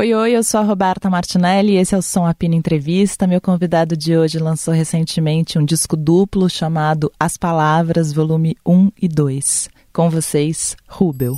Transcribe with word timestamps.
Oi, 0.00 0.14
oi, 0.14 0.32
eu 0.32 0.42
sou 0.42 0.60
a 0.60 0.62
Roberta 0.62 1.10
Martinelli 1.10 1.72
e 1.72 1.76
esse 1.76 1.94
é 1.94 1.98
o 1.98 2.00
Som 2.00 2.24
Apino 2.24 2.54
Entrevista. 2.54 3.26
Meu 3.26 3.38
convidado 3.38 3.94
de 3.94 4.16
hoje 4.16 4.38
lançou 4.38 4.72
recentemente 4.72 5.58
um 5.58 5.62
disco 5.62 5.94
duplo 5.94 6.48
chamado 6.48 7.12
As 7.20 7.36
Palavras, 7.36 8.10
volume 8.10 8.56
1 8.64 8.92
e 9.02 9.06
2. 9.06 9.68
Com 9.92 10.08
vocês, 10.08 10.74
Rubel. 10.88 11.34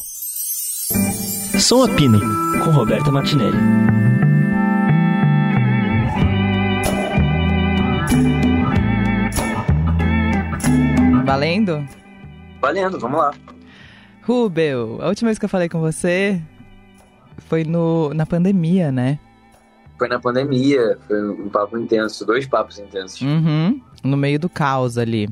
Som 1.59 1.83
Apino, 1.83 2.21
com 2.63 2.71
Roberta 2.71 3.11
Martinelli. 3.11 3.59
Valendo? 11.27 11.85
Valendo, 12.61 13.01
vamos 13.01 13.19
lá. 13.19 13.35
Rubel, 14.23 15.03
a 15.03 15.09
última 15.09 15.31
vez 15.31 15.39
que 15.41 15.47
eu 15.47 15.49
falei 15.49 15.69
com 15.69 15.81
você 15.81 16.41
foi 17.49 17.65
no, 17.65 18.13
na 18.15 18.27
pandemia, 18.27 18.91
né? 18.91 19.19
Foi 19.99 20.09
na 20.09 20.19
pandemia, 20.19 20.99
foi 21.07 21.31
um 21.31 21.49
papo 21.49 21.79
intenso, 21.79 22.27
dois 22.27 22.47
papos 22.47 22.79
intensos. 22.79 23.21
Uhum, 23.21 23.81
no 24.03 24.17
meio 24.17 24.39
do 24.39 24.49
caos 24.49 24.99
ali. 24.99 25.29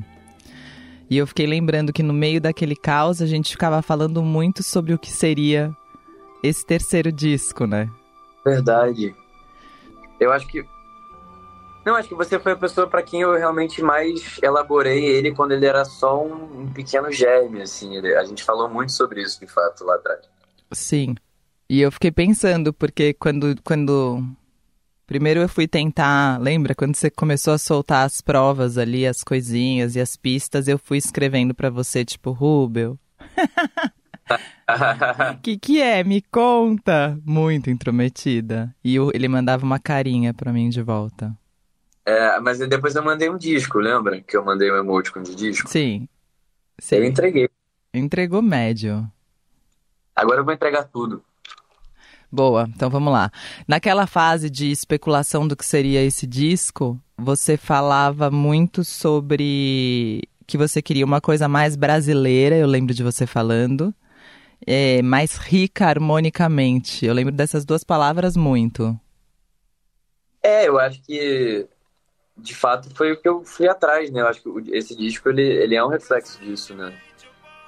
E 1.09 1.17
eu 1.17 1.27
fiquei 1.27 1.45
lembrando 1.45 1.91
que 1.91 2.01
no 2.01 2.13
meio 2.13 2.39
daquele 2.39 2.75
caos 2.75 3.21
a 3.21 3.25
gente 3.25 3.51
ficava 3.51 3.81
falando 3.81 4.23
muito 4.23 4.63
sobre 4.63 4.93
o 4.93 4.97
que 4.97 5.11
seria 5.11 5.75
esse 6.41 6.65
terceiro 6.65 7.11
disco, 7.11 7.65
né? 7.67 7.89
Verdade. 8.45 9.13
Eu 10.19 10.31
acho 10.31 10.47
que. 10.47 10.63
Não, 11.85 11.95
acho 11.95 12.07
que 12.07 12.15
você 12.15 12.39
foi 12.39 12.53
a 12.53 12.55
pessoa 12.55 12.87
para 12.87 13.01
quem 13.01 13.21
eu 13.21 13.33
realmente 13.33 13.81
mais 13.81 14.39
elaborei 14.41 15.03
ele 15.03 15.33
quando 15.33 15.51
ele 15.51 15.65
era 15.65 15.83
só 15.83 16.23
um, 16.23 16.61
um 16.61 16.71
pequeno 16.71 17.11
germe, 17.11 17.61
assim. 17.61 17.95
Ele... 17.97 18.15
a 18.15 18.23
gente 18.23 18.43
falou 18.43 18.69
muito 18.69 18.91
sobre 18.91 19.21
isso, 19.21 19.39
de 19.39 19.47
fato, 19.47 19.83
lá 19.83 19.95
atrás. 19.95 20.21
Sim. 20.71 21.15
E 21.71 21.79
eu 21.79 21.89
fiquei 21.89 22.11
pensando, 22.11 22.73
porque 22.73 23.13
quando, 23.13 23.55
quando. 23.63 24.21
Primeiro 25.07 25.39
eu 25.39 25.47
fui 25.47 25.69
tentar. 25.69 26.37
Lembra? 26.37 26.75
Quando 26.75 26.97
você 26.97 27.09
começou 27.09 27.53
a 27.53 27.57
soltar 27.57 28.05
as 28.05 28.19
provas 28.19 28.77
ali, 28.77 29.07
as 29.07 29.23
coisinhas 29.23 29.95
e 29.95 30.01
as 30.01 30.17
pistas, 30.17 30.67
eu 30.67 30.77
fui 30.77 30.97
escrevendo 30.97 31.55
para 31.55 31.69
você, 31.69 32.03
tipo, 32.03 32.31
Rubel. 32.31 32.99
que 35.41 35.57
que 35.57 35.81
é? 35.81 36.03
Me 36.03 36.21
conta! 36.21 37.17
Muito 37.25 37.69
intrometida. 37.69 38.75
E 38.83 38.95
eu, 38.95 39.09
ele 39.13 39.29
mandava 39.29 39.65
uma 39.65 39.79
carinha 39.79 40.33
pra 40.33 40.51
mim 40.51 40.67
de 40.67 40.81
volta. 40.81 41.33
É, 42.05 42.37
mas 42.41 42.59
depois 42.59 42.93
eu 42.95 43.01
mandei 43.01 43.29
um 43.29 43.37
disco, 43.37 43.79
lembra? 43.79 44.19
Que 44.19 44.35
eu 44.35 44.43
mandei 44.43 44.69
um 44.69 44.75
emoticon 44.75 45.23
de 45.23 45.33
disco? 45.33 45.69
Sim. 45.69 46.05
Sim. 46.77 46.95
Eu 46.97 47.05
entreguei. 47.05 47.49
Entregou 47.93 48.41
médio. 48.41 49.09
Agora 50.13 50.41
eu 50.41 50.43
vou 50.43 50.53
entregar 50.53 50.83
tudo. 50.83 51.23
Boa, 52.31 52.65
então 52.73 52.89
vamos 52.89 53.11
lá. 53.11 53.29
Naquela 53.67 54.07
fase 54.07 54.49
de 54.49 54.71
especulação 54.71 55.45
do 55.47 55.55
que 55.55 55.65
seria 55.65 56.01
esse 56.01 56.25
disco, 56.25 56.97
você 57.17 57.57
falava 57.57 58.31
muito 58.31 58.83
sobre 58.85 60.21
que 60.47 60.57
você 60.57 60.81
queria 60.81 61.05
uma 61.05 61.19
coisa 61.19 61.47
mais 61.47 61.75
brasileira, 61.75 62.55
eu 62.55 62.67
lembro 62.67 62.93
de 62.93 63.03
você 63.03 63.27
falando, 63.27 63.93
é, 64.65 65.01
mais 65.01 65.35
rica 65.35 65.87
harmonicamente. 65.87 67.05
Eu 67.05 67.13
lembro 67.13 67.33
dessas 67.33 67.65
duas 67.65 67.83
palavras 67.83 68.37
muito. 68.37 68.97
É, 70.41 70.67
eu 70.67 70.79
acho 70.79 71.01
que 71.03 71.67
de 72.37 72.55
fato 72.55 72.89
foi 72.95 73.11
o 73.11 73.21
que 73.21 73.27
eu 73.27 73.43
fui 73.43 73.67
atrás, 73.67 74.09
né? 74.09 74.21
Eu 74.21 74.27
acho 74.27 74.41
que 74.41 74.71
esse 74.71 74.95
disco 74.95 75.29
ele, 75.29 75.43
ele 75.43 75.75
é 75.75 75.83
um 75.83 75.89
reflexo 75.89 76.39
disso, 76.41 76.73
né? 76.75 76.93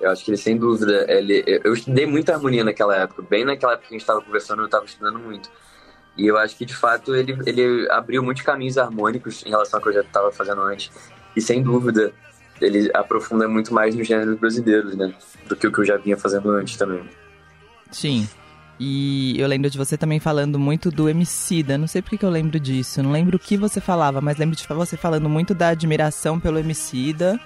Eu 0.04 0.12
acho 0.12 0.26
que 0.26 0.32
ele, 0.32 0.38
sem 0.38 0.58
dúvida, 0.58 1.06
ele, 1.08 1.62
eu 1.64 1.74
estudei 1.74 2.06
muita 2.06 2.34
harmonia 2.34 2.62
naquela 2.62 2.94
época. 2.94 3.22
Bem 3.22 3.46
naquela 3.46 3.72
época 3.72 3.88
que 3.88 3.94
a 3.94 3.98
gente 3.98 4.02
estava 4.02 4.22
conversando, 4.22 4.62
eu 4.62 4.66
estava 4.66 4.84
estudando 4.84 5.18
muito. 5.18 5.50
E 6.18 6.28
eu 6.28 6.38
acho 6.38 6.58
que, 6.58 6.66
de 6.66 6.76
fato, 6.76 7.16
ele, 7.16 7.40
ele 7.46 7.90
abriu 7.90 8.22
muitos 8.22 8.44
caminhos 8.44 8.78
harmônicos 8.78 9.46
em 9.46 9.50
relação 9.50 9.78
ao 9.78 9.82
que 9.82 9.88
eu 9.88 9.94
já 9.94 10.02
estava 10.02 10.30
fazendo 10.30 10.62
antes. 10.62 10.92
E, 11.34 11.40
sem 11.40 11.64
dúvida, 11.64 12.12
ele 12.60 12.92
aprofunda 12.94 13.48
muito 13.48 13.74
mais 13.74 13.96
nos 13.96 14.06
gêneros 14.06 14.38
brasileiros, 14.38 14.94
né? 14.94 15.16
Do 15.48 15.56
que 15.56 15.68
o 15.68 15.72
que 15.72 15.80
eu 15.80 15.86
já 15.86 15.96
vinha 15.96 16.18
fazendo 16.18 16.52
antes 16.52 16.76
também. 16.76 17.10
Sim. 17.90 18.28
E 18.78 19.40
eu 19.40 19.48
lembro 19.48 19.70
de 19.70 19.78
você 19.78 19.98
também 19.98 20.20
falando 20.20 20.60
muito 20.60 20.92
do 20.92 21.08
Emicida. 21.08 21.78
Não 21.78 21.88
sei 21.88 22.02
por 22.02 22.18
que 22.18 22.26
eu 22.26 22.30
lembro 22.30 22.60
disso. 22.60 23.02
Não 23.02 23.14
lembro 23.14 23.38
o 23.38 23.40
que 23.40 23.56
você 23.56 23.80
falava, 23.80 24.20
mas 24.20 24.36
lembro 24.36 24.58
de 24.58 24.68
você 24.68 24.98
falando 24.98 25.30
muito 25.30 25.56
da 25.56 25.70
admiração 25.70 26.42
pelo 26.42 26.60
Emicida 26.60 27.40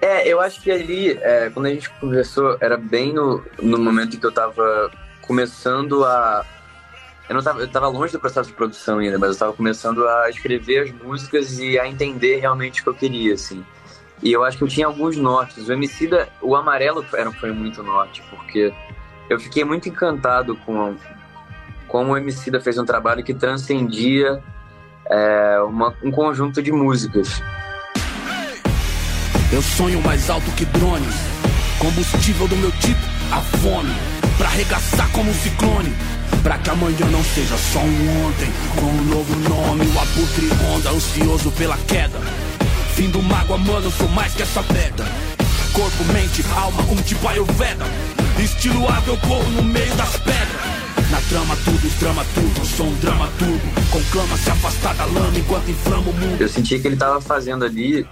é, 0.00 0.28
eu 0.28 0.40
acho 0.40 0.60
que 0.60 0.70
ali, 0.70 1.18
é, 1.20 1.50
quando 1.50 1.66
a 1.66 1.70
gente 1.70 1.90
conversou, 1.90 2.56
era 2.60 2.76
bem 2.76 3.12
no, 3.12 3.44
no 3.60 3.78
momento 3.78 4.16
em 4.16 4.20
que 4.20 4.26
eu 4.26 4.32
tava 4.32 4.90
começando 5.22 6.04
a. 6.04 6.44
Eu 7.28 7.34
não 7.34 7.42
tava, 7.42 7.60
eu 7.60 7.68
tava 7.68 7.88
longe 7.88 8.12
do 8.12 8.20
processo 8.20 8.48
de 8.48 8.54
produção 8.54 8.98
ainda, 8.98 9.18
mas 9.18 9.32
eu 9.32 9.38
tava 9.38 9.52
começando 9.52 10.06
a 10.06 10.30
escrever 10.30 10.84
as 10.84 10.92
músicas 10.92 11.58
e 11.58 11.78
a 11.78 11.86
entender 11.86 12.36
realmente 12.36 12.80
o 12.80 12.84
que 12.84 12.88
eu 12.88 12.94
queria, 12.94 13.34
assim. 13.34 13.64
E 14.22 14.32
eu 14.32 14.44
acho 14.44 14.56
que 14.56 14.64
eu 14.64 14.68
tinha 14.68 14.86
alguns 14.86 15.16
nortes. 15.16 15.68
O 15.68 15.72
Emicida, 15.72 16.28
o 16.40 16.56
amarelo 16.56 17.04
era, 17.12 17.30
foi 17.32 17.52
muito 17.52 17.82
norte, 17.82 18.22
porque 18.30 18.72
eu 19.28 19.38
fiquei 19.38 19.64
muito 19.64 19.88
encantado 19.88 20.56
com 20.56 20.96
como 21.86 22.12
o 22.12 22.18
Emicida 22.18 22.60
fez 22.60 22.78
um 22.78 22.84
trabalho 22.84 23.24
que 23.24 23.34
transcendia 23.34 24.42
é, 25.10 25.58
uma, 25.60 25.94
um 26.02 26.10
conjunto 26.10 26.62
de 26.62 26.70
músicas. 26.70 27.42
Eu 29.50 29.62
sonho 29.62 30.02
mais 30.02 30.28
alto 30.28 30.50
que 30.52 30.66
drones. 30.66 31.14
Combustível 31.78 32.46
do 32.48 32.56
meu 32.56 32.70
tipo, 32.72 33.00
a 33.32 33.40
fome. 33.40 33.94
Pra 34.36 34.48
arregaçar 34.48 35.08
como 35.10 35.30
um 35.30 35.34
ciclone. 35.34 35.90
Pra 36.42 36.58
que 36.58 36.68
amanhã 36.68 37.06
não 37.10 37.24
seja 37.24 37.56
só 37.56 37.78
um 37.78 38.26
ontem. 38.26 38.48
Com 38.76 38.86
um 38.86 39.04
novo 39.04 39.34
nome, 39.48 39.86
o 39.86 39.98
abutre 39.98 40.50
onda, 40.74 40.90
ansioso 40.90 41.50
pela 41.52 41.78
queda. 41.86 42.20
Fim 42.94 43.08
do 43.08 43.22
mágoa, 43.22 43.56
mano, 43.56 43.90
sou 43.90 44.08
mais 44.08 44.34
que 44.34 44.42
essa 44.42 44.62
pedra. 44.62 45.06
Corpo, 45.72 46.04
mente, 46.12 46.44
alma, 46.54 46.82
um 46.82 46.96
tipo 46.96 47.26
Ayurveda. 47.26 47.86
Estilo 48.38 48.86
água, 48.86 49.14
eu 49.14 49.16
corro 49.16 49.50
no 49.50 49.62
meio 49.62 49.94
das 49.94 50.16
pedras. 50.18 50.78
Na 51.10 51.20
trama 51.22 51.56
tudo, 51.64 51.98
drama 51.98 52.24
tudo, 52.34 52.66
sou 52.66 52.86
um 52.86 52.94
drama 52.96 53.28
tudo. 53.38 53.90
Conclama 53.90 54.36
se 54.36 54.50
afastar 54.50 54.94
da 54.94 55.06
lama 55.06 55.38
enquanto 55.38 55.70
inflama 55.70 56.10
o 56.10 56.12
mundo. 56.12 56.38
Eu 56.38 56.48
senti 56.50 56.78
que 56.78 56.86
ele 56.86 56.96
tava 56.96 57.18
fazendo 57.20 57.64
ali 57.64 58.06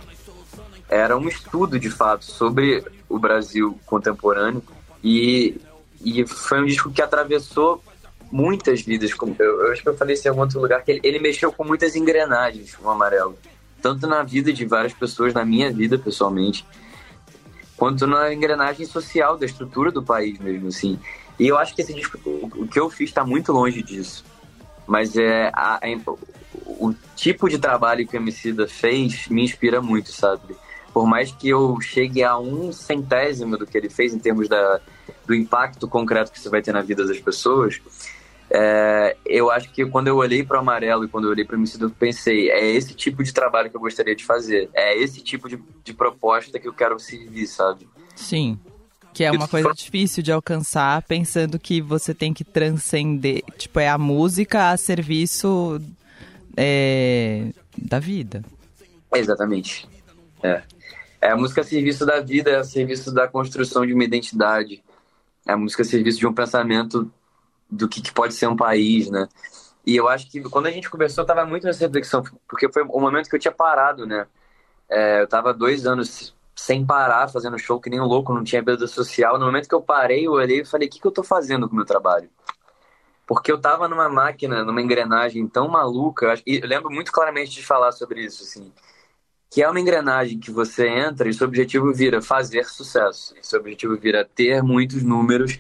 era 0.89 1.17
um 1.17 1.29
estudo 1.29 1.79
de 1.79 1.91
fato 1.91 2.25
sobre 2.25 2.85
o 3.09 3.19
Brasil 3.19 3.79
contemporâneo 3.87 4.63
e, 5.03 5.61
e 6.05 6.27
foi 6.27 6.61
um 6.61 6.67
disco 6.67 6.91
que 6.91 7.03
atravessou 7.03 7.83
muitas 8.31 8.83
vidas. 8.83 9.11
Eu, 9.39 9.63
eu 9.63 9.73
acho 9.73 9.83
que 9.83 9.89
eu 9.89 9.97
falei 9.97 10.15
isso 10.15 10.27
em 10.27 10.31
algum 10.31 10.43
outro 10.43 10.61
lugar, 10.61 10.83
que 10.83 10.93
ele, 10.93 11.01
ele 11.03 11.19
mexeu 11.19 11.53
com 11.53 11.65
muitas 11.65 11.97
engrenagens, 11.97 12.77
o 12.83 12.89
Amarelo. 12.89 13.37
Tanto 13.81 14.07
na 14.07 14.23
vida 14.23 14.53
de 14.53 14.65
várias 14.65 14.93
pessoas, 14.93 15.35
na 15.35 15.45
minha 15.45 15.73
vida 15.73 15.99
pessoalmente, 15.99 16.67
quanto 17.77 18.07
na 18.07 18.33
engrenagem 18.33 18.87
social 18.87 19.37
da 19.37 19.47
estrutura 19.47 19.93
do 19.93 20.03
país 20.03 20.39
mesmo, 20.39 20.69
assim. 20.69 20.99
E 21.39 21.47
eu 21.47 21.59
acho 21.59 21.75
que 21.75 21.83
esse 21.83 21.93
disco, 21.93 22.19
o, 22.25 22.67
que 22.67 22.81
eu 22.81 22.89
fiz 22.89 23.11
está 23.11 23.25
muito 23.25 23.53
longe 23.53 23.83
disso. 23.83 24.25
Mas 24.87 25.17
é 25.17 25.51
a, 25.53 25.77
a, 25.77 25.81
o 26.67 26.95
tipo 27.15 27.49
de 27.49 27.59
trabalho 27.59 28.07
que 28.07 28.17
o 28.17 28.21
Emicida 28.21 28.67
fez 28.67 29.29
me 29.29 29.45
inspira 29.45 29.83
muito, 29.83 30.11
sabe? 30.11 30.57
Por 30.97 31.07
mais 31.07 31.31
que 31.31 31.51
eu 31.51 31.79
chegue 31.79 32.25
a 32.25 32.39
um 32.39 32.73
centésimo 32.73 33.59
do 33.59 33.67
que 33.67 33.77
ele 33.77 33.91
fez 33.91 34.15
em 34.15 34.19
termos 34.19 34.49
da, 34.49 34.81
do 35.27 35.35
impacto 35.35 35.87
concreto 35.87 36.33
que 36.33 36.39
isso 36.39 36.49
vai 36.49 36.63
ter 36.63 36.73
na 36.73 36.81
vida 36.81 37.07
das 37.07 37.21
pessoas, 37.21 37.83
é, 38.49 39.15
eu 39.27 39.51
acho 39.51 39.71
que 39.73 39.85
quando 39.85 40.09
eu 40.09 40.17
olhei 40.17 40.43
para 40.43 40.57
o 40.57 40.61
amarelo 40.61 41.05
e 41.05 41.09
quando 41.09 41.25
eu 41.25 41.33
olhei 41.33 41.45
para 41.45 41.55
o 41.55 41.59
Emicida, 41.59 41.85
eu 41.85 41.91
pensei, 41.91 42.51
é 42.51 42.65
esse 42.65 42.95
tipo 42.95 43.23
de 43.23 43.31
trabalho 43.31 43.69
que 43.69 43.77
eu 43.77 43.81
gostaria 43.83 44.17
de 44.17 44.25
fazer, 44.25 44.71
é 44.73 44.97
esse 44.99 45.21
tipo 45.21 45.51
de, 45.51 45.63
de 45.85 45.93
proposta 45.93 46.59
que 46.59 46.67
eu 46.67 46.73
quero 46.73 46.99
servir, 46.99 47.47
sabe? 47.47 47.87
Sim. 48.15 48.59
Que 49.13 49.23
é 49.23 49.31
uma 49.31 49.49
coisa 49.49 49.75
difícil 49.75 50.23
de 50.23 50.33
alcançar, 50.33 51.03
pensando 51.03 51.59
que 51.59 51.83
você 51.83 52.15
tem 52.15 52.33
que 52.33 52.43
transcender, 52.43 53.43
tipo, 53.59 53.79
é 53.79 53.89
a 53.91 53.99
música 53.99 54.71
a 54.71 54.77
serviço 54.79 55.79
é, 56.57 57.51
da 57.77 57.99
vida. 57.99 58.43
exatamente. 59.15 59.87
É. 60.43 60.63
É 61.21 61.31
a 61.31 61.37
música 61.37 61.61
a 61.61 61.65
serviço 61.65 62.05
da 62.05 62.21
vida, 62.21 62.51
é 62.51 62.57
a 62.57 62.65
serviço 62.65 63.13
da 63.13 63.27
construção 63.27 63.87
de 63.87 63.93
uma 63.93 64.05
identidade. 64.05 64.83
É 65.47 65.53
a 65.53 65.57
música 65.57 65.83
a 65.83 65.85
serviço 65.85 66.19
de 66.19 66.27
um 66.27 66.33
pensamento 66.33 67.11
do 67.71 67.89
que, 67.89 68.01
que 68.01 68.13
pode 68.13 68.35
ser 68.35 68.47
um 68.49 68.57
país, 68.57 69.11
né? 69.11 69.29
E 69.85 69.97
eu 69.97 70.09
acho 70.09 70.31
que 70.31 70.41
quando 70.43 70.67
a 70.67 70.71
gente 70.71 70.91
conversou, 70.91 71.23
eu 71.23 71.27
tava 71.27 71.45
muito 71.47 71.65
nessa 71.65 71.85
reflexão, 71.85 72.23
porque 72.49 72.71
foi 72.71 72.83
o 72.83 73.01
momento 73.01 73.29
que 73.29 73.37
eu 73.37 73.41
tinha 73.41 73.53
parado, 73.53 74.07
né? 74.07 74.27
É, 74.89 75.23
eu 75.23 75.29
tava 75.29 75.55
dois 75.55 75.87
anos 75.87 76.35
sem 76.55 76.85
parar, 76.85 77.29
fazendo 77.29 77.59
show 77.59 77.81
que 77.81 77.91
nem 77.91 78.01
um 78.01 78.07
louco, 78.07 78.33
não 78.33 78.45
tinha 78.45 78.63
vida 78.63 78.87
social. 78.87 79.39
No 79.39 79.47
momento 79.47 79.69
que 79.69 79.75
eu 79.75 79.83
parei, 79.83 80.27
eu 80.27 80.33
olhei 80.33 80.61
e 80.61 80.65
falei, 80.65 80.89
o 80.89 80.91
que, 80.91 81.01
que 81.01 81.07
eu 81.07 81.13
tô 81.13 81.23
fazendo 81.23 81.69
com 81.69 81.75
o 81.75 81.77
meu 81.77 81.85
trabalho? 81.85 82.29
Porque 83.27 83.51
eu 83.51 83.61
tava 83.61 83.89
numa 83.89 84.09
máquina, 84.09 84.65
numa 84.65 84.81
engrenagem 84.81 85.47
tão 85.49 85.69
maluca, 85.69 86.35
e 86.47 86.61
eu 86.63 86.69
lembro 86.69 86.91
muito 86.91 87.13
claramente 87.13 87.51
de 87.53 87.65
falar 87.65 87.93
sobre 87.93 88.25
isso, 88.25 88.43
assim 88.43 88.73
que 89.57 89.63
é 89.63 89.71
uma 89.71 89.81
engrenagem 89.81 90.39
que 90.39 90.51
você 90.51 90.87
entra 90.87 91.31
e 91.31 91.33
seu 91.33 91.47
objetivo 91.47 91.91
vira 91.91 92.21
fazer 92.21 92.67
sucesso. 92.67 93.35
E 93.41 93.47
seu 93.47 93.59
objetivo 93.59 93.97
vira 93.97 94.23
ter 94.23 94.63
muitos 94.63 95.03
números, 95.03 95.59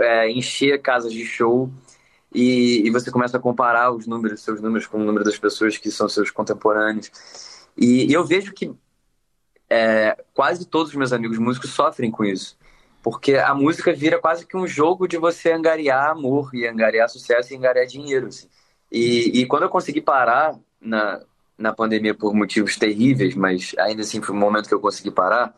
é, 0.00 0.30
encher 0.30 0.80
casas 0.80 1.12
de 1.12 1.22
show 1.26 1.70
e, 2.34 2.86
e 2.86 2.90
você 2.90 3.10
começa 3.10 3.36
a 3.36 3.40
comparar 3.40 3.92
os 3.92 4.06
números, 4.06 4.40
seus 4.40 4.58
números 4.62 4.86
com 4.86 4.96
o 4.96 5.04
número 5.04 5.22
das 5.22 5.38
pessoas 5.38 5.76
que 5.76 5.90
são 5.90 6.08
seus 6.08 6.30
contemporâneos. 6.30 7.10
E, 7.76 8.10
e 8.10 8.12
eu 8.14 8.24
vejo 8.24 8.54
que 8.54 8.74
é, 9.68 10.16
quase 10.32 10.64
todos 10.64 10.92
os 10.92 10.96
meus 10.96 11.12
amigos 11.12 11.36
músicos 11.36 11.72
sofrem 11.74 12.10
com 12.10 12.24
isso. 12.24 12.56
Porque 13.02 13.34
a 13.34 13.54
música 13.54 13.92
vira 13.92 14.18
quase 14.18 14.46
que 14.46 14.56
um 14.56 14.66
jogo 14.66 15.06
de 15.06 15.18
você 15.18 15.52
angariar 15.52 16.08
amor, 16.08 16.54
e 16.54 16.66
angariar 16.66 17.10
sucesso 17.10 17.52
e 17.52 17.56
angariar 17.58 17.86
dinheiro. 17.86 18.28
Assim. 18.28 18.48
E, 18.90 19.42
e 19.42 19.46
quando 19.46 19.64
eu 19.64 19.68
consegui 19.68 20.00
parar 20.00 20.58
na, 20.80 21.20
na 21.58 21.72
pandemia 21.72 22.14
por 22.14 22.34
motivos 22.34 22.76
terríveis, 22.76 23.34
mas 23.34 23.74
ainda 23.78 24.02
assim 24.02 24.20
foi 24.20 24.34
um 24.34 24.38
momento 24.38 24.68
que 24.68 24.74
eu 24.74 24.80
consegui 24.80 25.10
parar, 25.10 25.54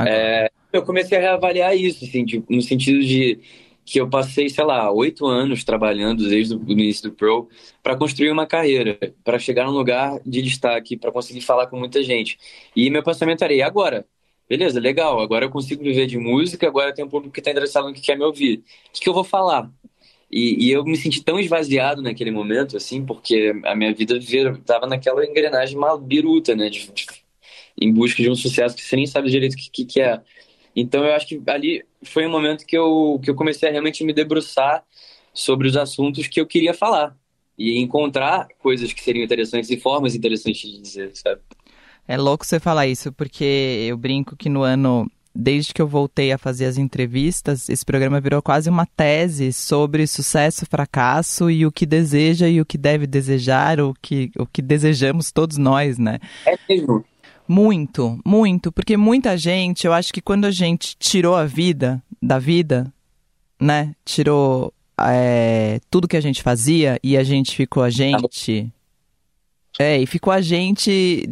é, 0.00 0.50
eu 0.72 0.82
comecei 0.82 1.18
a 1.18 1.20
reavaliar 1.20 1.76
isso, 1.76 2.04
assim, 2.04 2.24
de, 2.24 2.42
no 2.48 2.62
sentido 2.62 3.00
de 3.00 3.40
que 3.84 4.00
eu 4.00 4.08
passei, 4.08 4.48
sei 4.48 4.64
lá, 4.64 4.90
oito 4.92 5.26
anos 5.26 5.64
trabalhando 5.64 6.28
desde 6.28 6.54
o 6.54 6.62
início 6.70 7.10
do 7.10 7.16
Pro 7.16 7.48
para 7.82 7.96
construir 7.96 8.30
uma 8.30 8.46
carreira, 8.46 8.98
para 9.24 9.38
chegar 9.38 9.66
num 9.66 9.72
lugar 9.72 10.20
de 10.24 10.40
destaque, 10.40 10.96
para 10.96 11.10
conseguir 11.10 11.40
falar 11.40 11.66
com 11.66 11.76
muita 11.78 12.02
gente. 12.02 12.38
E 12.76 12.88
meu 12.90 13.02
pensamento 13.02 13.42
era, 13.42 13.52
e 13.52 13.60
agora? 13.60 14.06
Beleza, 14.48 14.78
legal, 14.80 15.20
agora 15.20 15.46
eu 15.46 15.50
consigo 15.50 15.82
viver 15.82 16.06
de 16.06 16.18
música, 16.18 16.66
agora 16.66 16.94
tem 16.94 17.04
um 17.04 17.08
público 17.08 17.32
que 17.32 17.40
está 17.40 17.50
interessado 17.50 17.88
no 17.88 17.94
que 17.94 18.00
quer 18.00 18.16
me 18.16 18.24
ouvir. 18.24 18.58
O 18.58 18.92
que, 18.92 19.00
que 19.00 19.08
eu 19.08 19.14
vou 19.14 19.24
falar? 19.24 19.70
E, 20.32 20.66
e, 20.66 20.72
eu 20.72 20.82
me 20.82 20.96
senti 20.96 21.22
tão 21.22 21.38
esvaziado 21.38 22.00
naquele 22.00 22.30
momento, 22.30 22.76
assim, 22.76 23.04
porque 23.04 23.52
a 23.64 23.74
minha 23.74 23.92
vida 23.92 24.16
estava 24.16 24.86
naquela 24.86 25.24
engrenagem 25.26 25.78
biruta, 26.02 26.56
né? 26.56 26.70
De, 26.70 26.90
de, 26.90 27.06
em 27.78 27.92
busca 27.92 28.22
de 28.22 28.30
um 28.30 28.34
sucesso 28.34 28.74
que 28.74 28.82
você 28.82 28.96
nem 28.96 29.06
sabe 29.06 29.30
direito 29.30 29.52
o 29.52 29.56
que, 29.56 29.70
que, 29.70 29.84
que 29.84 30.00
é. 30.00 30.22
Então 30.74 31.04
eu 31.04 31.14
acho 31.14 31.26
que 31.26 31.40
ali 31.46 31.84
foi 32.02 32.26
um 32.26 32.30
momento 32.30 32.64
que 32.64 32.76
eu, 32.76 33.20
que 33.22 33.28
eu 33.28 33.34
comecei 33.34 33.68
a 33.68 33.72
realmente 33.72 34.02
me 34.04 34.12
debruçar 34.12 34.82
sobre 35.34 35.68
os 35.68 35.76
assuntos 35.76 36.26
que 36.26 36.40
eu 36.40 36.46
queria 36.46 36.72
falar 36.72 37.14
e 37.58 37.78
encontrar 37.78 38.48
coisas 38.58 38.92
que 38.92 39.02
seriam 39.02 39.24
interessantes 39.24 39.70
e 39.70 39.76
formas 39.76 40.14
interessantes 40.14 40.62
de 40.62 40.80
dizer, 40.80 41.10
sabe? 41.14 41.40
É 42.08 42.16
louco 42.16 42.44
você 42.44 42.58
falar 42.58 42.86
isso, 42.86 43.12
porque 43.12 43.86
eu 43.88 43.96
brinco 43.96 44.36
que 44.36 44.48
no 44.48 44.62
ano, 44.62 45.10
desde 45.34 45.72
que 45.72 45.80
eu 45.80 45.86
voltei 45.86 46.32
a 46.32 46.38
fazer 46.38 46.66
as 46.66 46.76
entrevistas, 46.76 47.68
esse 47.68 47.84
programa 47.84 48.20
virou 48.20 48.42
quase 48.42 48.68
uma 48.68 48.86
tese 48.86 49.52
sobre 49.52 50.06
sucesso, 50.06 50.66
fracasso 50.66 51.50
e 51.50 51.64
o 51.64 51.72
que 51.72 51.86
deseja 51.86 52.48
e 52.48 52.60
o 52.60 52.66
que 52.66 52.76
deve 52.76 53.06
desejar, 53.06 53.80
o 53.80 53.94
que, 54.00 54.30
o 54.38 54.46
que 54.46 54.60
desejamos 54.60 55.32
todos 55.32 55.56
nós, 55.56 55.98
né? 55.98 56.18
É 56.46 56.56
mesmo. 56.68 57.04
Muito, 57.48 58.18
muito, 58.24 58.70
porque 58.70 58.96
muita 58.96 59.36
gente, 59.36 59.86
eu 59.86 59.92
acho 59.92 60.12
que 60.12 60.20
quando 60.20 60.44
a 60.44 60.50
gente 60.50 60.96
tirou 60.98 61.34
a 61.34 61.44
vida 61.44 62.02
da 62.22 62.38
vida, 62.38 62.92
né, 63.60 63.94
tirou 64.04 64.72
é, 64.98 65.80
tudo 65.90 66.08
que 66.08 66.16
a 66.16 66.20
gente 66.20 66.42
fazia 66.42 66.98
e 67.02 67.16
a 67.16 67.24
gente 67.24 67.56
ficou 67.56 67.82
a 67.82 67.90
gente. 67.90 68.72
É, 69.78 69.98
e 69.98 70.06
ficou 70.06 70.32
a 70.32 70.40
gente 70.40 71.30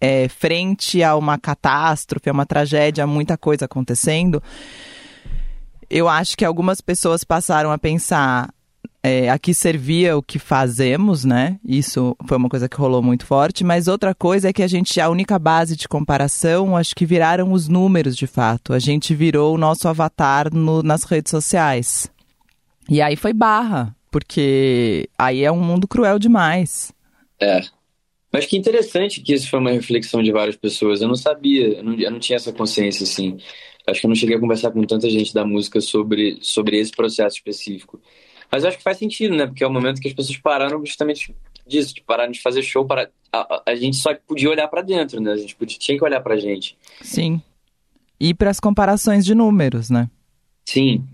é, 0.00 0.28
frente 0.28 1.02
a 1.02 1.16
uma 1.16 1.38
catástrofe, 1.38 2.28
a 2.28 2.32
uma 2.32 2.46
tragédia, 2.46 3.04
a 3.04 3.06
muita 3.06 3.36
coisa 3.36 3.64
acontecendo. 3.64 4.42
Eu 5.88 6.08
acho 6.08 6.36
que 6.36 6.44
algumas 6.44 6.80
pessoas 6.80 7.24
passaram 7.24 7.72
a 7.72 7.78
pensar: 7.78 8.54
é, 9.02 9.28
aqui 9.28 9.52
servia 9.52 10.16
o 10.16 10.22
que 10.22 10.38
fazemos, 10.38 11.24
né? 11.24 11.58
Isso 11.64 12.16
foi 12.26 12.36
uma 12.36 12.48
coisa 12.48 12.68
que 12.68 12.76
rolou 12.76 13.02
muito 13.02 13.26
forte. 13.26 13.64
Mas 13.64 13.88
outra 13.88 14.14
coisa 14.14 14.48
é 14.48 14.52
que 14.52 14.62
a 14.62 14.68
gente, 14.68 15.00
a 15.00 15.08
única 15.08 15.38
base 15.38 15.74
de 15.74 15.88
comparação, 15.88 16.76
acho 16.76 16.94
que 16.94 17.06
viraram 17.06 17.52
os 17.52 17.66
números 17.66 18.16
de 18.16 18.26
fato. 18.26 18.72
A 18.72 18.78
gente 18.78 19.14
virou 19.14 19.54
o 19.54 19.58
nosso 19.58 19.88
avatar 19.88 20.52
no, 20.54 20.82
nas 20.82 21.04
redes 21.04 21.30
sociais. 21.30 22.10
E 22.88 23.00
aí 23.00 23.16
foi 23.16 23.32
barra, 23.32 23.94
porque 24.10 25.08
aí 25.18 25.44
é 25.44 25.50
um 25.50 25.60
mundo 25.60 25.88
cruel 25.88 26.18
demais. 26.18 26.92
É. 27.40 27.62
Mas 28.32 28.46
que 28.46 28.56
interessante 28.56 29.20
que 29.20 29.34
isso 29.34 29.50
foi 29.50 29.58
uma 29.58 29.72
reflexão 29.72 30.22
de 30.22 30.30
várias 30.30 30.56
pessoas. 30.56 31.02
Eu 31.02 31.08
não 31.08 31.16
sabia, 31.16 31.78
eu 31.78 31.82
não, 31.82 31.94
eu 31.94 32.10
não 32.10 32.18
tinha 32.18 32.36
essa 32.36 32.52
consciência 32.52 33.04
assim. 33.04 33.38
Acho 33.86 34.00
que 34.00 34.06
eu 34.06 34.08
não 34.08 34.14
cheguei 34.14 34.36
a 34.36 34.40
conversar 34.40 34.70
com 34.70 34.82
tanta 34.84 35.10
gente 35.10 35.34
da 35.34 35.44
música 35.44 35.80
sobre, 35.80 36.38
sobre 36.40 36.78
esse 36.78 36.92
processo 36.92 37.36
específico. 37.36 38.00
Mas 38.50 38.64
acho 38.64 38.78
que 38.78 38.82
faz 38.82 38.98
sentido, 38.98 39.34
né? 39.34 39.46
Porque 39.46 39.64
é 39.64 39.66
o 39.66 39.72
momento 39.72 40.00
que 40.00 40.08
as 40.08 40.14
pessoas 40.14 40.38
pararam 40.38 40.84
justamente 40.84 41.34
disso, 41.66 41.94
de 41.94 42.02
pararam 42.02 42.32
de 42.32 42.40
fazer 42.40 42.62
show. 42.62 42.84
Para... 42.84 43.10
A, 43.32 43.62
a 43.66 43.74
gente 43.74 43.96
só 43.96 44.14
podia 44.14 44.50
olhar 44.50 44.68
para 44.68 44.82
dentro, 44.82 45.20
né? 45.20 45.32
A 45.32 45.36
gente 45.36 45.54
podia, 45.54 45.78
tinha 45.78 45.96
que 45.96 46.04
olhar 46.04 46.20
pra 46.20 46.36
gente. 46.36 46.76
Sim. 47.00 47.40
E 48.18 48.34
para 48.34 48.50
as 48.50 48.60
comparações 48.60 49.24
de 49.24 49.34
números, 49.34 49.88
né? 49.88 50.10
Sim. 50.64 51.04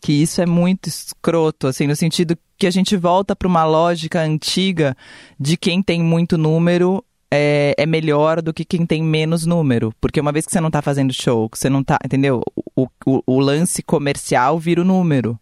Que 0.00 0.12
isso 0.12 0.40
é 0.40 0.46
muito 0.46 0.88
escroto, 0.88 1.66
assim, 1.66 1.86
no 1.86 1.96
sentido 1.96 2.36
que 2.58 2.66
a 2.66 2.70
gente 2.70 2.96
volta 2.96 3.34
para 3.36 3.48
uma 3.48 3.64
lógica 3.64 4.20
antiga 4.20 4.96
de 5.38 5.56
quem 5.56 5.82
tem 5.82 6.02
muito 6.02 6.38
número 6.38 7.04
é, 7.30 7.74
é, 7.76 7.86
melhor 7.86 8.40
do 8.40 8.54
que 8.54 8.64
quem 8.64 8.86
tem 8.86 9.02
menos 9.02 9.44
número. 9.44 9.92
Porque 10.00 10.20
uma 10.20 10.32
vez 10.32 10.46
que 10.46 10.52
você 10.52 10.60
não 10.60 10.70
tá 10.70 10.80
fazendo 10.80 11.12
show, 11.12 11.48
que 11.48 11.58
você 11.58 11.68
não 11.68 11.82
tá. 11.82 11.98
Entendeu? 12.04 12.42
O, 12.74 12.86
o, 13.04 13.22
o 13.26 13.40
lance 13.40 13.82
comercial 13.82 14.58
vira 14.58 14.80
o 14.80 14.84
número. 14.84 15.38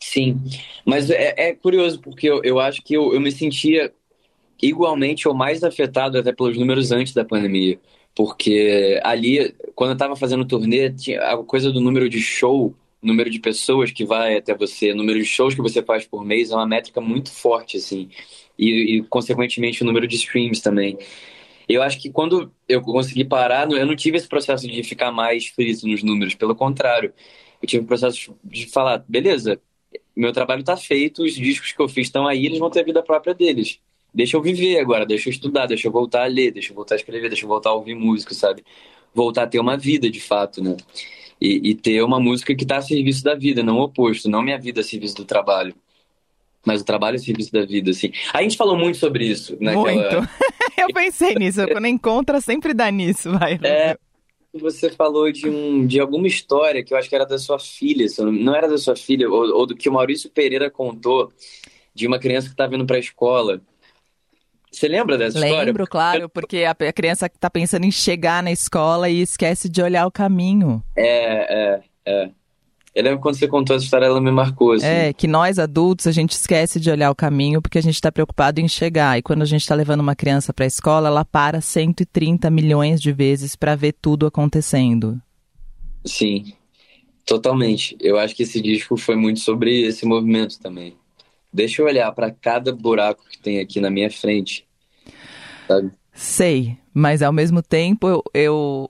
Sim, 0.00 0.40
mas 0.84 1.10
é, 1.10 1.34
é 1.36 1.54
curioso 1.54 2.00
porque 2.00 2.28
eu, 2.28 2.42
eu 2.42 2.58
acho 2.58 2.82
que 2.82 2.94
eu, 2.94 3.14
eu 3.14 3.20
me 3.20 3.30
sentia 3.30 3.92
igualmente 4.60 5.28
ou 5.28 5.34
mais 5.34 5.62
afetado 5.62 6.18
até 6.18 6.32
pelos 6.32 6.58
números 6.58 6.90
antes 6.90 7.12
da 7.12 7.24
pandemia. 7.24 7.78
Porque 8.14 9.00
ali, 9.02 9.54
quando 9.74 9.90
eu 9.90 9.94
estava 9.94 10.16
fazendo 10.16 10.44
turnê, 10.44 10.90
tinha 10.90 11.20
a 11.20 11.36
coisa 11.38 11.72
do 11.72 11.80
número 11.80 12.08
de 12.08 12.20
show, 12.20 12.74
número 13.02 13.28
de 13.28 13.38
pessoas 13.38 13.90
que 13.90 14.04
vai 14.04 14.36
até 14.36 14.54
você, 14.54 14.94
número 14.94 15.18
de 15.18 15.24
shows 15.24 15.54
que 15.54 15.60
você 15.60 15.82
faz 15.82 16.06
por 16.06 16.24
mês 16.24 16.50
é 16.50 16.54
uma 16.54 16.66
métrica 16.66 17.00
muito 17.00 17.30
forte, 17.32 17.76
assim. 17.76 18.08
E, 18.58 18.98
e 18.98 19.02
consequentemente, 19.04 19.82
o 19.82 19.86
número 19.86 20.06
de 20.06 20.16
streams 20.16 20.62
também. 20.62 20.98
Eu 21.68 21.82
acho 21.82 22.00
que 22.00 22.10
quando 22.10 22.52
eu 22.68 22.82
consegui 22.82 23.24
parar, 23.24 23.70
eu 23.70 23.86
não 23.86 23.96
tive 23.96 24.16
esse 24.16 24.28
processo 24.28 24.66
de 24.66 24.82
ficar 24.82 25.10
mais 25.10 25.46
frito 25.46 25.86
nos 25.86 26.02
números, 26.02 26.34
pelo 26.34 26.54
contrário. 26.54 27.12
Eu 27.60 27.68
tive 27.68 27.84
o 27.84 27.86
processo 27.86 28.34
de 28.44 28.66
falar, 28.66 29.04
beleza, 29.08 29.60
meu 30.14 30.32
trabalho 30.32 30.60
está 30.60 30.76
feito, 30.76 31.22
os 31.22 31.34
discos 31.34 31.72
que 31.72 31.80
eu 31.80 31.88
fiz 31.88 32.08
estão 32.08 32.26
aí, 32.26 32.46
eles 32.46 32.58
vão 32.58 32.70
ter 32.70 32.80
a 32.80 32.84
vida 32.84 33.02
própria 33.02 33.34
deles. 33.34 33.80
Deixa 34.14 34.36
eu 34.36 34.42
viver 34.42 34.78
agora, 34.78 35.06
deixa 35.06 35.28
eu 35.28 35.32
estudar, 35.32 35.66
deixa 35.66 35.88
eu 35.88 35.92
voltar 35.92 36.24
a 36.24 36.26
ler, 36.26 36.52
deixa 36.52 36.70
eu 36.70 36.76
voltar 36.76 36.96
a 36.96 36.98
escrever, 36.98 37.28
deixa 37.28 37.44
eu 37.44 37.48
voltar 37.48 37.70
a 37.70 37.74
ouvir 37.74 37.94
música, 37.94 38.34
sabe? 38.34 38.62
Voltar 39.14 39.44
a 39.44 39.46
ter 39.46 39.58
uma 39.58 39.76
vida 39.76 40.10
de 40.10 40.20
fato, 40.20 40.62
né? 40.62 40.76
E, 41.42 41.70
e 41.70 41.74
ter 41.74 42.02
uma 42.02 42.20
música 42.20 42.54
que 42.54 42.62
está 42.62 42.76
a 42.76 42.82
serviço 42.82 43.24
da 43.24 43.34
vida, 43.34 43.64
não 43.64 43.78
o 43.78 43.82
oposto, 43.82 44.30
não 44.30 44.42
minha 44.42 44.58
vida 44.58 44.80
a 44.80 44.84
serviço 44.84 45.16
do 45.16 45.24
trabalho. 45.24 45.74
Mas 46.64 46.80
o 46.80 46.84
trabalho 46.84 47.16
é 47.16 47.18
serviço 47.18 47.52
da 47.52 47.64
vida, 47.64 47.90
assim. 47.90 48.12
A 48.32 48.40
gente 48.42 48.56
falou 48.56 48.76
muito 48.76 48.96
sobre 48.96 49.26
isso, 49.26 49.56
né? 49.60 49.74
Muito. 49.74 50.16
eu 50.78 50.86
pensei 50.94 51.34
nisso, 51.34 51.66
quando 51.66 51.86
encontra 51.88 52.40
sempre 52.40 52.72
dá 52.72 52.88
nisso, 52.92 53.32
vai. 53.36 53.58
É, 53.64 53.98
você 54.54 54.90
falou 54.90 55.32
de, 55.32 55.48
um, 55.48 55.84
de 55.84 55.98
alguma 55.98 56.28
história 56.28 56.84
que 56.84 56.94
eu 56.94 56.98
acho 56.98 57.08
que 57.08 57.14
era 57.16 57.26
da 57.26 57.38
sua 57.38 57.58
filha, 57.58 58.06
não 58.18 58.54
era 58.54 58.68
da 58.68 58.78
sua 58.78 58.94
filha, 58.94 59.28
ou, 59.28 59.52
ou 59.52 59.66
do 59.66 59.74
que 59.74 59.88
o 59.88 59.92
Maurício 59.92 60.30
Pereira 60.30 60.70
contou, 60.70 61.32
de 61.92 62.06
uma 62.06 62.20
criança 62.20 62.46
que 62.46 62.54
estava 62.54 62.74
indo 62.74 62.86
para 62.86 62.96
a 62.96 63.00
escola. 63.00 63.60
Você 64.72 64.88
lembra 64.88 65.18
dessa 65.18 65.38
Lembro, 65.38 65.48
história? 65.48 65.66
Lembro, 65.66 65.86
claro, 65.86 66.28
porque 66.30 66.64
a, 66.64 66.74
criança 66.92 67.26
está 67.26 67.50
pensando 67.50 67.84
em 67.84 67.90
chegar 67.90 68.42
na 68.42 68.50
escola 68.50 69.08
e 69.08 69.20
esquece 69.20 69.68
de 69.68 69.82
olhar 69.82 70.06
o 70.06 70.10
caminho. 70.10 70.82
É, 70.96 71.74
é, 71.76 71.80
é. 72.06 72.30
Eu 72.94 73.04
lembro 73.04 73.20
quando 73.20 73.36
você 73.36 73.48
contou 73.48 73.76
essa 73.76 73.84
história, 73.84 74.06
ela 74.06 74.20
me 74.20 74.30
marcou. 74.30 74.72
Assim. 74.72 74.86
É, 74.86 75.12
que 75.12 75.26
nós 75.26 75.58
adultos, 75.58 76.06
a 76.06 76.12
gente 76.12 76.32
esquece 76.32 76.80
de 76.80 76.90
olhar 76.90 77.10
o 77.10 77.14
caminho 77.14 77.60
porque 77.60 77.78
a 77.78 77.82
gente 77.82 77.94
está 77.94 78.10
preocupado 78.10 78.60
em 78.60 78.68
chegar. 78.68 79.18
E 79.18 79.22
quando 79.22 79.42
a 79.42 79.46
gente 79.46 79.62
está 79.62 79.74
levando 79.74 80.00
uma 80.00 80.16
criança 80.16 80.52
para 80.52 80.64
a 80.64 80.68
escola, 80.68 81.08
ela 81.08 81.24
para 81.24 81.60
130 81.60 82.50
milhões 82.50 83.00
de 83.00 83.12
vezes 83.12 83.54
para 83.54 83.74
ver 83.74 83.94
tudo 84.00 84.26
acontecendo. 84.26 85.20
Sim, 86.04 86.52
totalmente. 87.26 87.96
Eu 88.00 88.18
acho 88.18 88.34
que 88.34 88.42
esse 88.42 88.60
disco 88.60 88.96
foi 88.96 89.16
muito 89.16 89.40
sobre 89.40 89.82
esse 89.82 90.04
movimento 90.04 90.58
também. 90.58 90.94
Deixa 91.52 91.82
eu 91.82 91.86
olhar 91.86 92.10
para 92.12 92.30
cada 92.30 92.74
buraco 92.74 93.24
que 93.28 93.38
tem 93.38 93.60
aqui 93.60 93.80
na 93.80 93.90
minha 93.90 94.10
frente. 94.10 94.66
Sabe? 95.68 95.90
Sei, 96.12 96.76
mas 96.92 97.22
ao 97.22 97.32
mesmo 97.32 97.62
tempo 97.62 98.08
eu, 98.08 98.22
eu 98.34 98.88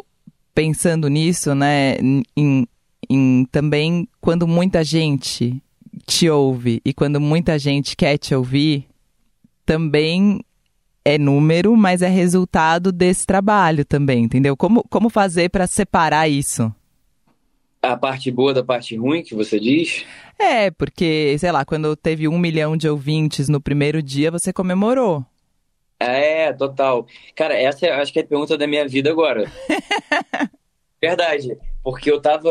pensando 0.54 1.08
nisso, 1.08 1.54
né, 1.54 1.96
em 2.36 2.66
em 3.08 3.46
também 3.50 4.08
quando 4.20 4.46
muita 4.46 4.82
gente 4.82 5.62
te 6.06 6.28
ouve 6.30 6.80
e 6.84 6.94
quando 6.94 7.20
muita 7.20 7.58
gente 7.58 7.96
quer 7.96 8.16
te 8.16 8.34
ouvir, 8.34 8.86
também 9.66 10.40
é 11.04 11.18
número, 11.18 11.76
mas 11.76 12.00
é 12.00 12.08
resultado 12.08 12.92
desse 12.92 13.26
trabalho 13.26 13.84
também, 13.84 14.24
entendeu? 14.24 14.56
Como, 14.56 14.84
como 14.88 15.10
fazer 15.10 15.50
para 15.50 15.66
separar 15.66 16.28
isso? 16.28 16.72
A 17.82 17.96
parte 17.96 18.30
boa 18.30 18.54
da 18.54 18.62
parte 18.62 18.96
ruim 18.96 19.22
que 19.22 19.34
você 19.34 19.58
diz? 19.58 20.06
É, 20.38 20.70
porque, 20.70 21.36
sei 21.38 21.50
lá, 21.50 21.64
quando 21.64 21.96
teve 21.96 22.28
um 22.28 22.38
milhão 22.38 22.76
de 22.76 22.88
ouvintes 22.88 23.48
no 23.48 23.60
primeiro 23.60 24.00
dia, 24.00 24.30
você 24.30 24.52
comemorou. 24.52 25.24
É, 25.98 26.52
total. 26.52 27.06
Cara, 27.34 27.54
essa 27.54 27.86
é, 27.86 27.92
acho 27.92 28.12
que 28.12 28.20
é 28.20 28.22
a 28.22 28.26
pergunta 28.26 28.56
da 28.56 28.66
minha 28.66 28.86
vida 28.86 29.10
agora. 29.10 29.50
Verdade 31.02 31.58
porque 31.82 32.10
eu 32.10 32.20
tava, 32.20 32.50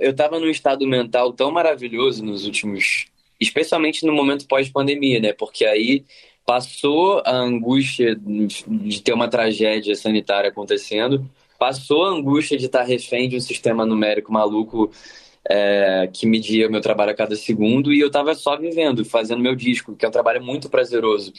eu 0.00 0.14
tava 0.14 0.40
num 0.40 0.48
estado 0.48 0.86
mental 0.86 1.32
tão 1.32 1.50
maravilhoso 1.50 2.24
nos 2.24 2.46
últimos 2.46 3.06
especialmente 3.38 4.06
no 4.06 4.12
momento 4.12 4.46
pós-pandemia, 4.46 5.18
né? 5.18 5.32
Porque 5.32 5.64
aí 5.64 6.04
passou 6.46 7.20
a 7.26 7.34
angústia 7.34 8.16
de 8.16 9.02
ter 9.02 9.12
uma 9.12 9.28
tragédia 9.28 9.96
sanitária 9.96 10.48
acontecendo, 10.48 11.28
passou 11.62 12.04
a 12.04 12.08
angústia 12.08 12.58
de 12.58 12.66
estar 12.66 12.82
refém 12.82 13.28
de 13.28 13.36
um 13.36 13.40
sistema 13.40 13.86
numérico 13.86 14.32
maluco 14.32 14.90
é, 15.48 16.10
que 16.12 16.26
media 16.26 16.68
meu 16.68 16.80
trabalho 16.80 17.12
a 17.12 17.14
cada 17.14 17.36
segundo 17.36 17.92
e 17.92 18.00
eu 18.00 18.08
estava 18.08 18.34
só 18.34 18.56
vivendo, 18.56 19.04
fazendo 19.04 19.40
meu 19.40 19.54
disco, 19.54 19.94
que 19.94 20.04
é 20.04 20.08
um 20.08 20.10
trabalho 20.10 20.42
muito 20.42 20.68
prazeroso. 20.68 21.32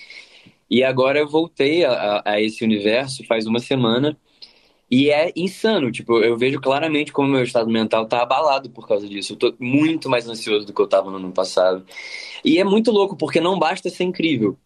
E 0.70 0.82
agora 0.82 1.20
eu 1.20 1.28
voltei 1.28 1.84
a, 1.84 2.22
a 2.24 2.40
esse 2.40 2.64
universo 2.64 3.26
faz 3.26 3.46
uma 3.46 3.60
semana 3.60 4.18
e 4.90 5.10
é 5.10 5.34
insano, 5.36 5.92
tipo, 5.92 6.20
eu 6.20 6.38
vejo 6.38 6.62
claramente 6.62 7.12
como 7.12 7.28
meu 7.28 7.44
estado 7.44 7.70
mental 7.70 8.06
tá 8.06 8.22
abalado 8.22 8.70
por 8.70 8.88
causa 8.88 9.06
disso. 9.10 9.34
Eu 9.34 9.38
tô 9.38 9.54
muito 9.60 10.10
mais 10.10 10.26
ansioso 10.26 10.66
do 10.66 10.74
que 10.74 10.82
eu 10.82 10.88
tava 10.88 11.12
no 11.12 11.18
ano 11.18 11.34
passado. 11.34 11.86
E 12.46 12.60
é 12.60 12.64
muito 12.64 12.92
louco, 12.92 13.18
porque 13.18 13.42
não 13.42 13.60
basta 13.60 13.90
ser 13.90 14.06
incrível. 14.06 14.58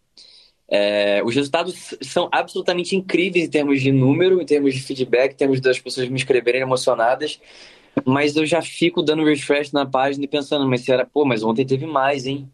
É, 0.70 1.22
os 1.24 1.34
resultados 1.34 1.94
são 2.02 2.28
absolutamente 2.30 2.94
incríveis 2.94 3.46
em 3.46 3.50
termos 3.50 3.80
de 3.80 3.90
número, 3.90 4.40
em 4.40 4.46
termos 4.46 4.74
de 4.74 4.82
feedback, 4.82 5.32
em 5.32 5.36
termos 5.36 5.60
das 5.60 5.78
pessoas 5.78 6.08
me 6.08 6.16
escreverem 6.16 6.60
emocionadas. 6.60 7.40
Mas 8.04 8.36
eu 8.36 8.46
já 8.46 8.62
fico 8.62 9.02
dando 9.02 9.24
refresh 9.24 9.72
na 9.72 9.86
página 9.86 10.24
e 10.24 10.28
pensando, 10.28 10.68
mas 10.68 10.82
será, 10.84 11.04
pô, 11.06 11.24
mas 11.24 11.42
ontem 11.42 11.66
teve 11.66 11.86
mais, 11.86 12.26
hein? 12.26 12.50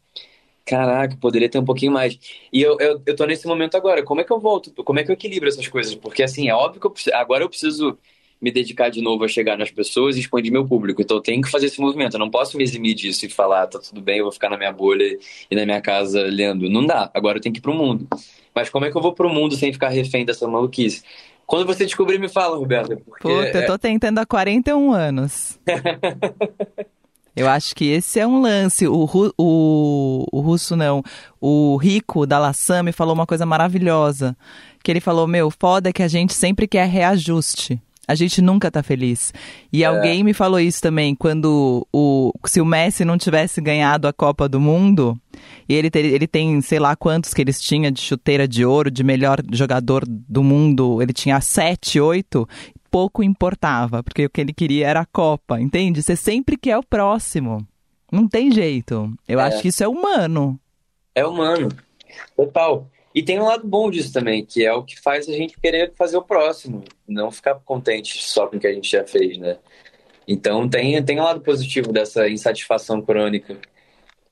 Caraca, 0.64 1.16
poderia 1.18 1.48
ter 1.48 1.58
um 1.58 1.64
pouquinho 1.64 1.92
mais. 1.92 2.18
E 2.52 2.62
eu, 2.62 2.78
eu, 2.80 3.02
eu 3.06 3.16
tô 3.16 3.26
nesse 3.26 3.46
momento 3.46 3.76
agora. 3.76 4.02
Como 4.02 4.20
é 4.20 4.24
que 4.24 4.32
eu 4.32 4.40
volto? 4.40 4.72
Como 4.82 4.98
é 4.98 5.04
que 5.04 5.10
eu 5.10 5.14
equilibro 5.14 5.48
essas 5.48 5.68
coisas? 5.68 5.94
Porque, 5.94 6.22
assim, 6.22 6.48
é 6.48 6.54
óbvio 6.54 6.80
que 6.80 6.86
eu, 7.10 7.16
agora 7.16 7.44
eu 7.44 7.48
preciso 7.50 7.98
me 8.44 8.52
dedicar 8.52 8.90
de 8.90 9.00
novo 9.00 9.24
a 9.24 9.28
chegar 9.28 9.56
nas 9.56 9.70
pessoas 9.70 10.16
e 10.16 10.20
expandir 10.20 10.52
meu 10.52 10.66
público. 10.66 11.00
Então 11.00 11.16
eu 11.16 11.22
tenho 11.22 11.40
que 11.40 11.50
fazer 11.50 11.66
esse 11.66 11.80
movimento. 11.80 12.14
Eu 12.14 12.20
não 12.20 12.30
posso 12.30 12.58
me 12.58 12.62
eximir 12.62 12.94
disso 12.94 13.24
e 13.24 13.30
falar, 13.30 13.66
tá 13.66 13.78
tudo 13.78 14.02
bem, 14.02 14.18
eu 14.18 14.24
vou 14.24 14.32
ficar 14.32 14.50
na 14.50 14.58
minha 14.58 14.70
bolha 14.70 15.18
e 15.50 15.56
na 15.56 15.64
minha 15.64 15.80
casa 15.80 16.22
lendo. 16.24 16.68
Não 16.68 16.84
dá. 16.84 17.10
Agora 17.14 17.38
eu 17.38 17.40
tenho 17.40 17.54
que 17.54 17.58
ir 17.58 17.62
pro 17.62 17.72
mundo. 17.72 18.06
Mas 18.54 18.68
como 18.68 18.84
é 18.84 18.90
que 18.90 18.96
eu 18.96 19.00
vou 19.00 19.14
pro 19.14 19.30
mundo 19.30 19.56
sem 19.56 19.72
ficar 19.72 19.88
refém 19.88 20.26
dessa 20.26 20.46
maluquice? 20.46 21.02
Quando 21.46 21.66
você 21.66 21.86
descobrir, 21.86 22.18
me 22.18 22.28
fala, 22.28 22.58
Roberto. 22.58 22.96
Porque... 22.98 23.22
Puta, 23.22 23.58
eu 23.60 23.66
tô 23.66 23.78
tentando 23.78 24.18
há 24.18 24.26
41 24.26 24.92
anos. 24.92 25.58
Eu 27.36 27.48
acho 27.48 27.74
que 27.74 27.86
esse 27.86 28.20
é 28.20 28.26
um 28.26 28.40
lance. 28.40 28.86
O, 28.86 29.08
o, 29.36 30.24
o 30.30 30.40
russo 30.40 30.76
não. 30.76 31.02
O 31.40 31.76
Rico 31.76 32.26
da 32.26 32.38
Lassame 32.38 32.92
falou 32.92 33.12
uma 33.12 33.26
coisa 33.26 33.44
maravilhosa. 33.44 34.36
Que 34.84 34.92
ele 34.92 35.00
falou: 35.00 35.26
Meu, 35.26 35.50
foda 35.50 35.88
é 35.88 35.92
que 35.92 36.04
a 36.04 36.06
gente 36.06 36.32
sempre 36.32 36.68
quer 36.68 36.86
reajuste. 36.86 37.82
A 38.06 38.14
gente 38.14 38.42
nunca 38.42 38.70
tá 38.70 38.82
feliz. 38.82 39.32
E 39.72 39.82
é. 39.82 39.86
alguém 39.86 40.22
me 40.22 40.34
falou 40.34 40.60
isso 40.60 40.80
também, 40.80 41.14
quando 41.14 41.86
o 41.92 42.32
se 42.46 42.60
o 42.60 42.64
Messi 42.64 43.04
não 43.04 43.16
tivesse 43.16 43.60
ganhado 43.60 44.06
a 44.06 44.12
Copa 44.12 44.48
do 44.48 44.60
Mundo, 44.60 45.18
e 45.68 45.74
ele, 45.74 45.90
ter, 45.90 46.04
ele 46.04 46.26
tem, 46.26 46.60
sei 46.60 46.78
lá 46.78 46.94
quantos 46.94 47.32
que 47.32 47.40
eles 47.40 47.60
tinham 47.60 47.90
de 47.90 48.00
chuteira 48.00 48.46
de 48.46 48.64
ouro, 48.64 48.90
de 48.90 49.02
melhor 49.02 49.40
jogador 49.52 50.04
do 50.06 50.42
mundo, 50.42 51.00
ele 51.00 51.12
tinha 51.12 51.40
sete, 51.40 51.98
oito, 52.00 52.46
pouco 52.90 53.22
importava, 53.22 54.02
porque 54.02 54.26
o 54.26 54.30
que 54.30 54.40
ele 54.40 54.52
queria 54.52 54.86
era 54.86 55.00
a 55.00 55.06
Copa, 55.06 55.60
entende? 55.60 56.02
Você 56.02 56.14
sempre 56.14 56.56
quer 56.56 56.76
o 56.76 56.82
próximo. 56.82 57.66
Não 58.12 58.28
tem 58.28 58.52
jeito. 58.52 59.12
Eu 59.26 59.40
é. 59.40 59.44
acho 59.44 59.62
que 59.62 59.68
isso 59.68 59.82
é 59.82 59.88
humano. 59.88 60.60
É 61.14 61.26
humano. 61.26 61.68
Total. 62.36 62.88
E 63.14 63.22
tem 63.22 63.38
um 63.38 63.44
lado 63.44 63.66
bom 63.66 63.90
disso 63.90 64.12
também, 64.12 64.44
que 64.44 64.64
é 64.64 64.72
o 64.72 64.82
que 64.82 65.00
faz 65.00 65.28
a 65.28 65.32
gente 65.32 65.58
querer 65.60 65.92
fazer 65.94 66.16
o 66.16 66.22
próximo, 66.22 66.82
não 67.06 67.30
ficar 67.30 67.54
contente 67.56 68.20
só 68.22 68.48
com 68.48 68.56
o 68.56 68.60
que 68.60 68.66
a 68.66 68.72
gente 68.72 68.90
já 68.90 69.04
fez, 69.06 69.38
né? 69.38 69.56
Então 70.26 70.68
tem, 70.68 71.02
tem 71.04 71.20
um 71.20 71.24
lado 71.24 71.40
positivo 71.40 71.92
dessa 71.92 72.28
insatisfação 72.28 73.00
crônica, 73.00 73.56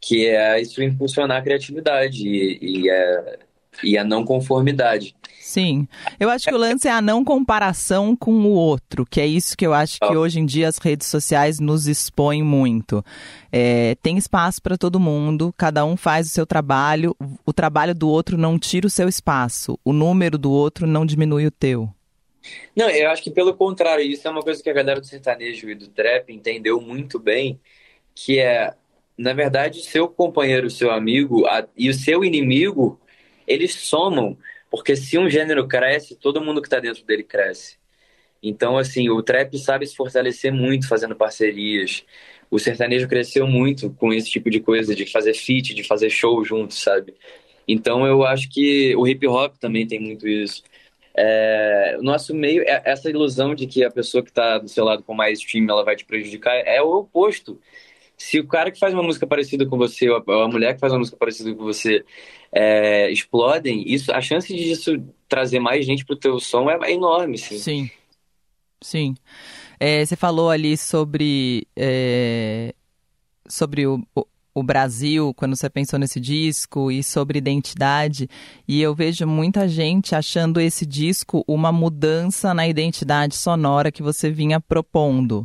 que 0.00 0.26
é 0.26 0.60
isso 0.60 0.82
impulsionar 0.82 1.38
a 1.38 1.42
criatividade 1.42 2.26
e, 2.26 2.58
e, 2.60 2.90
é, 2.90 3.38
e 3.82 3.96
a 3.96 4.04
não 4.04 4.24
conformidade. 4.24 5.14
Sim. 5.40 5.86
Eu 6.18 6.30
acho 6.30 6.46
que 6.46 6.54
o 6.54 6.58
lance 6.58 6.88
é 6.88 6.90
a 6.90 7.02
não 7.02 7.24
comparação 7.24 8.16
com 8.16 8.32
o 8.32 8.50
outro, 8.52 9.04
que 9.04 9.20
é 9.20 9.26
isso 9.26 9.56
que 9.56 9.66
eu 9.66 9.74
acho 9.74 9.98
que 9.98 10.16
hoje 10.16 10.38
em 10.38 10.46
dia 10.46 10.68
as 10.68 10.78
redes 10.78 11.08
sociais 11.08 11.58
nos 11.58 11.86
expõem 11.86 12.42
muito. 12.42 13.04
É, 13.50 13.96
tem 14.02 14.16
espaço 14.16 14.62
para 14.62 14.78
todo 14.78 15.00
mundo, 15.00 15.52
cada 15.56 15.84
um 15.84 15.96
faz 15.96 16.28
o 16.28 16.30
seu 16.30 16.46
trabalho, 16.46 17.14
o 17.44 17.52
trabalho 17.52 17.94
do 17.94 18.08
outro 18.08 18.38
não 18.38 18.58
tira 18.58 18.86
o 18.86 18.90
seu 18.90 19.08
espaço, 19.08 19.78
o 19.84 19.92
número 19.92 20.38
do 20.38 20.50
outro 20.50 20.86
não 20.86 21.04
diminui 21.04 21.46
o 21.46 21.50
teu. 21.50 21.88
Não, 22.74 22.88
eu 22.88 23.10
acho 23.10 23.22
que 23.22 23.30
pelo 23.30 23.54
contrário, 23.54 24.04
isso 24.04 24.26
é 24.26 24.30
uma 24.30 24.42
coisa 24.42 24.62
que 24.62 24.70
a 24.70 24.72
galera 24.72 25.00
do 25.00 25.06
sertanejo 25.06 25.68
e 25.68 25.74
do 25.74 25.88
trap 25.88 26.32
entendeu 26.32 26.80
muito 26.80 27.18
bem, 27.18 27.60
que 28.14 28.38
é, 28.38 28.74
na 29.18 29.32
verdade, 29.32 29.82
seu 29.82 30.08
companheiro, 30.08 30.70
seu 30.70 30.90
amigo 30.90 31.46
a, 31.46 31.66
e 31.76 31.88
o 31.88 31.94
seu 31.94 32.24
inimigo, 32.24 33.00
eles 33.46 33.74
somam 33.74 34.36
porque 34.70 34.96
se 34.96 35.18
um 35.18 35.28
gênero 35.28 35.68
cresce, 35.68 36.16
todo 36.16 36.40
mundo 36.40 36.62
que 36.62 36.66
está 36.66 36.80
dentro 36.80 37.04
dele 37.04 37.22
cresce. 37.22 37.76
Então, 38.42 38.78
assim, 38.78 39.10
o 39.10 39.22
trap 39.22 39.56
sabe 39.58 39.86
se 39.86 39.94
fortalecer 39.94 40.50
muito 40.50 40.88
fazendo 40.88 41.14
parcerias. 41.14 42.04
O 42.50 42.58
sertanejo 42.58 43.06
cresceu 43.06 43.46
muito 43.46 43.90
com 43.90 44.12
esse 44.12 44.30
tipo 44.30 44.48
de 44.48 44.60
coisa, 44.60 44.94
de 44.94 45.04
fazer 45.04 45.34
feat, 45.34 45.74
de 45.74 45.84
fazer 45.84 46.08
show 46.08 46.42
junto, 46.42 46.74
sabe? 46.74 47.14
Então, 47.68 48.06
eu 48.06 48.24
acho 48.24 48.48
que 48.48 48.96
o 48.96 49.06
hip 49.06 49.26
hop 49.28 49.56
também 49.58 49.86
tem 49.86 50.00
muito 50.00 50.26
isso. 50.26 50.62
É, 51.14 51.98
nosso 52.00 52.34
meio, 52.34 52.62
é, 52.62 52.82
essa 52.86 53.10
ilusão 53.10 53.54
de 53.54 53.66
que 53.66 53.84
a 53.84 53.90
pessoa 53.90 54.22
que 54.22 54.30
está 54.30 54.58
do 54.58 54.68
seu 54.68 54.84
lado 54.84 55.02
com 55.02 55.12
mais 55.14 55.38
stream 55.38 55.66
ela 55.68 55.84
vai 55.84 55.96
te 55.96 56.04
prejudicar 56.06 56.56
é 56.66 56.80
o 56.82 57.00
oposto. 57.00 57.60
Se 58.22 58.38
o 58.38 58.46
cara 58.46 58.70
que 58.70 58.78
faz 58.78 58.94
uma 58.94 59.02
música 59.02 59.26
parecida 59.26 59.66
com 59.66 59.76
você, 59.76 60.08
ou 60.08 60.42
a 60.42 60.48
mulher 60.48 60.74
que 60.74 60.80
faz 60.80 60.92
uma 60.92 61.00
música 61.00 61.16
parecida 61.16 61.52
com 61.52 61.64
você, 61.64 62.04
é, 62.52 63.10
explodem, 63.10 63.82
isso, 63.84 64.12
a 64.12 64.20
chance 64.20 64.54
disso 64.54 64.92
trazer 65.28 65.58
mais 65.58 65.84
gente 65.84 66.04
pro 66.04 66.14
teu 66.14 66.38
som 66.38 66.70
é, 66.70 66.78
é 66.84 66.92
enorme, 66.92 67.36
sim. 67.36 67.58
Sim, 67.58 67.90
sim. 68.80 69.14
É, 69.80 70.04
você 70.06 70.14
falou 70.14 70.50
ali 70.50 70.76
sobre, 70.76 71.66
é, 71.74 72.72
sobre 73.48 73.88
o, 73.88 74.00
o 74.54 74.62
Brasil, 74.62 75.34
quando 75.34 75.56
você 75.56 75.68
pensou 75.68 75.98
nesse 75.98 76.20
disco, 76.20 76.92
e 76.92 77.02
sobre 77.02 77.38
identidade, 77.38 78.30
e 78.68 78.80
eu 78.80 78.94
vejo 78.94 79.26
muita 79.26 79.66
gente 79.66 80.14
achando 80.14 80.60
esse 80.60 80.86
disco 80.86 81.42
uma 81.44 81.72
mudança 81.72 82.54
na 82.54 82.68
identidade 82.68 83.34
sonora 83.34 83.90
que 83.90 84.02
você 84.02 84.30
vinha 84.30 84.60
propondo. 84.60 85.44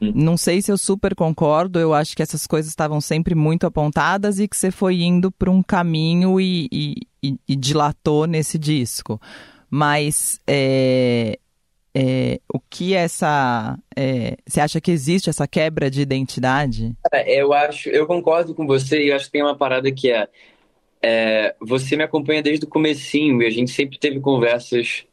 Não 0.00 0.36
sei 0.36 0.62
se 0.62 0.70
eu 0.70 0.78
super 0.78 1.14
concordo, 1.14 1.78
eu 1.78 1.92
acho 1.92 2.16
que 2.16 2.22
essas 2.22 2.46
coisas 2.46 2.70
estavam 2.70 3.00
sempre 3.00 3.34
muito 3.34 3.66
apontadas 3.66 4.38
e 4.38 4.46
que 4.46 4.56
você 4.56 4.70
foi 4.70 5.02
indo 5.02 5.30
para 5.30 5.50
um 5.50 5.62
caminho 5.62 6.40
e, 6.40 6.68
e, 7.22 7.36
e, 7.48 7.56
dilatou 7.56 8.26
nesse 8.26 8.58
disco. 8.58 9.20
Mas 9.68 10.40
é, 10.46 11.38
é, 11.94 12.40
o 12.52 12.60
que 12.60 12.94
essa. 12.94 13.76
É, 13.96 14.36
você 14.46 14.60
acha 14.60 14.80
que 14.80 14.92
existe 14.92 15.28
essa 15.28 15.48
quebra 15.48 15.90
de 15.90 16.00
identidade? 16.00 16.94
Eu 17.26 17.52
acho, 17.52 17.88
eu 17.88 18.06
concordo 18.06 18.54
com 18.54 18.66
você 18.66 19.06
e 19.06 19.12
acho 19.12 19.26
que 19.26 19.32
tem 19.32 19.42
uma 19.42 19.56
parada 19.56 19.90
que 19.90 20.12
é, 20.12 20.28
é 21.02 21.56
você 21.60 21.96
me 21.96 22.04
acompanha 22.04 22.40
desde 22.40 22.64
o 22.64 22.68
comecinho 22.68 23.42
e 23.42 23.46
a 23.46 23.50
gente 23.50 23.72
sempre 23.72 23.98
teve 23.98 24.20
conversas 24.20 25.07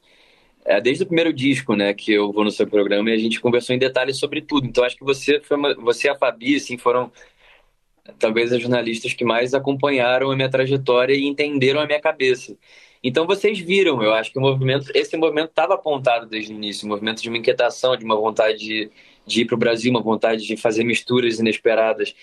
é, 0.65 0.81
desde 0.81 1.03
o 1.03 1.05
primeiro 1.05 1.31
disco, 1.31 1.75
né, 1.75 1.93
que 1.93 2.12
eu 2.12 2.31
vou 2.31 2.43
no 2.43 2.51
seu 2.51 2.67
programa 2.67 3.10
e 3.12 3.13
a 3.13 3.17
gente 3.17 3.39
conversou 3.39 3.75
em 3.75 3.79
detalhes 3.79 4.17
sobre 4.17 4.41
tudo. 4.41 4.65
Então 4.65 4.84
acho 4.84 4.98
que 4.98 5.03
você 5.03 5.39
foi 5.39 5.57
uma, 5.57 5.75
você 5.75 6.07
e 6.07 6.10
a 6.10 6.15
Fabi, 6.15 6.55
assim, 6.55 6.77
foram 6.77 7.12
talvez 8.19 8.51
as 8.51 8.62
jornalistas 8.62 9.13
que 9.13 9.24
mais 9.24 9.53
acompanharam 9.53 10.31
a 10.31 10.36
minha 10.36 10.50
trajetória 10.50 11.13
e 11.13 11.25
entenderam 11.25 11.79
a 11.79 11.86
minha 11.86 12.01
cabeça. 12.01 12.57
Então 13.03 13.27
vocês 13.27 13.60
viram, 13.60 14.01
eu 14.01 14.13
acho 14.13 14.31
que 14.31 14.39
o 14.39 14.41
movimento, 14.41 14.91
esse 14.95 15.15
movimento 15.15 15.50
estava 15.50 15.75
apontado 15.75 16.25
desde 16.25 16.51
o 16.51 16.55
início, 16.55 16.88
um 16.88 16.89
movimento 16.89 17.22
de 17.22 17.29
uma 17.29 17.38
inquietação, 17.38 17.95
de 17.95 18.03
uma 18.03 18.15
vontade 18.15 18.57
de, 18.57 18.91
de 19.25 19.41
ir 19.41 19.45
para 19.45 19.55
o 19.55 19.60
Brasil, 19.60 19.91
uma 19.91 20.01
vontade 20.01 20.45
de 20.45 20.57
fazer 20.57 20.84
misturas 20.84 21.39
inesperadas. 21.39 22.15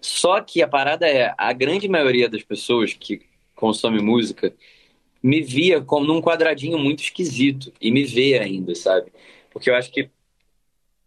Só 0.00 0.40
que 0.42 0.62
a 0.62 0.68
parada 0.68 1.08
é, 1.08 1.34
a 1.38 1.52
grande 1.54 1.88
maioria 1.88 2.28
das 2.28 2.42
pessoas 2.42 2.92
que 2.92 3.22
consome 3.54 4.02
música 4.02 4.54
me 5.22 5.40
via 5.40 5.80
como 5.80 6.06
num 6.06 6.20
quadradinho 6.20 6.78
muito 6.78 7.02
esquisito 7.02 7.72
e 7.80 7.90
me 7.90 8.04
vê 8.04 8.38
ainda, 8.38 8.74
sabe? 8.74 9.12
Porque 9.50 9.70
eu 9.70 9.74
acho 9.74 9.90
que 9.90 10.10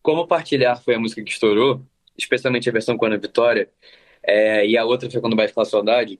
como 0.01 0.27
Partilhar 0.27 0.81
foi 0.83 0.95
a 0.95 0.99
música 0.99 1.23
que 1.23 1.31
estourou, 1.31 1.81
especialmente 2.17 2.69
a 2.69 2.73
versão 2.73 2.97
com 2.97 3.05
a 3.05 3.17
Vitória, 3.17 3.69
é, 4.23 4.65
e 4.65 4.77
a 4.77 4.85
outra 4.85 5.09
foi 5.09 5.21
quando 5.21 5.35
Bate 5.35 5.53
Pela 5.53 5.65
Saudade, 5.65 6.19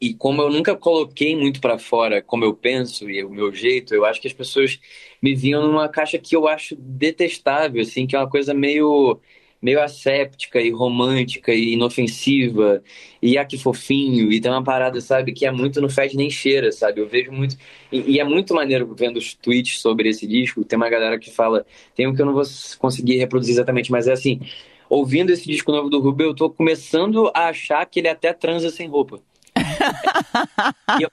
e 0.00 0.12
como 0.12 0.42
eu 0.42 0.50
nunca 0.50 0.74
coloquei 0.74 1.36
muito 1.36 1.60
para 1.60 1.78
fora 1.78 2.20
como 2.20 2.44
eu 2.44 2.52
penso 2.52 3.08
e 3.08 3.22
o 3.22 3.30
meu 3.30 3.54
jeito, 3.54 3.94
eu 3.94 4.04
acho 4.04 4.20
que 4.20 4.26
as 4.26 4.34
pessoas 4.34 4.80
me 5.22 5.32
viam 5.32 5.62
numa 5.62 5.88
caixa 5.88 6.18
que 6.18 6.34
eu 6.34 6.48
acho 6.48 6.74
detestável, 6.76 7.80
assim, 7.80 8.04
que 8.04 8.16
é 8.16 8.18
uma 8.18 8.28
coisa 8.28 8.52
meio 8.52 9.20
meio 9.62 9.80
asséptica 9.80 10.60
e 10.60 10.70
romântica 10.70 11.54
e 11.54 11.74
inofensiva 11.74 12.82
e 13.22 13.38
aqui 13.38 13.56
fofinho 13.56 14.32
e 14.32 14.40
tem 14.40 14.50
uma 14.50 14.64
parada, 14.64 15.00
sabe, 15.00 15.32
que 15.32 15.46
é 15.46 15.52
muito 15.52 15.80
no 15.80 15.88
fed 15.88 16.16
nem 16.16 16.28
cheira, 16.28 16.72
sabe? 16.72 17.00
Eu 17.00 17.08
vejo 17.08 17.30
muito 17.30 17.56
e, 17.92 18.14
e, 18.14 18.20
é 18.20 18.24
muito 18.24 18.52
maneiro 18.54 18.92
vendo 18.98 19.18
os 19.18 19.34
tweets 19.34 19.80
sobre 19.80 20.08
esse 20.08 20.26
disco. 20.26 20.64
Tem 20.64 20.76
uma 20.76 20.90
galera 20.90 21.18
que 21.18 21.30
fala, 21.30 21.64
tem 21.94 22.08
um 22.08 22.14
que 22.14 22.20
eu 22.20 22.26
não 22.26 22.32
vou 22.32 22.42
conseguir 22.78 23.16
reproduzir 23.18 23.54
exatamente, 23.54 23.92
mas 23.92 24.08
é 24.08 24.12
assim, 24.12 24.40
ouvindo 24.88 25.30
esse 25.30 25.46
disco 25.46 25.70
novo 25.70 25.88
do 25.88 26.00
Rubio, 26.00 26.26
eu 26.26 26.34
tô 26.34 26.50
começando 26.50 27.30
a 27.34 27.48
achar 27.48 27.86
que 27.86 28.00
ele 28.00 28.08
até 28.08 28.32
transa 28.32 28.70
sem 28.70 28.88
roupa. 28.88 29.20
eu, 31.00 31.08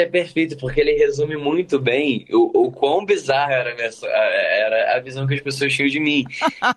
é 0.00 0.06
perfeito, 0.06 0.56
porque 0.56 0.80
ele 0.80 0.92
resume 0.92 1.36
muito 1.36 1.78
bem 1.78 2.26
o, 2.30 2.66
o 2.66 2.72
quão 2.72 3.04
bizarra 3.04 3.52
era, 3.52 3.70
era, 3.70 4.96
a 4.96 5.00
visão 5.00 5.26
que 5.26 5.34
as 5.34 5.40
pessoas 5.40 5.72
tinham 5.72 5.88
de 5.88 6.00
mim. 6.00 6.24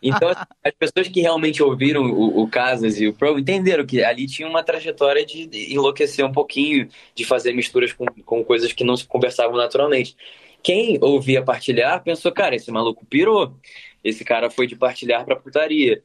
Então, 0.02 0.30
assim, 0.30 0.44
as 0.64 0.74
pessoas 0.74 1.08
que 1.08 1.22
realmente 1.22 1.62
ouviram 1.62 2.04
o, 2.04 2.42
o 2.42 2.48
Casas 2.48 3.00
e 3.00 3.08
o 3.08 3.14
Pro 3.14 3.40
entenderam 3.40 3.86
que 3.86 4.04
ali 4.04 4.28
tinha 4.28 4.48
uma 4.48 4.64
trajetória 4.64 5.26
de 5.26 5.74
enlouquecer 5.74 6.26
um 6.26 6.32
pouquinho, 6.32 6.88
de 7.16 7.26
fazer 7.26 7.54
misturas 7.54 7.94
com, 7.94 8.06
com 8.26 8.44
coisas 8.44 8.72
que 8.74 8.84
não 8.84 8.96
se 8.96 9.06
conversavam 9.06 9.58
naturalmente. 9.58 10.16
Quem 10.62 10.98
ouvia 11.02 11.44
partilhar 11.44 12.02
pensou, 12.04 12.32
cara, 12.32 12.56
esse 12.56 12.72
maluco 12.72 13.06
pirou. 13.06 13.54
Esse 14.04 14.24
cara 14.24 14.50
foi 14.50 14.68
de 14.68 14.76
partilhar 14.76 15.26
para 15.26 15.36
putaria. 15.36 16.02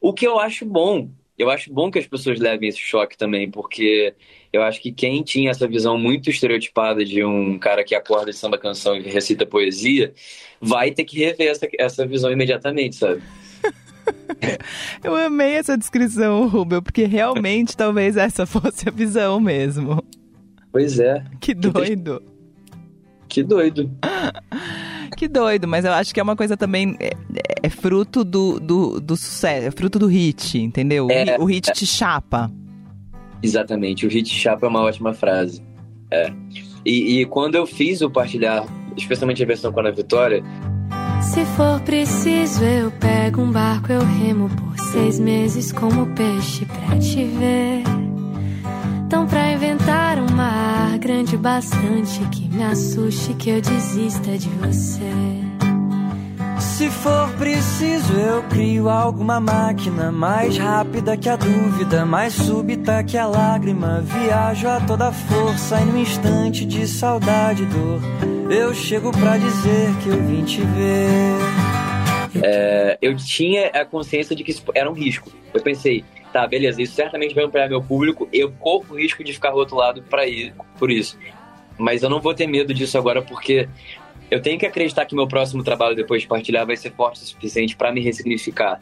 O 0.00 0.12
que 0.12 0.26
eu 0.26 0.38
acho 0.38 0.66
bom, 0.66 1.08
eu 1.38 1.50
acho 1.50 1.72
bom 1.72 1.90
que 1.90 1.98
as 1.98 2.06
pessoas 2.06 2.38
levem 2.38 2.68
esse 2.68 2.78
choque 2.78 3.16
também, 3.16 3.50
porque 3.50 4.14
eu 4.54 4.62
acho 4.62 4.80
que 4.80 4.92
quem 4.92 5.20
tinha 5.24 5.50
essa 5.50 5.66
visão 5.66 5.98
muito 5.98 6.30
estereotipada 6.30 7.04
de 7.04 7.24
um 7.24 7.58
cara 7.58 7.82
que 7.82 7.92
acorda 7.92 8.30
de 8.30 8.36
samba 8.36 8.56
canção 8.56 8.94
e 8.94 9.00
recita 9.00 9.44
poesia, 9.44 10.14
vai 10.60 10.92
ter 10.92 11.02
que 11.04 11.18
rever 11.18 11.50
essa, 11.50 11.68
essa 11.76 12.06
visão 12.06 12.30
imediatamente, 12.30 12.94
sabe? 12.94 13.20
Eu 15.02 15.16
amei 15.16 15.54
essa 15.54 15.76
descrição, 15.76 16.46
Rubel, 16.46 16.80
porque 16.80 17.04
realmente 17.04 17.74
talvez 17.76 18.16
essa 18.16 18.46
fosse 18.46 18.88
a 18.88 18.92
visão 18.92 19.40
mesmo. 19.40 20.00
Pois 20.70 21.00
é. 21.00 21.24
Que 21.40 21.52
doido. 21.52 22.22
Que 23.28 23.42
doido. 23.42 23.90
Que 25.16 25.26
doido, 25.26 25.66
mas 25.66 25.84
eu 25.84 25.92
acho 25.92 26.14
que 26.14 26.20
é 26.20 26.22
uma 26.22 26.36
coisa 26.36 26.56
também. 26.56 26.96
É, 27.00 27.10
é 27.64 27.68
fruto 27.68 28.22
do, 28.22 28.60
do, 28.60 29.00
do, 29.00 29.16
sucesso, 29.16 29.66
é 29.66 29.70
fruto 29.72 29.98
do 29.98 30.06
hit, 30.06 30.58
entendeu? 30.58 31.08
É, 31.10 31.36
o 31.40 31.44
hit 31.44 31.72
te 31.72 31.86
chapa. 31.86 32.52
Exatamente, 33.44 34.06
o 34.06 34.08
hit 34.08 34.34
chapa 34.34 34.64
é 34.64 34.68
uma 34.70 34.80
ótima 34.80 35.12
frase. 35.12 35.62
É. 36.10 36.32
E, 36.84 37.20
e 37.20 37.26
quando 37.26 37.56
eu 37.56 37.66
fiz 37.66 38.00
o 38.00 38.10
partilhar, 38.10 38.64
especialmente 38.96 39.42
a 39.42 39.46
versão 39.46 39.70
com 39.70 39.80
a 39.80 39.90
Vitória. 39.90 40.42
Se 41.20 41.44
for 41.56 41.78
preciso, 41.80 42.64
eu 42.64 42.90
pego 42.92 43.42
um 43.42 43.52
barco, 43.52 43.92
eu 43.92 44.00
remo 44.00 44.48
por 44.48 44.78
seis 44.78 45.20
meses 45.20 45.72
como 45.72 46.06
peixe 46.14 46.64
pra 46.64 46.98
te 46.98 47.24
ver. 47.24 47.82
Então, 49.06 49.26
pra 49.26 49.52
inventar 49.52 50.18
um 50.18 50.30
mar 50.34 50.98
grande 50.98 51.36
bastante 51.36 52.20
que 52.30 52.48
me 52.48 52.62
assuste, 52.62 53.34
que 53.34 53.50
eu 53.50 53.60
desista 53.60 54.38
de 54.38 54.48
você. 54.48 55.43
Se 56.74 56.90
for 56.90 57.32
preciso, 57.38 58.12
eu 58.14 58.42
crio 58.48 58.88
alguma 58.88 59.38
máquina 59.38 60.10
mais 60.10 60.58
rápida 60.58 61.16
que 61.16 61.28
a 61.28 61.36
dúvida, 61.36 62.04
mais 62.04 62.32
súbita 62.32 63.04
que 63.04 63.16
a 63.16 63.28
lágrima. 63.28 64.00
Viajo 64.00 64.66
a 64.66 64.80
toda 64.80 65.12
força 65.12 65.80
e 65.80 65.84
no 65.84 65.98
instante 65.98 66.66
de 66.66 66.84
saudade 66.88 67.62
e 67.62 67.66
dor, 67.66 68.00
eu 68.50 68.74
chego 68.74 69.12
pra 69.12 69.36
dizer 69.36 69.88
que 70.02 70.08
eu 70.08 70.20
vim 70.20 70.44
te 70.44 70.62
ver. 70.62 72.42
É, 72.42 72.98
eu 73.00 73.14
tinha 73.14 73.68
a 73.68 73.84
consciência 73.84 74.34
de 74.34 74.42
que 74.42 74.50
isso 74.50 74.64
era 74.74 74.90
um 74.90 74.94
risco. 74.94 75.30
Eu 75.54 75.62
pensei, 75.62 76.04
tá, 76.32 76.44
beleza, 76.44 76.82
isso 76.82 76.96
certamente 76.96 77.36
vai 77.36 77.44
ampliar 77.44 77.68
meu 77.68 77.80
público, 77.80 78.28
eu 78.32 78.50
corro 78.50 78.84
o 78.90 78.98
risco 78.98 79.22
de 79.22 79.32
ficar 79.32 79.50
rotulado 79.50 80.02
para 80.02 80.26
ir 80.26 80.52
por 80.76 80.90
isso. 80.90 81.16
Mas 81.78 82.02
eu 82.02 82.10
não 82.10 82.20
vou 82.20 82.34
ter 82.34 82.48
medo 82.48 82.74
disso 82.74 82.98
agora 82.98 83.22
porque 83.22 83.68
eu 84.34 84.42
tenho 84.42 84.58
que 84.58 84.66
acreditar 84.66 85.06
que 85.06 85.14
meu 85.14 85.28
próximo 85.28 85.62
trabalho 85.62 85.94
depois 85.94 86.22
de 86.22 86.28
partilhar 86.28 86.66
vai 86.66 86.76
ser 86.76 86.90
forte 86.90 87.22
o 87.22 87.24
suficiente 87.24 87.76
para 87.76 87.92
me 87.92 88.00
ressignificar. 88.00 88.80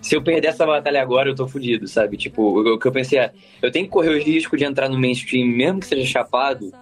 Se 0.00 0.16
eu 0.16 0.22
perder 0.22 0.48
essa 0.48 0.64
batalha 0.64 1.02
agora, 1.02 1.28
eu 1.28 1.34
tô 1.34 1.46
fudido, 1.46 1.86
sabe? 1.86 2.16
Tipo, 2.16 2.60
o, 2.60 2.78
que 2.78 2.88
eu 2.88 2.92
pensei 2.92 3.18
é, 3.18 3.30
eu 3.60 3.70
tenho 3.70 3.84
que 3.84 3.90
correr 3.90 4.08
o 4.08 4.18
risco 4.18 4.56
de 4.56 4.64
entrar 4.64 4.88
no 4.88 4.98
mainstream, 4.98 5.46
mesmo 5.46 5.80
que 5.80 5.86
seja 5.86 6.06
chapado, 6.06 6.72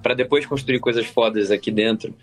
para 0.00 0.14
depois 0.14 0.46
construir 0.46 0.78
coisas 0.78 1.06
fodas 1.06 1.50
aqui 1.50 1.72
dentro 1.72 2.14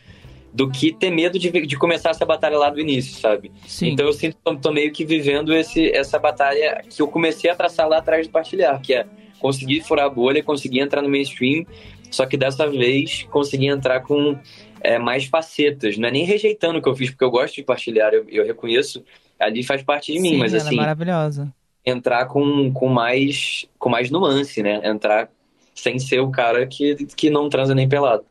do 0.53 0.69
que 0.69 0.93
ter 0.93 1.09
medo 1.09 1.37
de, 1.37 1.49
de 1.49 1.77
começar 1.77 2.11
essa 2.11 2.25
batalha 2.25 2.57
lá 2.57 2.69
do 2.69 2.79
início, 2.79 3.19
sabe? 3.19 3.51
Sim. 3.67 3.89
Então 3.89 4.05
eu 4.05 4.13
sinto 4.13 4.37
que 4.37 4.61
tô 4.61 4.71
meio 4.71 4.93
que 4.93 5.03
vivendo 5.03 5.53
esse, 5.53 5.89
essa 5.89 6.17
batalha 6.17 6.83
que 6.89 7.01
eu 7.01 7.07
comecei 7.07 7.49
a 7.49 7.55
traçar 7.55 7.89
lá 7.89 7.97
atrás 7.97 8.25
de 8.25 8.31
partilhar, 8.31 8.79
que 8.81 8.93
é 8.93 9.05
conseguir 9.39 9.81
furar 9.81 10.05
a 10.05 10.09
bolha, 10.09 10.41
conseguir 10.41 10.79
entrar 10.79 11.01
no 11.01 11.09
mainstream, 11.09 11.65
só 12.13 12.27
que 12.27 12.37
dessa 12.37 12.67
vez 12.69 13.23
conseguir 13.31 13.67
entrar 13.67 14.01
com 14.01 14.37
é, 14.83 14.99
mais 14.99 15.25
facetas, 15.25 15.97
não 15.97 16.09
é 16.09 16.11
nem 16.11 16.25
rejeitando 16.25 16.77
o 16.77 16.81
que 16.81 16.89
eu 16.89 16.95
fiz, 16.95 17.09
porque 17.09 17.23
eu 17.23 17.31
gosto 17.31 17.55
de 17.55 17.63
partilhar, 17.63 18.13
eu, 18.13 18.25
eu 18.29 18.45
reconheço, 18.45 19.03
ali 19.39 19.63
faz 19.63 19.81
parte 19.81 20.13
de 20.13 20.19
mim, 20.19 20.31
Sim, 20.31 20.37
mas 20.37 20.53
assim... 20.53 20.75
É 20.75 20.77
maravilhosa. 20.77 21.53
Entrar 21.85 22.25
com, 22.27 22.71
com, 22.71 22.87
mais, 22.87 23.65
com 23.79 23.89
mais 23.89 24.09
nuance, 24.09 24.61
né? 24.61 24.81
Entrar 24.83 25.29
sem 25.75 25.99
ser 25.99 26.19
o 26.19 26.29
cara 26.29 26.65
que, 26.67 26.95
que 27.15 27.29
não 27.29 27.49
transa 27.49 27.73
nem 27.73 27.89
pelado. 27.89 28.23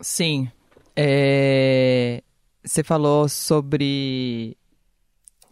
Sim, 0.00 0.48
é... 0.94 2.22
Você 2.62 2.84
falou 2.84 3.28
sobre 3.28 4.56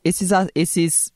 esses, 0.05 0.31
esses. 0.55 1.13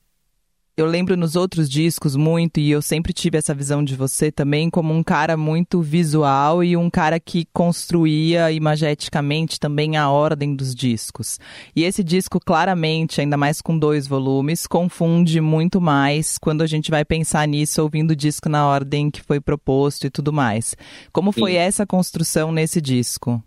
Eu 0.83 0.89
lembro 0.89 1.17
nos 1.17 1.37
outros 1.37 1.69
discos 1.69 2.17
muito, 2.17 2.59
e 2.59 2.71
eu 2.71 2.83
sempre 2.83 3.13
tive 3.13 3.39
essa 3.39 3.55
visão 3.55 3.83
de 3.83 3.97
você 3.97 4.31
também 4.31 4.69
como 4.69 4.93
um 4.93 5.03
cara 5.03 5.37
muito 5.37 5.81
visual 5.81 6.63
e 6.63 6.77
um 6.77 6.91
cara 6.91 7.19
que 7.19 7.47
construía 7.53 8.51
imageticamente 8.53 9.59
também 9.59 9.97
a 9.97 10.11
ordem 10.11 10.55
dos 10.55 10.75
discos. 10.75 11.39
E 11.75 11.85
esse 11.85 12.03
disco, 12.03 12.39
claramente, 12.39 13.21
ainda 13.21 13.37
mais 13.37 13.61
com 13.61 13.79
dois 13.79 14.07
volumes, 14.07 14.67
confunde 14.67 15.41
muito 15.41 15.81
mais 15.81 16.37
quando 16.39 16.63
a 16.63 16.67
gente 16.67 16.91
vai 16.91 17.05
pensar 17.05 17.47
nisso 17.49 17.83
ouvindo 17.83 18.11
o 18.11 18.17
disco 18.17 18.49
na 18.49 18.67
ordem 18.67 19.11
que 19.11 19.23
foi 19.23 19.41
proposto 19.41 20.07
e 20.07 20.11
tudo 20.11 20.33
mais. 20.33 20.77
Como 21.13 21.33
foi 21.33 21.53
Sim. 21.53 21.59
essa 21.59 21.87
construção 21.87 22.53
nesse 22.53 22.81
disco? 22.81 23.43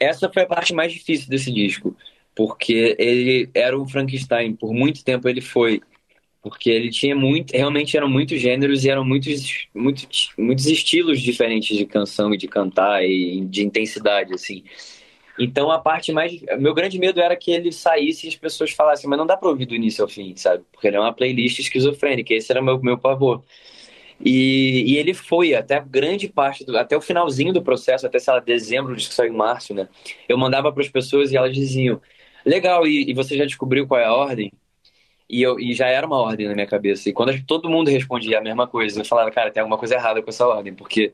essa 0.00 0.30
foi 0.32 0.42
a 0.42 0.46
parte 0.46 0.72
mais 0.72 0.92
difícil 0.92 1.28
desse 1.28 1.52
disco, 1.52 1.94
porque 2.34 2.96
ele 2.98 3.50
era 3.54 3.78
o 3.78 3.86
Frankenstein, 3.86 4.56
por 4.56 4.72
muito 4.72 5.04
tempo 5.04 5.28
ele 5.28 5.42
foi, 5.42 5.80
porque 6.42 6.70
ele 6.70 6.90
tinha 6.90 7.14
muito, 7.14 7.52
realmente 7.52 7.96
eram 7.96 8.08
muitos 8.08 8.40
gêneros 8.40 8.84
e 8.84 8.90
eram 8.90 9.04
muitos, 9.04 9.68
muitos, 9.74 10.32
muitos 10.38 10.66
estilos 10.66 11.20
diferentes 11.20 11.76
de 11.76 11.84
canção 11.84 12.32
e 12.32 12.36
de 12.36 12.48
cantar 12.48 13.04
e 13.04 13.44
de 13.44 13.62
intensidade, 13.64 14.32
assim. 14.32 14.64
Então 15.38 15.70
a 15.70 15.78
parte 15.78 16.12
mais, 16.12 16.40
meu 16.58 16.74
grande 16.74 16.98
medo 16.98 17.20
era 17.20 17.36
que 17.36 17.50
ele 17.50 17.72
saísse 17.72 18.26
e 18.26 18.28
as 18.28 18.36
pessoas 18.36 18.72
falassem, 18.72 19.08
mas 19.08 19.18
não 19.18 19.26
dá 19.26 19.36
para 19.36 19.48
ouvir 19.48 19.66
do 19.66 19.74
início 19.74 20.02
ao 20.02 20.08
fim, 20.08 20.34
sabe? 20.36 20.64
Porque 20.72 20.86
ele 20.86 20.96
é 20.96 21.00
uma 21.00 21.12
playlist 21.12 21.58
esquizofrênica, 21.58 22.34
esse 22.34 22.50
era 22.52 22.62
meu 22.62 22.80
meu 22.82 22.98
pavor. 22.98 23.42
E, 24.22 24.84
e, 24.92 24.96
ele 24.98 25.14
foi 25.14 25.54
até 25.54 25.80
grande 25.80 26.28
parte, 26.28 26.64
do, 26.64 26.76
até 26.76 26.94
o 26.96 27.00
finalzinho 27.00 27.54
do 27.54 27.62
processo, 27.62 28.06
até, 28.06 28.18
sei 28.18 28.34
lá, 28.34 28.40
dezembro, 28.40 28.94
que 28.94 29.02
saiu 29.04 29.32
em 29.32 29.36
março, 29.36 29.72
né? 29.72 29.88
Eu 30.28 30.36
mandava 30.36 30.70
para 30.70 30.82
as 30.82 30.90
pessoas 30.90 31.32
e 31.32 31.36
elas 31.36 31.54
diziam: 31.54 32.00
Legal, 32.44 32.86
e, 32.86 33.10
e, 33.10 33.14
você 33.14 33.36
já 33.36 33.44
descobriu 33.46 33.86
qual 33.86 34.00
é 34.00 34.04
a 34.04 34.12
ordem? 34.12 34.52
E, 35.30 35.42
eu, 35.42 35.60
e 35.60 35.72
já 35.72 35.86
era 35.86 36.06
uma 36.06 36.18
ordem 36.18 36.48
na 36.48 36.54
minha 36.54 36.66
cabeça. 36.66 37.08
E 37.08 37.12
quando 37.12 37.32
todo 37.44 37.70
mundo 37.70 37.88
respondia 37.88 38.38
a 38.38 38.42
mesma 38.42 38.66
coisa, 38.66 39.00
eu 39.00 39.04
falava: 39.04 39.30
Cara, 39.30 39.50
tem 39.50 39.60
alguma 39.60 39.78
coisa 39.78 39.94
errada 39.94 40.20
com 40.22 40.30
essa 40.30 40.46
ordem, 40.46 40.74
porque 40.74 41.12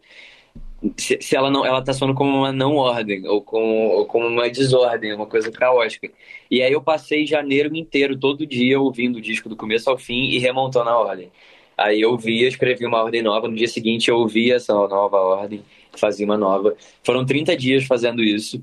se, 0.97 1.19
se 1.21 1.37
ela 1.37 1.51
não 1.51 1.65
ela 1.65 1.83
tá 1.83 1.93
soando 1.93 2.15
como 2.15 2.31
uma 2.39 2.53
não 2.53 2.77
ordem 2.77 3.27
ou, 3.27 3.41
com, 3.43 3.89
ou 3.89 4.07
como 4.07 4.27
uma 4.27 4.49
desordem, 4.49 5.13
uma 5.15 5.27
coisa 5.27 5.51
caótica. 5.51 6.11
E 6.51 6.63
aí 6.63 6.73
eu 6.73 6.83
passei 6.83 7.27
janeiro 7.27 7.75
inteiro, 7.77 8.17
todo 8.19 8.47
dia, 8.47 8.81
ouvindo 8.81 9.17
o 9.17 9.21
disco 9.21 9.49
do 9.49 9.57
começo 9.57 9.91
ao 9.91 9.99
fim 9.99 10.31
e 10.31 10.39
remontando 10.39 10.91
a 10.91 10.99
ordem. 10.99 11.31
Aí 11.77 12.01
eu 12.01 12.17
via, 12.17 12.49
escrevi 12.49 12.87
uma 12.87 13.03
ordem 13.03 13.23
nova. 13.23 13.49
No 13.49 13.57
dia 13.57 13.69
seguinte 13.69 14.11
eu 14.11 14.17
ouvia 14.19 14.57
essa 14.57 14.73
nova 14.73 15.19
ordem, 15.19 15.63
fazia 15.97 16.25
uma 16.25 16.37
nova. 16.39 16.75
Foram 17.03 17.25
30 17.25 17.57
dias 17.57 17.85
fazendo 17.85 18.23
isso. 18.23 18.63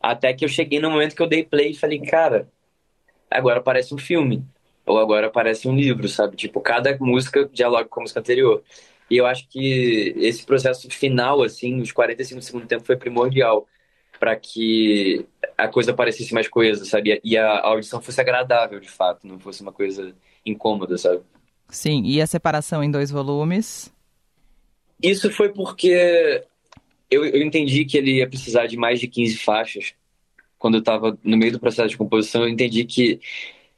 Até 0.00 0.32
que 0.34 0.44
eu 0.44 0.48
cheguei 0.48 0.80
no 0.80 0.90
momento 0.90 1.14
que 1.16 1.22
eu 1.22 1.26
dei 1.26 1.44
play 1.44 1.70
e 1.70 1.74
falei, 1.74 1.98
cara, 2.00 2.48
agora 3.30 3.60
parece 3.60 3.94
um 3.94 3.98
filme. 3.98 4.44
Ou 4.86 4.98
agora 4.98 5.30
parece 5.30 5.68
um 5.68 5.74
livro, 5.74 6.08
sabe? 6.08 6.36
Tipo, 6.36 6.60
cada 6.60 6.96
música 6.98 7.48
dialoga 7.52 7.88
com 7.88 8.00
a 8.00 8.02
música 8.02 8.20
anterior. 8.20 8.62
E 9.10 9.16
eu 9.16 9.26
acho 9.26 9.48
que 9.48 10.14
esse 10.16 10.44
processo 10.44 10.88
final, 10.90 11.42
assim, 11.42 11.80
os 11.80 11.92
45 11.92 12.40
do 12.40 12.44
segundo 12.44 12.66
tempo, 12.66 12.84
foi 12.84 12.96
primordial 12.96 13.66
para 14.18 14.36
que 14.36 15.26
a 15.56 15.68
coisa 15.68 15.92
parecesse 15.92 16.32
mais 16.32 16.48
coesa, 16.48 16.84
sabe? 16.84 17.20
E 17.22 17.36
a 17.36 17.60
audição 17.60 18.00
fosse 18.00 18.20
agradável, 18.20 18.80
de 18.80 18.88
fato, 18.88 19.26
não 19.26 19.38
fosse 19.38 19.62
uma 19.62 19.72
coisa 19.72 20.14
incômoda, 20.44 20.96
sabe? 20.96 21.20
Sim, 21.68 22.02
e 22.04 22.20
a 22.20 22.26
separação 22.26 22.82
em 22.82 22.90
dois 22.90 23.10
volumes? 23.10 23.92
Isso 25.02 25.30
foi 25.30 25.50
porque 25.50 26.42
eu, 27.10 27.24
eu 27.24 27.42
entendi 27.42 27.84
que 27.84 27.98
ele 27.98 28.18
ia 28.18 28.28
precisar 28.28 28.66
de 28.66 28.76
mais 28.76 29.00
de 29.00 29.08
15 29.08 29.38
faixas. 29.38 29.94
Quando 30.58 30.74
eu 30.74 30.80
estava 30.80 31.18
no 31.22 31.36
meio 31.36 31.52
do 31.52 31.60
processo 31.60 31.88
de 31.88 31.96
composição, 31.96 32.42
eu 32.42 32.48
entendi 32.48 32.84
que 32.84 33.20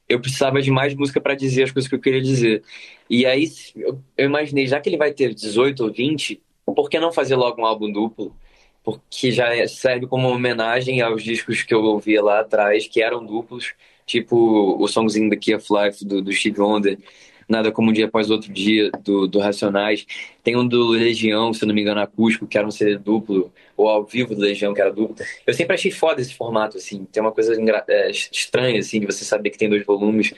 eu 0.08 0.20
precisava 0.20 0.62
de 0.62 0.70
mais 0.70 0.94
música 0.94 1.20
para 1.20 1.34
dizer 1.34 1.64
as 1.64 1.70
coisas 1.70 1.88
que 1.88 1.94
eu 1.94 2.00
queria 2.00 2.22
dizer. 2.22 2.62
E 3.10 3.26
aí 3.26 3.48
eu, 3.76 4.00
imaginei, 4.18 4.66
já 4.66 4.80
que 4.80 4.88
ele 4.88 4.96
vai 4.96 5.12
ter 5.12 5.34
18 5.34 5.84
ou 5.84 5.92
20, 5.92 6.40
por 6.64 6.88
que 6.88 6.98
não 6.98 7.12
fazer 7.12 7.36
logo 7.36 7.60
um 7.60 7.66
álbum 7.66 7.90
duplo? 7.90 8.34
Porque 8.82 9.32
já 9.32 9.66
serve 9.68 10.06
como 10.06 10.28
homenagem 10.28 11.00
aos 11.00 11.22
discos 11.22 11.62
que 11.62 11.74
eu 11.74 11.82
ouvia 11.82 12.22
lá 12.22 12.40
atrás, 12.40 12.86
que 12.86 13.02
eram 13.02 13.24
duplos, 13.24 13.74
tipo 14.04 14.76
o 14.80 14.86
songzinho 14.86 15.30
The 15.30 15.36
Key 15.36 15.54
of 15.54 15.66
Life 15.70 16.04
do, 16.04 16.22
do 16.22 16.32
Steve 16.32 16.60
Wonder, 16.60 16.98
Nada 17.48 17.70
Como 17.70 17.90
Um 17.90 17.92
Dia 17.92 18.06
Após 18.06 18.30
Outro 18.30 18.52
Dia, 18.52 18.90
do, 19.04 19.26
do 19.26 19.38
Racionais. 19.38 20.06
Tem 20.42 20.56
um 20.56 20.66
do 20.66 20.88
Legião, 20.88 21.52
se 21.52 21.64
não 21.64 21.74
me 21.74 21.80
engano, 21.80 22.00
acústico, 22.00 22.46
que 22.46 22.58
era 22.58 22.66
um 22.66 22.70
CD 22.70 22.98
duplo, 22.98 23.52
ou 23.76 23.88
ao 23.88 24.04
vivo 24.04 24.34
do 24.34 24.40
Legião, 24.40 24.74
que 24.74 24.80
era 24.80 24.92
duplo. 24.92 25.16
Eu 25.46 25.54
sempre 25.54 25.74
achei 25.74 25.90
foda 25.90 26.20
esse 26.20 26.34
formato, 26.34 26.76
assim. 26.76 27.04
Tem 27.04 27.22
uma 27.22 27.32
coisa 27.32 27.56
é, 27.88 28.10
estranha, 28.10 28.80
assim, 28.80 29.00
de 29.00 29.06
você 29.06 29.24
saber 29.24 29.50
que 29.50 29.58
tem 29.58 29.68
dois 29.68 29.84
volumes. 29.84 30.34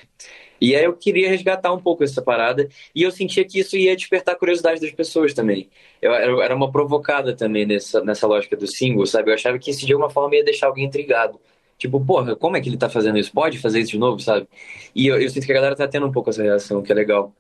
E 0.61 0.75
aí 0.75 0.85
eu 0.85 0.93
queria 0.93 1.29
resgatar 1.29 1.73
um 1.73 1.79
pouco 1.79 2.03
essa 2.03 2.21
parada, 2.21 2.69
e 2.95 3.03
eu 3.03 3.11
sentia 3.11 3.45
que 3.45 3.61
isso 3.61 3.77
ia 3.77 3.97
despertar 3.97 4.35
a 4.35 4.39
curiosidade 4.39 4.81
das 4.81 4.91
pessoas 4.91 5.33
também. 5.33 5.69
Eu 6.03 6.43
era 6.43 6.55
uma 6.55 6.71
provocada 6.71 7.35
também 7.35 7.65
nessa, 7.65 8.03
nessa 8.03 8.27
lógica 8.27 8.57
do 8.57 8.67
single, 8.67 9.07
sabe? 9.07 9.31
Eu 9.31 9.35
achava 9.35 9.59
que 9.59 9.71
isso 9.71 9.87
de 9.87 9.93
alguma 9.93 10.11
forma 10.11 10.37
ia 10.37 10.45
deixar 10.45 10.67
alguém 10.67 10.85
intrigado. 10.85 11.41
Tipo, 11.79 12.05
porra, 12.05 12.35
como 12.35 12.57
é 12.57 12.61
que 12.61 12.69
ele 12.69 12.77
tá 12.77 12.91
fazendo 12.91 13.19
isso? 13.19 13.33
Pode 13.33 13.59
fazer 13.59 13.81
isso 13.81 13.93
de 13.93 13.99
novo, 13.99 14.19
sabe? 14.19 14.49
E 14.95 15.07
eu, 15.07 15.21
eu 15.21 15.31
sinto 15.31 15.47
que 15.47 15.53
a 15.53 15.55
galera 15.55 15.77
tá 15.77 15.87
tendo 15.87 16.07
um 16.07 16.13
pouco 16.13 16.29
essa 16.29 16.43
reação, 16.43 16.83
que 16.83 16.91
é 16.91 16.95
legal. 16.95 17.33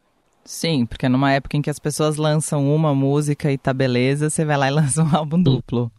Sim, 0.44 0.86
porque 0.86 1.08
numa 1.08 1.32
época 1.32 1.56
em 1.56 1.62
que 1.62 1.68
as 1.68 1.78
pessoas 1.78 2.16
lançam 2.16 2.74
uma 2.74 2.94
música 2.94 3.52
e 3.52 3.58
tá 3.58 3.74
beleza, 3.74 4.30
você 4.30 4.44
vai 4.44 4.56
lá 4.56 4.68
e 4.68 4.70
lança 4.72 5.02
um 5.02 5.14
álbum 5.14 5.42
duplo. 5.42 5.90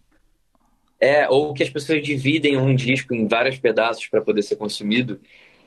É, 0.99 1.30
ou 1.30 1.54
que 1.54 1.63
as 1.63 1.69
pessoas 1.69 2.02
dividem 2.02 2.58
um 2.58 2.73
disco 2.73 3.13
em 3.13 3.28
vários 3.28 3.58
pedaços 3.58 4.08
para 4.08 4.21
poder 4.21 4.41
ser 4.41 4.56
consumido. 4.56 5.19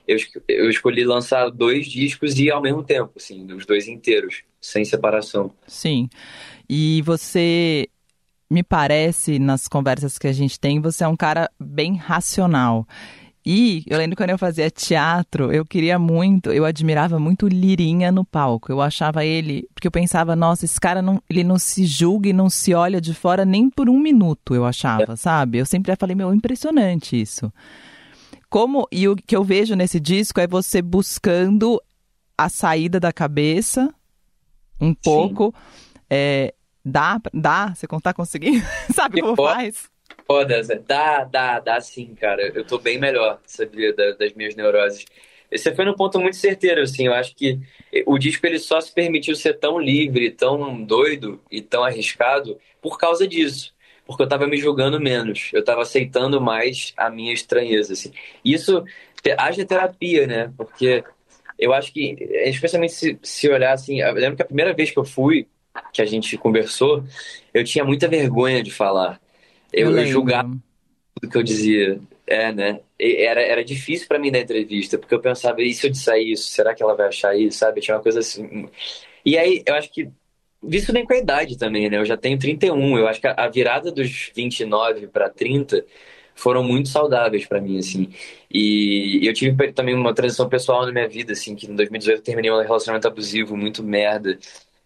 Eu, 0.07 0.19
eu 0.49 0.69
escolhi 0.69 1.05
lançar 1.05 1.49
dois 1.51 1.87
discos 1.87 2.39
e 2.39 2.51
ao 2.51 2.61
mesmo 2.61 2.83
tempo, 2.83 3.13
assim, 3.17 3.47
os 3.53 3.65
dois 3.65 3.87
inteiros, 3.87 4.43
sem 4.61 4.85
separação. 4.85 5.53
Sim. 5.67 6.09
E 6.69 7.03
você 7.03 7.87
me 8.53 8.63
parece, 8.63 9.39
nas 9.39 9.67
conversas 9.67 10.19
que 10.19 10.27
a 10.27 10.33
gente 10.33 10.61
tem, 10.61 10.79
você 10.79 11.05
é 11.05 11.09
um 11.09 11.17
cara 11.17 11.51
bem 11.59 11.97
racional. 11.97 12.87
E 13.45 13.83
eu 13.89 13.99
lembro 13.99 14.15
quando 14.15 14.31
eu 14.31 14.39
fazia 14.39 14.71
teatro, 14.71 15.51
eu 15.51 15.65
queria 15.65 15.99
muito, 15.99 16.53
eu 16.53 16.65
admirava 16.65 17.19
muito 17.19 17.49
Lirinha 17.49 18.13
no 18.13 18.25
palco. 18.25 18.71
Eu 18.71 18.81
achava 18.81 19.25
ele, 19.25 19.67
porque 19.75 19.87
eu 19.89 19.91
pensava, 19.91 20.37
nossa, 20.37 20.67
esse 20.67 20.79
cara 20.79 21.01
não, 21.01 21.21
ele 21.31 21.43
não 21.43 21.59
se 21.59 21.87
julga 21.87 22.29
e 22.29 22.33
não 22.33 22.51
se 22.51 22.75
olha 22.75 23.01
de 23.01 23.15
fora 23.15 23.45
nem 23.45 23.71
por 23.71 23.89
um 23.89 23.99
minuto, 23.99 24.55
eu 24.55 24.67
achava, 24.67 25.17
sabe? 25.17 25.59
Eu 25.59 25.67
sempre 25.67 25.97
falei, 25.97 26.15
meu, 26.15 26.33
impressionante 26.33 27.21
isso. 27.21 27.51
Como 28.51 28.87
e 28.93 29.09
o 29.09 29.17
que 29.17 29.35
eu 29.35 29.43
vejo 29.43 29.75
nesse 29.75 29.99
disco 29.99 30.39
é 30.39 30.47
você 30.47 30.83
buscando 30.83 31.83
a 32.37 32.51
saída 32.51 33.01
da 33.01 33.13
cabeça 33.13 33.93
um 34.79 34.93
pouco, 34.95 35.55
é, 36.11 36.53
Dá, 36.85 37.21
dá? 37.33 37.75
Você 37.75 37.87
tá 38.03 38.13
conseguindo? 38.13 38.65
Sabe 38.95 39.21
como 39.21 39.37
faz? 39.37 39.91
Foda, 40.27 40.63
dá, 40.87 41.25
dá, 41.25 41.61
dá 41.61 41.81
sim, 41.81 42.15
cara. 42.15 42.49
Eu 42.55 42.65
tô 42.65 42.79
bem 42.79 42.99
melhor, 42.99 43.41
sabia, 43.47 43.95
das 43.95 44.33
minhas 44.35 44.55
neuroses. 44.55 45.05
Você 45.51 45.75
foi 45.75 45.85
no 45.85 45.95
ponto 45.95 46.19
muito 46.19 46.37
certeiro, 46.37 46.81
assim. 46.81 47.07
Eu 47.07 47.15
acho 47.15 47.35
que 47.35 47.61
o 48.07 48.19
disco 48.19 48.47
ele 48.47 48.59
só 48.59 48.81
se 48.81 48.93
permitiu 48.93 49.35
ser 49.37 49.55
tão 49.55 49.79
livre, 49.79 50.31
tão 50.31 50.83
doido 50.83 51.41
e 51.51 51.61
tão 51.61 51.85
arriscado 51.85 52.59
por 52.81 52.99
causa 52.99 53.29
disso. 53.29 53.75
Porque 54.07 54.23
eu 54.23 54.29
tava 54.29 54.47
me 54.47 54.57
julgando 54.57 54.99
menos. 55.01 55.51
Eu 55.53 55.63
tava 55.63 55.83
aceitando 55.83 56.41
mais 56.41 56.93
a 56.97 57.11
minha 57.11 57.33
estranheza, 57.33 57.93
assim. 57.93 58.13
Isso 58.45 58.85
haja 59.39 59.65
terapia, 59.65 60.27
né? 60.27 60.53
Porque 60.57 61.05
eu 61.59 61.73
acho 61.73 61.93
que, 61.93 62.17
especialmente 62.47 62.93
se, 62.95 63.19
se 63.23 63.49
olhar 63.49 63.73
assim. 63.73 64.01
Eu 64.01 64.15
lembro 64.15 64.37
que 64.37 64.43
a 64.43 64.47
primeira 64.47 64.73
vez 64.73 64.91
que 64.91 64.99
eu 64.99 65.05
fui 65.05 65.47
que 65.93 66.03
a 66.03 66.07
gente 66.07 66.37
conversou, 66.37 67.05
eu 67.53 67.65
tinha 67.65 67.85
muita 67.85 68.09
vergonha 68.09 68.63
de 68.63 68.71
falar. 68.71 69.21
Eu, 69.73 69.97
eu, 69.97 70.07
julgava 70.07 70.51
tudo 71.15 71.31
que 71.31 71.39
eu 71.39 71.43
dizia. 71.43 72.01
É, 72.27 72.53
né? 72.53 72.81
Era, 72.99 73.43
era 73.43 73.65
difícil 73.65 74.07
para 74.07 74.19
mim 74.19 74.31
na 74.31 74.39
entrevista, 74.39 74.97
porque 74.97 75.15
eu 75.15 75.21
pensava, 75.21 75.61
e 75.61 75.75
se 75.75 75.87
eu 75.87 75.91
disser 75.91 76.19
isso? 76.19 76.51
Será 76.51 76.75
que 76.75 76.83
ela 76.83 76.95
vai 76.95 77.09
achar 77.09 77.37
isso? 77.37 77.59
Sabe? 77.59 77.81
Tinha 77.81 77.97
uma 77.97 78.03
coisa 78.03 78.21
assim. 78.21 78.69
E 79.25 79.37
aí, 79.37 79.63
eu 79.67 79.75
acho 79.75 79.91
que. 79.91 80.09
Visto 80.65 80.93
nem 80.93 81.05
com 81.05 81.13
a 81.13 81.19
idade 81.19 81.59
também, 81.59 81.91
né? 81.91 81.99
Eu 81.99 82.05
já 82.05 82.17
tenho 82.17 82.39
31. 82.39 82.99
Eu 82.99 83.09
acho 83.09 83.21
que 83.21 83.27
a 83.27 83.49
virada 83.49 83.91
dos 83.91 84.31
29 84.33 85.09
para 85.09 85.29
30 85.29 85.85
foram 86.35 86.63
muito 86.63 86.89
saudáveis 86.89 87.47
para 87.47 87.61
mim, 87.61 87.79
assim. 87.79 88.09
E 88.51 89.21
eu 89.23 89.33
tive 89.33 89.73
também 89.73 89.95
uma 89.95 90.15
transição 90.15 90.49
pessoal 90.49 90.87
na 90.87 90.93
minha 90.93 91.09
vida, 91.09 91.33
assim, 91.33 91.55
que 91.55 91.67
em 91.67 91.75
2018 91.75 92.19
eu 92.19 92.23
terminei 92.23 92.51
um 92.51 92.63
relacionamento 92.63 93.09
abusivo 93.09 93.57
muito 93.57 93.83
merda. 93.83 94.39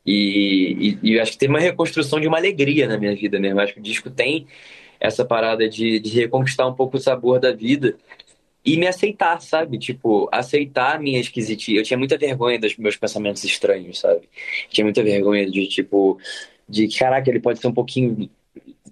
E, 0.07 0.99
e, 1.03 1.13
e 1.13 1.21
acho 1.21 1.33
que 1.33 1.39
tem 1.39 1.49
uma 1.49 1.59
reconstrução 1.59 2.21
de 2.21 2.29
uma 2.29 2.39
alegria 2.39 2.87
na 2.87 2.97
minha 2.97 3.15
vida 3.15 3.41
mesmo. 3.41 3.61
Acho 3.61 3.75
que 3.75 3.81
o 3.81 3.83
disco 3.83 4.11
tem 4.11 4.47
essa 5.01 5.25
parada 5.25 5.69
de, 5.69 5.99
de 5.99 6.11
reconquistar 6.11 6.67
um 6.67 6.75
pouco 6.75 6.97
o 6.97 7.01
sabor 7.01 7.41
da 7.41 7.53
vida 7.53 7.97
e 8.65 8.77
me 8.77 8.87
aceitar, 8.87 9.41
sabe? 9.41 9.79
Tipo, 9.79 10.29
aceitar 10.33 10.97
a 10.97 10.99
minha 10.99 11.21
esquisitice. 11.21 11.77
Eu 11.77 11.85
tinha 11.85 11.99
muita 11.99 12.19
vergonha 12.19 12.59
dos 12.59 12.77
meus 12.77 12.97
pensamentos 12.97 13.45
estranhos, 13.45 14.01
sabe? 14.01 14.29
Tinha 14.71 14.85
muita 14.85 15.03
vergonha 15.03 15.49
de, 15.49 15.67
tipo, 15.69 16.19
de 16.69 16.89
caraca, 16.89 17.31
ele 17.31 17.41
pode 17.41 17.61
ser 17.61 17.69
um 17.69 17.75
pouquinho 17.75 18.29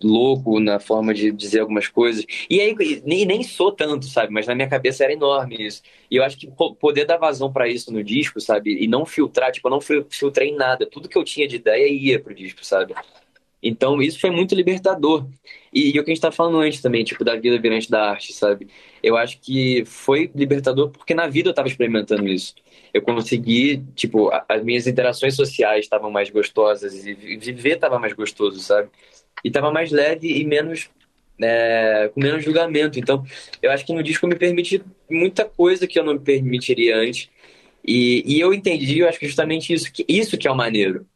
louco 0.03 0.61
na 0.61 0.79
forma 0.79 1.15
de 1.15 1.31
dizer 1.33 1.61
algumas 1.61 1.89
coisas. 1.89 2.25
E 2.49 2.61
aí, 2.61 2.75
nem, 3.05 3.25
nem 3.25 3.43
sou 3.43 3.73
tanto, 3.73 4.07
sabe? 4.07 4.33
Mas 4.33 4.47
na 4.47 4.55
minha 4.55 4.69
cabeça 4.69 5.05
era 5.05 5.13
enorme 5.13 5.57
isso. 5.67 5.83
E 6.11 6.17
eu 6.17 6.25
acho 6.25 6.37
que 6.37 6.49
poder 6.81 7.05
dar 7.05 7.17
vazão 7.17 7.53
para 7.53 7.69
isso 7.69 7.93
no 7.93 8.03
disco, 8.03 8.41
sabe? 8.41 8.83
E 8.83 8.87
não 8.87 9.07
filtrar, 9.07 9.53
tipo, 9.53 9.69
eu 9.69 9.71
não 9.71 9.81
filtrei 9.81 10.55
nada. 10.55 10.87
Tudo 10.87 11.09
que 11.09 11.19
eu 11.19 11.25
tinha 11.25 11.49
de 11.49 11.57
ideia 11.57 11.89
ia 11.89 12.21
pro 12.21 12.35
disco, 12.35 12.65
sabe? 12.65 12.95
Então, 13.63 14.03
isso 14.03 14.21
foi 14.21 14.31
muito 14.31 14.55
libertador. 14.55 15.27
E, 15.73 15.97
e 15.97 15.99
o 15.99 16.05
que 16.05 16.11
a 16.11 16.15
gente 16.15 16.21
tá 16.21 16.31
falando 16.31 16.59
antes 16.59 16.83
também, 16.83 17.03
tipo, 17.03 17.25
da 17.25 17.35
vida 17.35 17.59
virante 17.59 17.91
da 17.91 18.11
arte, 18.11 18.35
sabe? 18.35 18.69
Eu 19.03 19.17
acho 19.17 19.41
que 19.41 19.85
foi 19.87 20.31
libertador 20.35 20.91
porque 20.91 21.15
na 21.15 21.27
vida 21.27 21.49
eu 21.49 21.55
tava 21.55 21.67
experimentando 21.67 22.29
isso. 22.29 22.55
Eu 22.93 23.01
consegui, 23.01 23.83
tipo, 23.95 24.31
as 24.49 24.63
minhas 24.63 24.87
interações 24.87 25.35
sociais 25.35 25.87
estavam 25.87 26.11
mais 26.11 26.29
gostosas 26.29 27.07
e 27.07 27.15
viver 27.37 27.77
tava 27.77 27.99
mais 27.99 28.13
gostoso, 28.13 28.61
sabe? 28.61 28.91
E 29.45 29.49
estava 29.49 29.71
mais 29.71 29.93
leve 29.93 30.27
e 30.29 30.45
menos 30.45 30.89
é, 31.41 32.11
com 32.13 32.21
menos 32.21 32.45
julgamento. 32.45 32.99
Então, 32.99 33.25
eu 33.63 33.71
acho 33.71 33.85
que 33.85 33.93
no 33.93 34.03
disco 34.03 34.27
me 34.27 34.37
permite 34.37 34.83
muita 35.11 35.45
coisa 35.45 35.87
que 35.87 35.99
eu 35.99 36.05
não 36.05 36.15
me 36.15 36.21
permitiria 36.21 36.97
antes. 36.97 37.29
E, 37.87 38.23
e 38.27 38.41
eu 38.41 38.55
entendi, 38.55 39.01
eu 39.01 39.09
acho 39.09 39.19
que 39.19 39.27
justamente 39.27 39.73
isso 39.73 39.93
que, 39.93 40.05
isso 40.09 40.39
que 40.39 40.49
é 40.49 40.51
o 40.51 40.57
maneiro. 40.57 41.07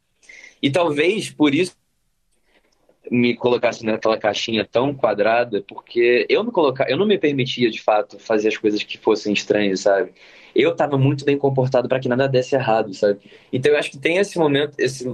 E 0.62 0.71
talvez 0.71 1.31
por 1.31 1.55
isso 1.55 1.77
me 3.11 3.35
colocasse 3.35 3.87
naquela 3.87 4.19
caixinha 4.19 4.67
tão 4.71 4.95
quadrada, 4.95 5.64
porque 5.67 6.27
eu 6.29 6.43
não 6.43 6.51
colocar, 6.51 6.91
eu 6.91 6.97
não 6.99 7.07
me 7.07 7.17
permitia 7.17 7.71
de 7.71 7.81
fato 7.81 8.19
fazer 8.19 8.49
as 8.49 8.57
coisas 8.59 8.83
que 8.83 8.99
fossem 8.99 9.33
estranhas, 9.33 9.81
sabe? 9.81 10.12
Eu 10.55 10.73
estava 10.73 10.99
muito 10.99 11.25
bem 11.25 11.38
comportado 11.38 11.88
para 11.88 12.01
que 12.01 12.09
nada 12.09 12.29
desse 12.29 12.55
errado, 12.55 12.93
sabe? 12.93 13.21
Então 13.51 13.73
eu 13.73 13.79
acho 13.79 13.91
que 13.93 13.99
tem 13.99 14.19
esse 14.19 14.38
momento, 14.38 14.75
esse 14.79 15.09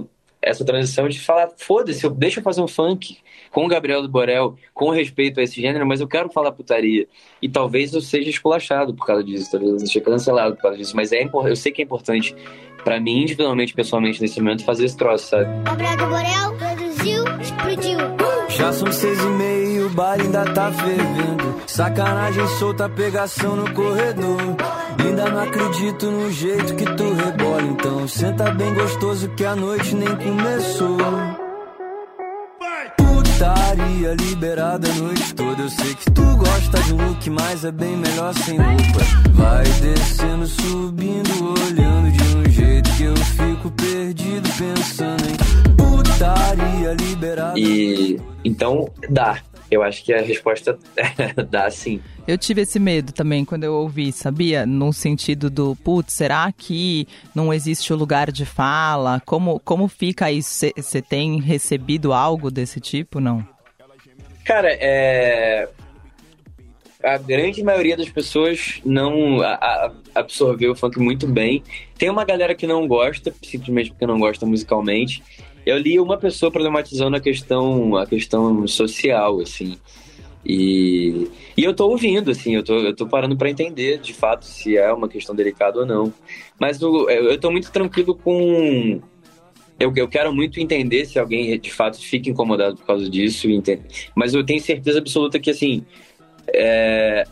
essa 0.45 0.63
transição 0.63 1.09
de 1.09 1.19
falar, 1.19 1.49
foda-se, 1.57 2.07
deixa 2.11 2.39
eu 2.39 2.43
fazer 2.43 2.61
um 2.61 2.67
funk 2.67 3.17
com 3.51 3.65
o 3.65 3.67
Gabriel 3.67 4.01
do 4.01 4.07
Borel, 4.07 4.55
com 4.73 4.89
respeito 4.91 5.39
a 5.39 5.43
esse 5.43 5.59
gênero, 5.59 5.85
mas 5.87 6.01
eu 6.01 6.07
quero 6.07 6.29
falar 6.29 6.51
putaria. 6.51 7.07
E 7.41 7.49
talvez 7.49 7.93
eu 7.93 8.01
seja 8.01 8.29
esculachado 8.29 8.93
por 8.93 9.07
causa 9.07 9.23
disso, 9.23 9.49
talvez 9.49 9.71
eu 9.71 9.79
seja 9.79 10.01
cancelado 10.01 10.55
por 10.55 10.61
causa 10.61 10.77
disso, 10.77 10.95
mas 10.95 11.11
é 11.11 11.23
eu 11.23 11.55
sei 11.55 11.71
que 11.71 11.81
é 11.81 11.85
importante 11.85 12.35
para 12.83 12.99
mim, 12.99 13.23
individualmente, 13.23 13.73
pessoalmente, 13.73 14.21
nesse 14.21 14.39
momento, 14.39 14.63
fazer 14.63 14.85
esse 14.85 14.95
troço, 14.95 15.29
sabe? 15.29 15.45
Gabriel 15.63 15.97
do 15.97 16.05
Borel 16.05 16.55
produziu, 16.59 17.23
explodiu. 17.41 17.97
Já 18.49 18.71
são 18.71 18.91
seis 18.91 19.19
e 19.19 19.27
meio, 19.27 19.87
o 19.87 19.89
bar 19.89 20.19
ainda 20.21 20.45
tá 20.53 20.71
fervendo. 20.71 21.61
Sacanagem 21.65 22.47
solta, 22.59 22.87
pegação 22.87 23.55
no 23.55 23.73
corredor. 23.73 24.55
Ainda 25.05 25.29
não 25.29 25.43
acredito 25.43 26.09
no 26.09 26.31
jeito 26.31 26.75
que 26.75 26.85
tu 26.95 27.13
rebola. 27.13 27.61
Então 27.61 28.07
senta 28.07 28.51
bem 28.51 28.73
gostoso 28.73 29.29
que 29.29 29.45
a 29.45 29.55
noite 29.55 29.93
nem 29.95 30.07
começou. 30.07 30.97
Putaria 32.97 34.15
liberada 34.15 34.89
a 34.89 34.93
noite 34.95 35.35
toda. 35.35 35.61
Eu 35.61 35.69
sei 35.69 35.93
que 35.93 36.11
tu 36.11 36.37
gosta 36.37 36.79
de 36.81 36.93
look, 36.93 37.29
mas 37.29 37.63
é 37.63 37.71
bem 37.71 37.95
melhor 37.95 38.33
sem 38.33 38.57
roupa. 38.57 38.99
Vai 39.33 39.63
descendo, 39.63 40.47
subindo, 40.47 41.53
olhando 41.63 42.11
de 42.11 42.37
um 42.37 42.51
jeito 42.51 42.89
que 42.97 43.03
eu 43.03 43.15
fico 43.15 43.71
perdido 43.71 44.49
pensando 44.57 45.23
em 45.29 45.75
putaria 45.75 46.93
liberada. 46.93 47.59
E 47.59 48.19
então 48.43 48.89
dá. 49.09 49.37
Eu 49.69 49.81
acho 49.81 50.03
que 50.03 50.13
a 50.13 50.21
resposta 50.21 50.77
dá 51.49 51.69
sim. 51.69 52.01
Eu 52.27 52.37
tive 52.37 52.61
esse 52.61 52.79
medo 52.79 53.11
também 53.11 53.45
quando 53.45 53.63
eu 53.63 53.73
ouvi, 53.73 54.11
sabia? 54.11 54.65
No 54.65 54.91
sentido 54.91 55.49
do, 55.49 55.75
putz, 55.75 56.13
será 56.13 56.51
que 56.51 57.07
não 57.33 57.53
existe 57.53 57.91
o 57.93 57.95
lugar 57.95 58.31
de 58.31 58.45
fala? 58.45 59.21
Como, 59.25 59.59
como 59.59 59.87
fica 59.87 60.31
isso? 60.31 60.65
Você 60.75 61.01
tem 61.01 61.39
recebido 61.39 62.13
algo 62.13 62.49
desse 62.49 62.79
tipo, 62.79 63.19
não? 63.19 63.47
Cara, 64.43 64.69
é... 64.71 65.67
A 67.03 67.17
grande 67.19 67.63
maioria 67.63 67.95
das 67.95 68.09
pessoas 68.09 68.81
não 68.83 69.41
a, 69.41 69.53
a, 69.53 69.91
absorveu 70.15 70.71
o 70.71 70.75
funk 70.75 70.99
muito 70.99 71.27
bem. 71.27 71.63
Tem 71.99 72.09
uma 72.09 72.25
galera 72.25 72.55
que 72.55 72.65
não 72.65 72.87
gosta, 72.87 73.31
simplesmente 73.43 73.91
porque 73.91 74.07
não 74.07 74.19
gosta 74.19 74.43
musicalmente. 74.45 75.23
Eu 75.65 75.77
li 75.77 75.99
uma 75.99 76.17
pessoa 76.17 76.51
problematizando 76.51 77.15
a 77.15 77.19
questão, 77.19 77.95
a 77.95 78.05
questão 78.05 78.67
social, 78.67 79.39
assim. 79.39 79.77
E, 80.45 81.27
e 81.57 81.63
eu 81.63 81.73
tô 81.73 81.89
ouvindo, 81.89 82.29
assim, 82.29 82.55
eu 82.55 82.63
tô, 82.63 82.75
eu 82.75 82.95
tô 82.95 83.07
parando 83.07 83.35
para 83.35 83.49
entender 83.49 83.97
de 83.97 84.13
fato 84.13 84.45
se 84.45 84.77
é 84.77 84.93
uma 84.93 85.09
questão 85.09 85.33
delicada 85.33 85.79
ou 85.79 85.85
não. 85.85 86.13
Mas 86.59 86.79
eu, 86.79 87.09
eu 87.09 87.37
tô 87.39 87.49
muito 87.49 87.71
tranquilo 87.71 88.13
com. 88.13 89.01
Eu, 89.79 89.91
eu 89.95 90.07
quero 90.07 90.33
muito 90.33 90.59
entender 90.59 91.05
se 91.05 91.17
alguém 91.17 91.59
de 91.59 91.73
fato 91.73 91.97
fica 91.97 92.29
incomodado 92.29 92.77
por 92.77 92.85
causa 92.85 93.09
disso. 93.09 93.47
Mas 94.13 94.33
eu 94.33 94.45
tenho 94.45 94.61
certeza 94.61 94.99
absoluta 94.99 95.39
que, 95.39 95.49
assim, 95.49 95.83
é, 96.53 97.25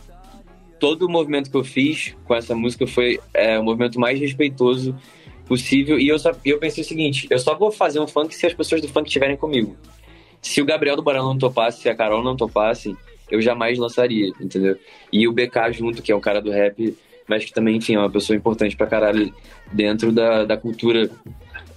todo 0.80 1.06
o 1.06 1.10
movimento 1.10 1.52
que 1.52 1.56
eu 1.56 1.64
fiz 1.64 2.16
com 2.26 2.34
essa 2.34 2.56
música 2.56 2.88
foi 2.88 3.20
é, 3.34 3.60
o 3.60 3.64
movimento 3.64 4.00
mais 4.00 4.20
respeitoso 4.20 4.96
possível. 5.46 6.00
E 6.00 6.08
eu, 6.08 6.18
só, 6.20 6.32
eu 6.44 6.58
pensei 6.60 6.84
o 6.84 6.88
seguinte: 6.88 7.28
eu 7.30 7.40
só 7.40 7.56
vou 7.56 7.72
fazer 7.72 8.00
um 8.00 8.08
funk 8.08 8.34
se 8.36 8.46
as 8.46 8.54
pessoas 8.54 8.82
do 8.82 8.88
funk 8.88 9.08
estiverem 9.08 9.38
comigo. 9.38 9.76
Se 10.42 10.62
o 10.62 10.66
Gabriel 10.66 10.96
do 10.96 11.04
Barão 11.04 11.26
não 11.26 11.38
topasse, 11.38 11.82
se 11.82 11.90
a 11.90 11.96
Carol 11.96 12.24
não 12.24 12.36
topasse, 12.36 12.96
eu 13.32 13.42
jamais 13.42 13.78
lançaria, 13.78 14.28
entendeu? 14.40 14.78
E 15.12 15.28
o 15.28 15.32
BK 15.32 15.72
junto, 15.72 16.02
que 16.02 16.12
é 16.12 16.16
um 16.16 16.20
cara 16.20 16.42
do 16.42 16.52
rap, 16.52 16.96
mas 17.28 17.46
que 17.46 17.54
também, 17.54 17.78
enfim, 17.78 17.96
é 17.96 18.00
uma 18.00 18.10
pessoa 18.10 18.36
importante 18.36 18.76
pra 18.76 18.88
caralho 18.88 19.34
dentro 19.72 20.12
da, 20.12 20.44
da 20.44 20.58
cultura 20.58 21.10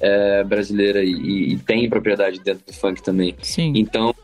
é, 0.01 0.45
brasileira 0.45 1.05
e, 1.05 1.53
e, 1.53 1.59
tem 1.59 1.89
propriedade 1.89 2.41
dentro 2.41 2.65
do 2.67 2.73
funk 2.73 3.03
também. 3.03 3.35
Sim. 3.41 3.73
Então, 3.77 4.15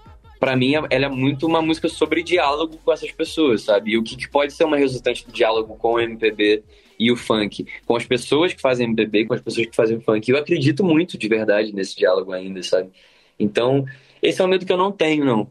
para 0.42 0.57
mim, 0.57 0.72
ela 0.90 1.07
é 1.07 1.09
muito 1.09 1.46
uma 1.46 1.62
música 1.62 1.88
sobre 1.88 2.20
diálogo 2.20 2.76
com 2.85 2.92
essas 2.92 3.12
pessoas, 3.12 3.62
sabe? 3.62 3.92
E 3.92 3.96
o 3.96 4.02
que, 4.02 4.16
que 4.16 4.28
pode 4.28 4.52
ser 4.52 4.64
uma 4.64 4.76
resultante 4.76 5.24
do 5.24 5.33
diálogo 5.33 5.76
com 5.76 5.92
o 5.92 6.00
MPB 6.00 6.64
e 6.98 7.12
o 7.12 7.16
funk, 7.16 7.64
com 7.87 7.94
as 7.94 8.05
pessoas 8.05 8.52
que 8.52 8.61
fazem 8.61 8.88
MPB, 8.88 9.26
com 9.26 9.35
as 9.35 9.40
pessoas 9.40 9.68
que 9.68 9.76
fazem 9.76 10.00
funk. 10.00 10.28
Eu 10.28 10.37
acredito 10.37 10.83
muito 10.83 11.16
de 11.16 11.28
verdade 11.28 11.72
nesse 11.72 11.96
diálogo 11.96 12.33
ainda, 12.33 12.61
sabe? 12.61 12.90
Então, 13.38 13.85
esse 14.20 14.42
é 14.42 14.44
um 14.44 14.48
medo 14.48 14.66
que 14.66 14.72
eu 14.72 14.76
não 14.76 14.90
tenho, 14.90 15.24
não. 15.24 15.48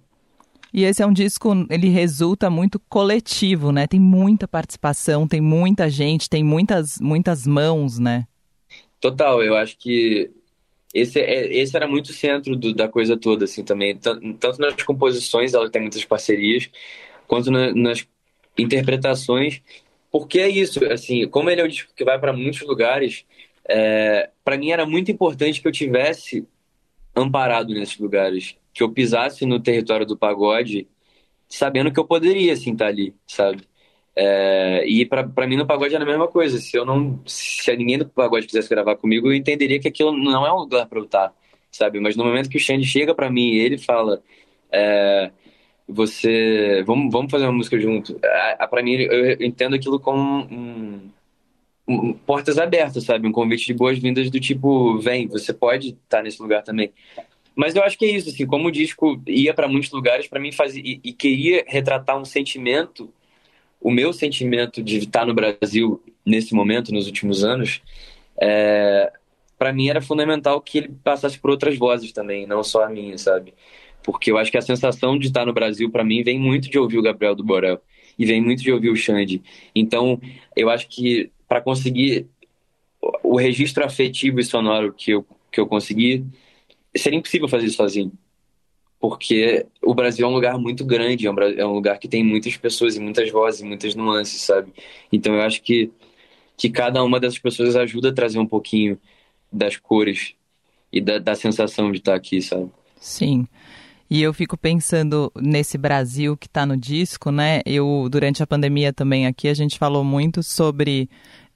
E 0.73 0.83
esse 0.83 1.01
é 1.01 1.05
um 1.05 1.13
disco, 1.13 1.49
ele 1.69 1.87
resulta 1.87 2.49
muito 2.49 2.77
coletivo, 2.89 3.71
né? 3.71 3.87
Tem 3.87 3.97
muita 3.99 4.45
participação, 4.45 5.25
tem 5.25 5.39
muita 5.39 5.89
gente, 5.89 6.29
tem 6.29 6.43
muitas, 6.43 6.99
muitas 6.99 7.47
mãos, 7.47 7.97
né? 7.97 8.27
Total, 8.99 9.41
eu 9.41 9.55
acho 9.55 9.77
que 9.77 10.29
esse, 10.93 11.19
é, 11.19 11.53
esse 11.53 11.75
era 11.75 11.87
muito 11.87 12.07
o 12.07 12.13
centro 12.13 12.55
do, 12.55 12.73
da 12.73 12.87
coisa 12.87 13.17
toda, 13.17 13.45
assim, 13.45 13.63
também. 13.63 13.97
Tanto 13.97 14.59
nas 14.59 14.81
composições, 14.83 15.53
ela 15.53 15.69
tem 15.69 15.81
muitas 15.81 16.03
parcerias, 16.05 16.69
quanto 17.27 17.49
na, 17.51 17.73
nas 17.73 18.07
interpretações. 18.57 19.61
Porque 20.11 20.39
é 20.39 20.49
isso, 20.49 20.83
assim, 20.85 21.27
como 21.27 21.49
ele 21.49 21.61
é 21.61 21.63
um 21.63 21.69
disco 21.69 21.93
que 21.95 22.03
vai 22.03 22.19
para 22.19 22.33
muitos 22.33 22.61
lugares, 22.61 23.25
é, 23.67 24.29
para 24.43 24.57
mim 24.57 24.71
era 24.71 24.85
muito 24.85 25.11
importante 25.11 25.61
que 25.61 25.67
eu 25.67 25.71
tivesse 25.71 26.45
amparado 27.15 27.73
nesses 27.73 27.97
lugares 27.97 28.55
que 28.73 28.83
eu 28.83 28.91
pisasse 28.91 29.45
no 29.45 29.59
território 29.59 30.05
do 30.05 30.17
pagode 30.17 30.87
sabendo 31.47 31.91
que 31.91 31.99
eu 31.99 32.05
poderia, 32.05 32.53
assim, 32.53 32.71
estar 32.71 32.85
tá 32.85 32.89
ali, 32.89 33.13
sabe? 33.27 33.63
É, 34.15 34.83
e 34.85 35.05
para 35.05 35.47
mim 35.47 35.55
no 35.55 35.65
pagode 35.65 35.95
era 35.95 36.03
a 36.03 36.07
mesma 36.07 36.27
coisa. 36.27 36.59
Se 36.59 36.77
eu 36.77 36.85
não, 36.85 37.19
se 37.25 37.75
ninguém 37.75 37.97
do 37.97 38.07
pagode 38.07 38.45
quisesse 38.45 38.69
gravar 38.69 38.95
comigo, 38.95 39.27
eu 39.27 39.35
entenderia 39.35 39.79
que 39.79 39.87
aquilo 39.87 40.11
não 40.11 40.45
é 40.45 40.51
um 40.53 40.59
lugar 40.59 40.85
para 40.87 40.99
eu 40.99 41.05
estar, 41.05 41.33
sabe? 41.71 41.99
Mas 41.99 42.15
no 42.15 42.23
momento 42.23 42.49
que 42.49 42.57
o 42.57 42.59
Xande 42.59 42.85
chega 42.85 43.15
para 43.15 43.29
mim 43.29 43.55
ele 43.55 43.77
fala, 43.77 44.21
é, 44.71 45.31
você, 45.87 46.83
vamos, 46.85 47.11
vamos 47.11 47.31
fazer 47.31 47.45
uma 47.45 47.53
música 47.53 47.79
junto. 47.79 48.19
Para 48.69 48.83
mim 48.83 48.93
eu 48.93 49.41
entendo 49.41 49.75
aquilo 49.75 49.99
como 49.99 50.19
um, 50.51 51.09
um, 51.87 52.13
portas 52.13 52.57
abertas, 52.57 53.03
sabe? 53.03 53.27
Um 53.27 53.31
convite 53.31 53.65
de 53.65 53.73
boas-vindas 53.73 54.29
do 54.29 54.39
tipo, 54.39 54.97
vem, 54.99 55.27
você 55.27 55.53
pode 55.53 55.89
estar 55.89 56.23
nesse 56.23 56.41
lugar 56.41 56.63
também. 56.63 56.91
Mas 57.55 57.75
eu 57.75 57.83
acho 57.83 57.97
que 57.97 58.05
é 58.05 58.09
isso, 58.09 58.29
assim, 58.29 58.45
como 58.45 58.67
o 58.67 58.71
disco 58.71 59.21
ia 59.27 59.53
para 59.53 59.67
muitos 59.67 59.91
lugares, 59.91 60.27
para 60.27 60.39
mim 60.39 60.51
fazia 60.51 60.81
e, 60.83 61.01
e, 61.03 61.13
queria 61.13 61.65
retratar 61.67 62.17
um 62.17 62.23
sentimento, 62.23 63.13
o 63.81 63.91
meu 63.91 64.13
sentimento 64.13 64.81
de 64.83 64.99
estar 64.99 65.25
no 65.25 65.33
Brasil 65.33 66.01
nesse 66.25 66.53
momento, 66.53 66.93
nos 66.93 67.07
últimos 67.07 67.43
anos, 67.43 67.81
é, 68.39 69.11
para 69.57 69.73
mim 69.73 69.89
era 69.89 70.01
fundamental 70.01 70.61
que 70.61 70.77
ele 70.77 70.89
passasse 71.03 71.37
por 71.37 71.49
outras 71.49 71.77
vozes 71.77 72.11
também, 72.11 72.45
não 72.45 72.63
só 72.63 72.85
a 72.85 72.89
minha, 72.89 73.17
sabe? 73.17 73.53
Porque 74.03 74.31
eu 74.31 74.37
acho 74.37 74.51
que 74.51 74.57
a 74.57 74.61
sensação 74.61 75.17
de 75.17 75.27
estar 75.27 75.45
no 75.45 75.53
Brasil, 75.53 75.89
para 75.89 76.03
mim, 76.03 76.23
vem 76.23 76.39
muito 76.39 76.69
de 76.69 76.77
ouvir 76.79 76.97
o 76.97 77.01
Gabriel 77.01 77.35
do 77.35 77.43
Borel 77.43 77.81
e 78.17 78.25
vem 78.25 78.41
muito 78.41 78.61
de 78.61 78.71
ouvir 78.71 78.89
o 78.89 78.95
Xande. 78.95 79.41
Então, 79.75 80.19
eu 80.55 80.69
acho 80.69 80.87
que 80.87 81.31
para 81.47 81.61
conseguir 81.61 82.27
o 83.23 83.35
registro 83.37 83.83
afetivo 83.83 84.39
e 84.39 84.43
sonoro 84.43 84.93
que 84.93 85.11
eu, 85.11 85.25
que 85.51 85.59
eu 85.59 85.67
consegui, 85.67 86.25
seria 86.95 87.17
impossível 87.17 87.47
fazer 87.47 87.65
isso 87.65 87.77
sozinho. 87.77 88.11
Porque 89.01 89.65
o 89.81 89.95
Brasil 89.95 90.25
é 90.25 90.29
um 90.29 90.33
lugar 90.33 90.59
muito 90.59 90.85
grande, 90.85 91.25
é 91.25 91.31
um, 91.31 91.39
é 91.39 91.65
lugar 91.65 91.97
que 91.97 92.07
tem 92.07 92.23
muitas 92.23 92.55
pessoas 92.55 92.95
e 92.95 92.99
muitas 92.99 93.31
vozes, 93.31 93.61
muitas 93.61 93.95
nuances, 93.95 94.43
sabe? 94.43 94.71
Então 95.11 95.33
eu 95.33 95.41
acho 95.41 95.63
que, 95.63 95.91
que 96.55 96.69
cada 96.69 97.03
uma 97.03 97.19
dessas 97.19 97.39
pessoas 97.39 97.75
ajuda 97.75 98.09
a 98.09 98.13
trazer 98.13 98.37
um 98.37 98.45
pouquinho 98.45 98.99
das 99.51 99.75
cores 99.75 100.35
e 100.93 101.01
da, 101.01 101.17
da 101.17 101.33
sensação 101.33 101.91
de 101.91 101.97
estar 101.97 102.13
aqui, 102.13 102.41
sabe? 102.41 102.69
Sim. 102.95 103.47
E 104.07 104.21
eu 104.21 104.33
fico 104.33 104.57
pensando 104.57 105.31
nesse 105.35 105.77
Brasil 105.77 106.37
que 106.37 106.45
está 106.45 106.65
no 106.65 106.77
disco, 106.77 107.31
né? 107.31 107.61
Eu, 107.65 108.07
durante 108.11 108.43
a 108.43 108.47
pandemia 108.47 108.93
também 108.93 109.25
aqui, 109.25 109.47
a 109.47 109.53
gente 109.53 109.79
falou 109.79 110.03
muito 110.03 110.43
sobre 110.43 111.09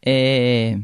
é, 0.03 0.79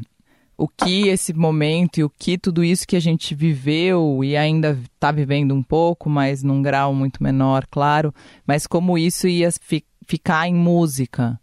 o 0.62 0.68
que 0.68 1.08
esse 1.08 1.32
momento 1.32 1.98
e 1.98 2.04
o 2.04 2.08
que 2.08 2.38
tudo 2.38 2.62
isso 2.62 2.86
que 2.86 2.94
a 2.94 3.00
gente 3.00 3.34
viveu 3.34 4.22
e 4.22 4.36
ainda 4.36 4.78
está 4.94 5.10
vivendo 5.10 5.52
um 5.52 5.62
pouco, 5.62 6.08
mas 6.08 6.44
num 6.44 6.62
grau 6.62 6.94
muito 6.94 7.20
menor, 7.20 7.66
claro, 7.68 8.14
mas 8.46 8.64
como 8.64 8.96
isso 8.96 9.26
ia 9.26 9.50
fi 9.60 9.84
ficar 10.06 10.46
em 10.46 10.54
música. 10.54 11.36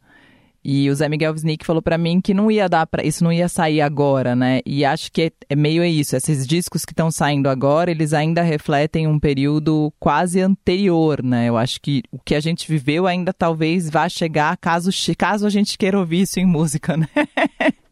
E 0.64 0.90
o 0.90 0.96
Zé 0.96 1.10
Miguel 1.10 1.34
Wisnik 1.34 1.66
falou 1.66 1.82
para 1.82 1.98
mim 1.98 2.22
que 2.22 2.34
não 2.34 2.50
ia 2.50 2.70
dar 2.70 2.88
para 2.88 3.06
isso 3.06 3.22
não 3.22 3.32
ia 3.32 3.50
sair 3.50 3.82
agora, 3.82 4.38
né? 4.38 4.62
E 4.66 4.86
acho 4.86 5.12
que 5.12 5.24
é, 5.24 5.32
é 5.50 5.56
meio 5.56 5.84
isso. 5.84 6.16
Esses 6.16 6.48
discos 6.48 6.86
que 6.86 6.94
estão 6.94 7.12
saindo 7.12 7.50
agora, 7.50 7.92
eles 7.92 8.14
ainda 8.14 8.42
refletem 8.42 9.06
um 9.06 9.20
período 9.20 9.92
quase 10.00 10.40
anterior, 10.40 11.22
né? 11.22 11.50
Eu 11.50 11.58
acho 11.58 11.82
que 11.82 12.04
o 12.10 12.20
que 12.20 12.36
a 12.36 12.40
gente 12.40 12.70
viveu 12.70 13.06
ainda 13.06 13.34
talvez 13.34 13.90
vá 13.90 14.08
chegar 14.08 14.56
caso 14.56 14.92
caso 15.18 15.46
a 15.46 15.50
gente 15.50 15.78
queira 15.78 16.00
ouvir 16.00 16.22
isso 16.22 16.40
em 16.40 16.46
música, 16.46 16.96
né? 16.96 17.08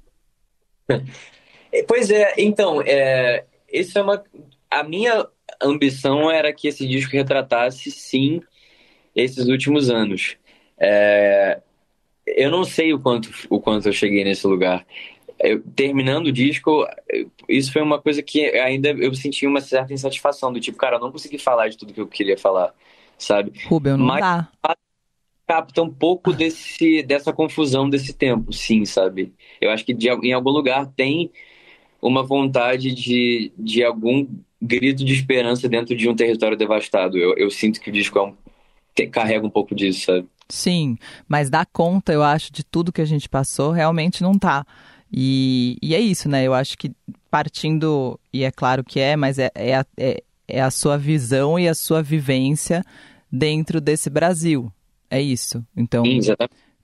Pois 1.88 2.10
é, 2.10 2.34
então, 2.38 2.82
é, 2.82 3.46
isso 3.72 3.98
é 3.98 4.02
uma. 4.02 4.24
A 4.70 4.84
minha 4.84 5.28
ambição 5.62 6.30
era 6.32 6.54
que 6.54 6.68
esse 6.68 6.88
disco 6.88 7.12
retratasse, 7.12 7.92
sim, 7.92 8.42
esses 9.16 9.48
últimos 9.48 9.90
anos. 9.90 10.38
É, 10.78 11.60
eu 12.26 12.52
não 12.52 12.64
sei 12.64 12.94
o 12.94 13.00
quanto, 13.00 13.30
o 13.50 13.60
quanto 13.60 13.88
eu 13.88 13.94
cheguei 13.94 14.24
nesse 14.24 14.46
lugar. 14.46 14.86
Eu, 15.40 15.62
terminando 15.76 16.28
o 16.28 16.32
disco, 16.32 16.86
isso 17.48 17.72
foi 17.72 17.82
uma 17.82 18.02
coisa 18.02 18.24
que 18.24 18.46
ainda 18.58 18.90
eu 18.90 19.14
senti 19.14 19.46
uma 19.46 19.62
certa 19.62 19.94
insatisfação, 19.94 20.52
do 20.52 20.60
tipo, 20.60 20.78
cara, 20.78 20.96
eu 20.96 21.00
não 21.00 21.12
consegui 21.12 21.38
falar 21.38 21.70
de 21.70 21.78
tudo 21.78 21.94
que 21.94 22.02
eu 22.02 22.08
queria 22.08 22.38
falar, 22.38 22.74
sabe? 23.18 23.52
Rubem, 23.68 23.96
não 23.96 24.06
Mas, 24.06 24.22
dá 24.22 24.50
capta 25.48 25.82
um 25.82 25.90
pouco 25.90 26.34
desse, 26.34 27.02
dessa 27.04 27.32
confusão 27.32 27.90
desse 27.90 28.14
tempo, 28.14 28.52
sim, 28.52 28.84
sabe? 28.84 29.34
Eu 29.62 29.72
acho 29.72 29.86
que 29.86 29.94
de, 29.94 30.10
em 30.10 30.34
algum 30.34 30.50
lugar 30.50 30.86
tem 30.88 31.32
uma 32.02 32.22
vontade 32.22 32.94
de, 32.94 33.52
de 33.58 33.84
algum 33.84 34.28
grito 34.62 35.06
de 35.06 35.14
esperança 35.14 35.70
dentro 35.70 35.96
de 35.96 36.10
um 36.10 36.16
território 36.16 36.58
devastado. 36.58 37.18
Eu, 37.18 37.34
eu 37.38 37.50
sinto 37.50 37.80
que 37.80 37.90
o 37.90 37.94
disco 37.94 38.20
é 38.20 38.24
um, 38.24 38.36
carrega 39.10 39.46
um 39.46 39.50
pouco 39.50 39.74
disso, 39.74 40.06
sabe? 40.06 40.28
Sim, 40.50 40.98
mas 41.28 41.50
dá 41.50 41.66
conta, 41.66 42.12
eu 42.12 42.24
acho, 42.24 42.52
de 42.52 42.64
tudo 42.64 42.92
que 42.92 43.02
a 43.02 43.06
gente 43.06 43.30
passou, 43.30 43.72
realmente 43.72 44.22
não 44.22 44.38
tá. 44.38 44.66
E, 45.12 45.78
e 45.82 45.96
é 45.96 46.00
isso, 46.00 46.28
né? 46.28 46.44
Eu 46.44 46.54
acho 46.54 46.78
que 46.78 46.92
partindo, 47.32 48.20
e 48.34 48.44
é 48.44 48.52
claro 48.52 48.84
que 48.84 49.00
é, 49.00 49.16
mas 49.16 49.40
é, 49.40 49.50
é, 49.56 49.86
é, 49.98 50.24
é 50.48 50.62
a 50.62 50.72
sua 50.72 50.98
visão 50.98 51.58
e 51.58 51.68
a 51.68 51.76
sua 51.76 52.02
vivência 52.02 52.84
dentro 53.32 53.80
desse 53.80 54.10
Brasil. 54.10 54.72
É 55.10 55.22
isso. 55.22 55.64
Então, 55.76 56.04
Sim, 56.06 56.20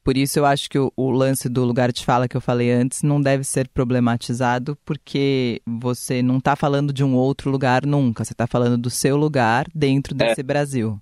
por 0.03 0.17
isso 0.17 0.37
eu 0.37 0.45
acho 0.45 0.69
que 0.69 0.77
o, 0.77 0.91
o, 0.97 1.09
lance 1.11 1.47
do 1.47 1.63
lugar 1.63 1.91
de 1.91 2.03
fala 2.03 2.27
que 2.27 2.35
eu 2.35 2.41
falei 2.41 2.69
antes 2.71 3.03
não 3.03 3.21
deve 3.21 3.43
ser 3.43 3.69
problematizado, 3.69 4.77
porque 4.83 5.61
você 5.65 6.21
não 6.21 6.37
está 6.37 6.55
falando 6.55 6.91
de 6.91 7.03
um 7.03 7.15
outro 7.15 7.49
lugar 7.49 7.85
nunca. 7.85 8.25
Você 8.25 8.33
está 8.33 8.45
falando 8.45 8.77
do 8.77 8.89
seu 8.89 9.15
lugar 9.15 9.65
dentro 9.73 10.13
desse 10.13 10.41
é. 10.41 10.43
Brasil. 10.43 10.99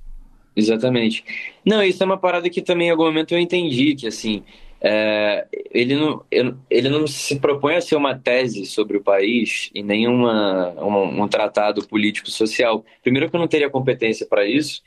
Exatamente. 0.56 1.24
Não, 1.66 1.82
isso 1.82 2.04
é 2.04 2.06
uma 2.06 2.18
parada 2.18 2.50
que 2.50 2.62
também 2.62 2.90
em 2.90 2.92
algum 2.92 3.06
momento 3.06 3.34
eu 3.34 3.40
entendi, 3.40 3.96
que 3.96 4.06
assim, 4.06 4.44
é, 4.82 5.48
ele, 5.72 5.96
não, 5.96 6.24
ele 6.70 6.90
não 6.90 7.08
se 7.08 7.40
propõe 7.40 7.76
a 7.76 7.82
ser 7.82 7.96
uma 7.96 8.16
tese 8.16 8.66
sobre 8.66 8.98
o 8.98 9.04
país 9.04 9.70
e 9.74 9.82
nem 9.82 10.08
uma, 10.08 10.72
um, 10.84 11.24
um 11.24 11.28
tratado 11.28 11.88
político-social. 11.88 12.84
Primeiro 13.02 13.30
que 13.30 13.36
eu 13.36 13.40
não 13.40 13.48
teria 13.48 13.70
competência 13.70 14.26
para 14.28 14.46
isso, 14.46 14.82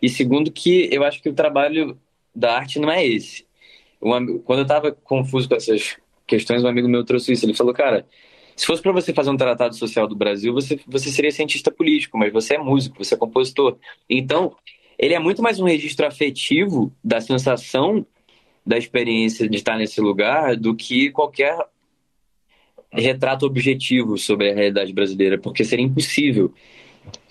e 0.00 0.08
segundo 0.08 0.50
que 0.50 0.88
eu 0.92 1.04
acho 1.04 1.22
que 1.22 1.28
o 1.28 1.34
trabalho 1.34 1.98
da 2.34 2.56
arte 2.56 2.78
não 2.78 2.90
é 2.90 3.04
esse. 3.04 3.46
Um, 4.00 4.38
quando 4.38 4.60
eu 4.60 4.62
estava 4.62 4.92
confuso 4.92 5.48
com 5.48 5.56
essas 5.56 5.96
questões, 6.26 6.62
um 6.62 6.68
amigo 6.68 6.88
meu 6.88 7.04
trouxe 7.04 7.32
isso. 7.32 7.44
Ele 7.44 7.54
falou, 7.54 7.74
cara, 7.74 8.06
se 8.54 8.66
fosse 8.66 8.82
para 8.82 8.92
você 8.92 9.12
fazer 9.12 9.30
um 9.30 9.36
tratado 9.36 9.74
social 9.74 10.06
do 10.06 10.14
Brasil, 10.14 10.52
você, 10.52 10.78
você 10.86 11.10
seria 11.10 11.30
cientista 11.30 11.70
político, 11.70 12.18
mas 12.18 12.32
você 12.32 12.54
é 12.54 12.58
músico, 12.58 13.02
você 13.02 13.14
é 13.14 13.18
compositor. 13.18 13.76
Então, 14.08 14.54
ele 14.98 15.14
é 15.14 15.18
muito 15.18 15.42
mais 15.42 15.58
um 15.60 15.64
registro 15.64 16.06
afetivo 16.06 16.92
da 17.02 17.20
sensação 17.20 18.06
da 18.64 18.76
experiência 18.76 19.48
de 19.48 19.56
estar 19.56 19.76
nesse 19.76 20.00
lugar 20.00 20.56
do 20.56 20.74
que 20.74 21.10
qualquer 21.10 21.56
retrato 22.92 23.46
objetivo 23.46 24.18
sobre 24.18 24.50
a 24.50 24.54
realidade 24.54 24.92
brasileira, 24.92 25.38
porque 25.38 25.64
seria 25.64 25.84
impossível 25.84 26.52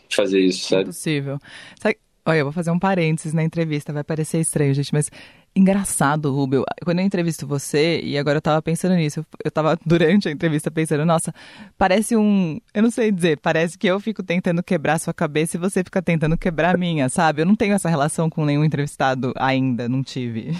fazer 0.09 0.39
isso, 0.39 0.67
sabe? 0.67 0.83
Impossível. 0.83 1.39
Sabe, 1.79 1.97
olha, 2.27 2.39
eu 2.39 2.45
vou 2.45 2.51
fazer 2.51 2.71
um 2.71 2.77
parênteses 2.77 3.33
na 3.33 3.41
entrevista, 3.41 3.93
vai 3.93 4.03
parecer 4.03 4.39
estranho, 4.39 4.73
gente, 4.73 4.91
mas 4.91 5.09
engraçado, 5.55 6.31
Rubio. 6.33 6.65
Quando 6.83 6.99
eu 6.99 7.05
entrevisto 7.05 7.47
você, 7.47 8.01
e 8.01 8.17
agora 8.17 8.37
eu 8.37 8.41
tava 8.41 8.61
pensando 8.61 8.95
nisso, 8.95 9.25
eu 9.43 9.49
tava 9.49 9.79
durante 9.85 10.27
a 10.27 10.31
entrevista 10.31 10.69
pensando, 10.69 11.05
nossa, 11.05 11.33
parece 11.77 12.17
um. 12.17 12.59
Eu 12.73 12.83
não 12.83 12.91
sei 12.91 13.13
dizer, 13.13 13.39
parece 13.39 13.77
que 13.77 13.87
eu 13.87 13.97
fico 13.99 14.21
tentando 14.21 14.61
quebrar 14.61 14.99
sua 14.99 15.13
cabeça 15.13 15.55
e 15.55 15.59
você 15.59 15.83
fica 15.85 16.01
tentando 16.01 16.37
quebrar 16.37 16.75
a 16.75 16.77
minha, 16.77 17.07
sabe? 17.07 17.41
Eu 17.41 17.45
não 17.45 17.55
tenho 17.55 17.73
essa 17.73 17.89
relação 17.89 18.29
com 18.29 18.43
nenhum 18.43 18.65
entrevistado 18.65 19.33
ainda, 19.37 19.87
não 19.87 20.03
tive. 20.03 20.51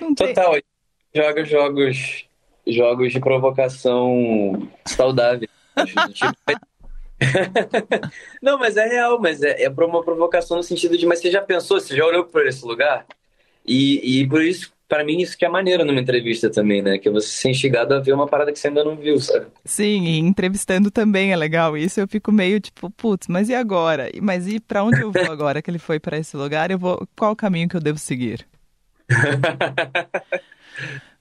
Não 0.00 0.14
Total, 0.14 0.56
joga 1.14 1.44
jogos, 1.44 2.24
jogos 2.66 3.12
de 3.12 3.20
provocação 3.20 4.68
saudável. 4.84 5.48
tipo, 5.86 6.34
não, 8.42 8.58
mas 8.58 8.76
é 8.76 8.86
real, 8.86 9.20
mas 9.20 9.42
é, 9.42 9.64
é 9.64 9.68
uma 9.68 10.02
provocação 10.02 10.56
no 10.56 10.62
sentido 10.62 10.96
de, 10.96 11.06
mas 11.06 11.20
você 11.20 11.30
já 11.30 11.42
pensou, 11.42 11.80
você 11.80 11.96
já 11.96 12.04
olhou 12.04 12.24
por 12.24 12.46
esse 12.46 12.64
lugar? 12.64 13.06
E, 13.66 14.22
e 14.22 14.28
por 14.28 14.42
isso, 14.42 14.72
para 14.88 15.04
mim, 15.04 15.20
isso 15.20 15.36
que 15.36 15.44
é 15.44 15.48
maneiro 15.48 15.84
numa 15.84 16.00
entrevista 16.00 16.50
também, 16.50 16.80
né? 16.80 16.98
Que 16.98 17.10
você 17.10 17.28
se 17.28 17.50
instigado 17.50 17.94
a 17.94 18.00
ver 18.00 18.12
uma 18.12 18.26
parada 18.26 18.52
que 18.52 18.58
você 18.58 18.68
ainda 18.68 18.82
não 18.82 18.96
viu, 18.96 19.20
sabe? 19.20 19.46
Sim, 19.64 20.04
e 20.04 20.18
entrevistando 20.18 20.90
também 20.90 21.32
é 21.32 21.36
legal 21.36 21.76
isso. 21.76 22.00
Eu 22.00 22.08
fico 22.08 22.32
meio 22.32 22.58
tipo, 22.60 22.88
putz, 22.90 23.28
mas 23.28 23.50
e 23.50 23.54
agora? 23.54 24.10
Mas 24.22 24.48
e 24.48 24.58
para 24.58 24.82
onde 24.82 25.00
eu 25.00 25.12
vou 25.12 25.22
agora 25.30 25.60
que 25.60 25.70
ele 25.70 25.78
foi 25.78 26.00
para 26.00 26.16
esse 26.16 26.36
lugar? 26.36 26.70
Eu 26.70 26.78
vou, 26.78 27.06
qual 27.16 27.32
o 27.32 27.36
caminho 27.36 27.68
que 27.68 27.76
eu 27.76 27.80
devo 27.80 27.98
seguir? 27.98 28.46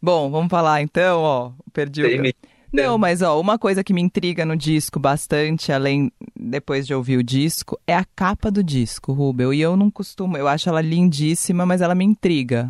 Bom, 0.01 0.29
vamos 0.29 0.49
falar 0.49 0.81
então, 0.81 1.21
ó, 1.21 1.51
perdi 1.73 2.03
o... 2.03 2.56
Não, 2.71 2.97
mas 2.97 3.21
ó, 3.21 3.39
uma 3.39 3.57
coisa 3.57 3.83
que 3.83 3.93
me 3.93 4.01
intriga 4.01 4.45
no 4.45 4.55
disco 4.55 4.99
bastante, 4.99 5.71
além 5.71 6.11
depois 6.35 6.85
de 6.85 6.93
ouvir 6.93 7.17
o 7.17 7.23
disco, 7.23 7.79
é 7.87 7.95
a 7.95 8.03
capa 8.03 8.51
do 8.51 8.63
disco, 8.63 9.13
Rubel. 9.13 9.53
E 9.53 9.61
eu 9.61 9.77
não 9.77 9.89
costumo, 9.89 10.37
eu 10.37 10.47
acho 10.47 10.69
ela 10.69 10.81
lindíssima, 10.81 11.65
mas 11.65 11.81
ela 11.81 11.95
me 11.95 12.05
intriga. 12.05 12.67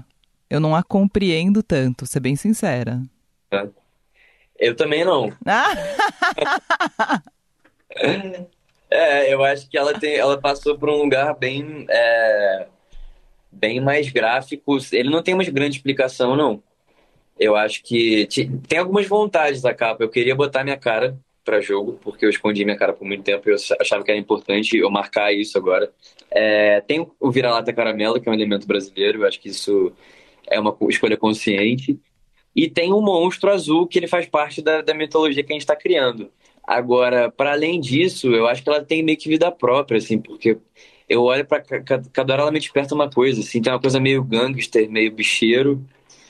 Eu 0.49 0.59
não 0.59 0.75
a 0.75 0.83
compreendo 0.83 1.63
tanto, 1.63 2.05
ser 2.05 2.19
bem 2.19 2.35
sincera. 2.35 3.01
É. 3.51 3.67
Eu 4.59 4.75
também 4.75 5.03
não. 5.03 5.31
é, 8.89 9.33
eu 9.33 9.43
acho 9.43 9.69
que 9.69 9.77
ela 9.77 9.99
tem, 9.99 10.15
ela 10.15 10.39
passou 10.39 10.77
por 10.77 10.89
um 10.89 11.03
lugar 11.03 11.35
bem, 11.35 11.85
é, 11.89 12.67
bem 13.51 13.79
mais 13.79 14.09
gráfico. 14.09 14.77
Ele 14.91 15.09
não 15.09 15.21
tem 15.21 15.33
uma 15.33 15.43
grande 15.43 15.77
explicação, 15.77 16.35
não. 16.35 16.61
Eu 17.39 17.55
acho 17.55 17.83
que 17.83 18.27
tem 18.67 18.79
algumas 18.79 19.07
vontades 19.07 19.61
da 19.61 19.73
capa. 19.73 20.03
Eu 20.03 20.09
queria 20.09 20.35
botar 20.35 20.63
minha 20.63 20.77
cara 20.77 21.17
para 21.43 21.61
jogo, 21.61 21.97
porque 22.03 22.25
eu 22.25 22.29
escondi 22.29 22.65
minha 22.65 22.77
cara 22.77 22.91
por 22.91 23.05
muito 23.05 23.23
tempo 23.23 23.47
e 23.47 23.53
eu 23.53 23.57
achava 23.79 24.03
que 24.03 24.11
era 24.11 24.19
importante 24.19 24.77
eu 24.77 24.89
marcar 24.91 25.31
isso 25.31 25.57
agora. 25.57 25.91
É, 26.29 26.81
tem 26.81 27.07
o 27.19 27.31
vira-lata 27.31 27.71
caramelo, 27.71 28.19
que 28.19 28.27
é 28.27 28.31
um 28.31 28.35
elemento 28.35 28.67
brasileiro, 28.67 29.21
eu 29.21 29.27
acho 29.27 29.39
que 29.39 29.47
isso 29.49 29.93
é 30.45 30.59
uma 30.59 30.75
escolha 30.89 31.15
consciente. 31.15 31.97
E 32.53 32.69
tem 32.69 32.91
o 32.91 33.01
monstro 33.01 33.51
azul, 33.51 33.87
que 33.87 33.97
ele 33.97 34.07
faz 34.07 34.25
parte 34.25 34.61
da, 34.61 34.81
da 34.81 34.93
mitologia 34.93 35.43
que 35.43 35.53
a 35.53 35.55
gente 35.55 35.61
está 35.61 35.75
criando. 35.75 36.29
Agora, 36.65 37.31
para 37.31 37.53
além 37.53 37.79
disso, 37.79 38.33
eu 38.33 38.45
acho 38.45 38.61
que 38.61 38.69
ela 38.69 38.83
tem 38.83 39.01
meio 39.01 39.17
que 39.17 39.29
vida 39.29 39.49
própria, 39.49 39.99
assim, 39.99 40.19
porque 40.19 40.57
eu 41.07 41.23
olho 41.23 41.45
para 41.45 41.61
cada 41.61 42.33
hora 42.33 42.41
ela 42.41 42.51
me 42.51 42.59
desperta 42.59 42.93
uma 42.93 43.09
coisa, 43.09 43.39
assim, 43.39 43.61
tem 43.61 43.71
uma 43.71 43.79
coisa 43.79 44.01
meio 44.01 44.21
gangster, 44.21 44.89
meio 44.89 45.13
bicheiro, 45.13 45.81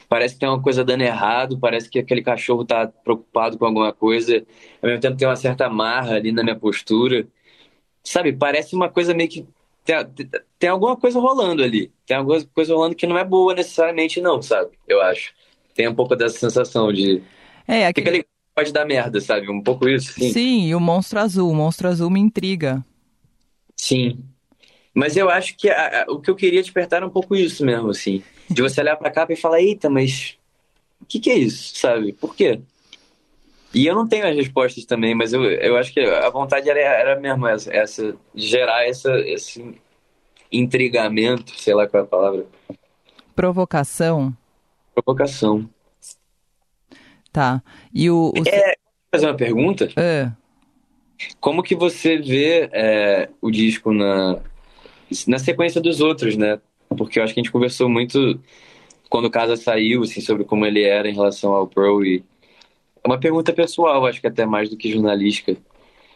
parece 0.07 0.35
que 0.35 0.39
tem 0.39 0.49
uma 0.49 0.61
coisa 0.61 0.83
dando 0.83 1.01
errado, 1.01 1.59
parece 1.59 1.89
que 1.89 1.99
aquele 1.99 2.21
cachorro 2.21 2.65
tá 2.65 2.87
preocupado 2.87 3.57
com 3.57 3.65
alguma 3.65 3.93
coisa, 3.93 4.45
ao 4.81 4.89
mesmo 4.89 5.01
tempo 5.01 5.17
tem 5.17 5.27
uma 5.27 5.35
certa 5.35 5.69
marra 5.69 6.15
ali 6.15 6.31
na 6.31 6.43
minha 6.43 6.55
postura. 6.55 7.27
Sabe, 8.03 8.31
parece 8.33 8.75
uma 8.75 8.89
coisa 8.89 9.13
meio 9.13 9.29
que. 9.29 9.45
Tem, 9.83 9.95
tem 10.57 10.69
alguma 10.69 10.95
coisa 10.95 11.19
rolando 11.19 11.63
ali. 11.63 11.91
Tem 12.05 12.15
alguma 12.15 12.41
coisa 12.53 12.73
rolando 12.73 12.95
que 12.95 13.07
não 13.07 13.17
é 13.17 13.23
boa 13.23 13.53
necessariamente, 13.53 14.21
não, 14.21 14.41
sabe? 14.41 14.71
Eu 14.87 15.01
acho. 15.01 15.33
Tem 15.75 15.87
um 15.87 15.95
pouco 15.95 16.15
dessa 16.15 16.39
sensação 16.39 16.91
de. 16.91 17.21
É, 17.67 17.85
aquele... 17.87 18.09
aquele 18.09 18.25
pode 18.55 18.73
dar 18.73 18.85
merda, 18.85 19.21
sabe? 19.21 19.47
Um 19.51 19.61
pouco 19.61 19.87
isso, 19.87 20.13
sim. 20.13 20.31
Sim, 20.31 20.67
e 20.67 20.73
o 20.73 20.79
monstro 20.79 21.19
azul. 21.19 21.51
O 21.51 21.55
monstro 21.55 21.87
azul 21.87 22.09
me 22.09 22.19
intriga. 22.19 22.83
Sim. 23.75 24.23
Mas 24.95 25.15
eu 25.15 25.29
acho 25.29 25.55
que 25.55 25.69
a, 25.69 26.05
a, 26.05 26.11
o 26.11 26.19
que 26.19 26.31
eu 26.31 26.35
queria 26.35 26.59
despertar 26.59 26.97
era 26.97 27.05
um 27.05 27.11
pouco 27.11 27.35
isso 27.35 27.63
mesmo, 27.63 27.91
assim. 27.91 28.23
De 28.49 28.61
você 28.61 28.81
olhar 28.81 28.95
pra 28.95 29.11
capa 29.11 29.33
e 29.33 29.37
falar, 29.37 29.61
eita, 29.61 29.89
mas 29.89 30.37
o 31.01 31.05
que, 31.05 31.19
que 31.19 31.29
é 31.29 31.37
isso, 31.37 31.77
sabe? 31.77 32.13
Por 32.13 32.35
quê? 32.35 32.61
E 33.73 33.85
eu 33.85 33.93
não 33.93 34.07
tenho 34.07 34.27
as 34.27 34.35
respostas 34.35 34.85
também, 34.85 35.13
mas 35.13 35.33
eu, 35.33 35.43
eu 35.43 35.77
acho 35.77 35.93
que 35.93 35.99
a 35.99 36.29
vontade 36.29 36.69
era, 36.69 36.79
era 36.79 37.19
mesmo 37.19 37.45
essa, 37.47 37.71
essa 37.73 38.15
gerar 38.33 38.87
essa, 38.87 39.11
esse 39.19 39.75
intrigamento, 40.51 41.53
sei 41.59 41.73
lá 41.73 41.87
qual 41.87 42.03
é 42.03 42.05
a 42.05 42.09
palavra. 42.09 42.45
Provocação? 43.35 44.35
Provocação. 44.95 45.69
Tá. 47.31 47.61
E 47.93 48.09
o. 48.09 48.33
o... 48.35 48.47
É, 48.47 48.75
fazer 49.11 49.27
uma 49.27 49.35
pergunta? 49.35 49.89
É. 49.95 50.31
Como 51.39 51.61
que 51.61 51.75
você 51.75 52.17
vê 52.17 52.69
é, 52.71 53.29
o 53.41 53.51
disco 53.51 53.93
na, 53.93 54.39
na 55.27 55.39
sequência 55.39 55.81
dos 55.81 55.99
outros, 55.99 56.37
né? 56.37 56.59
Porque 56.97 57.19
eu 57.19 57.23
acho 57.23 57.33
que 57.33 57.39
a 57.39 57.43
gente 57.43 57.51
conversou 57.51 57.87
muito 57.87 58.39
quando 59.09 59.25
o 59.25 59.31
Casa 59.31 59.55
saiu, 59.55 60.03
assim, 60.03 60.21
sobre 60.21 60.43
como 60.43 60.65
ele 60.65 60.83
era 60.83 61.09
em 61.09 61.13
relação 61.13 61.53
ao 61.53 61.67
Pro 61.67 62.03
e 62.05 62.23
é 63.03 63.07
uma 63.07 63.19
pergunta 63.19 63.53
pessoal, 63.53 64.05
acho 64.05 64.19
que 64.19 64.27
até 64.27 64.45
mais 64.45 64.69
do 64.69 64.75
que 64.75 64.91
jornalística. 64.91 65.55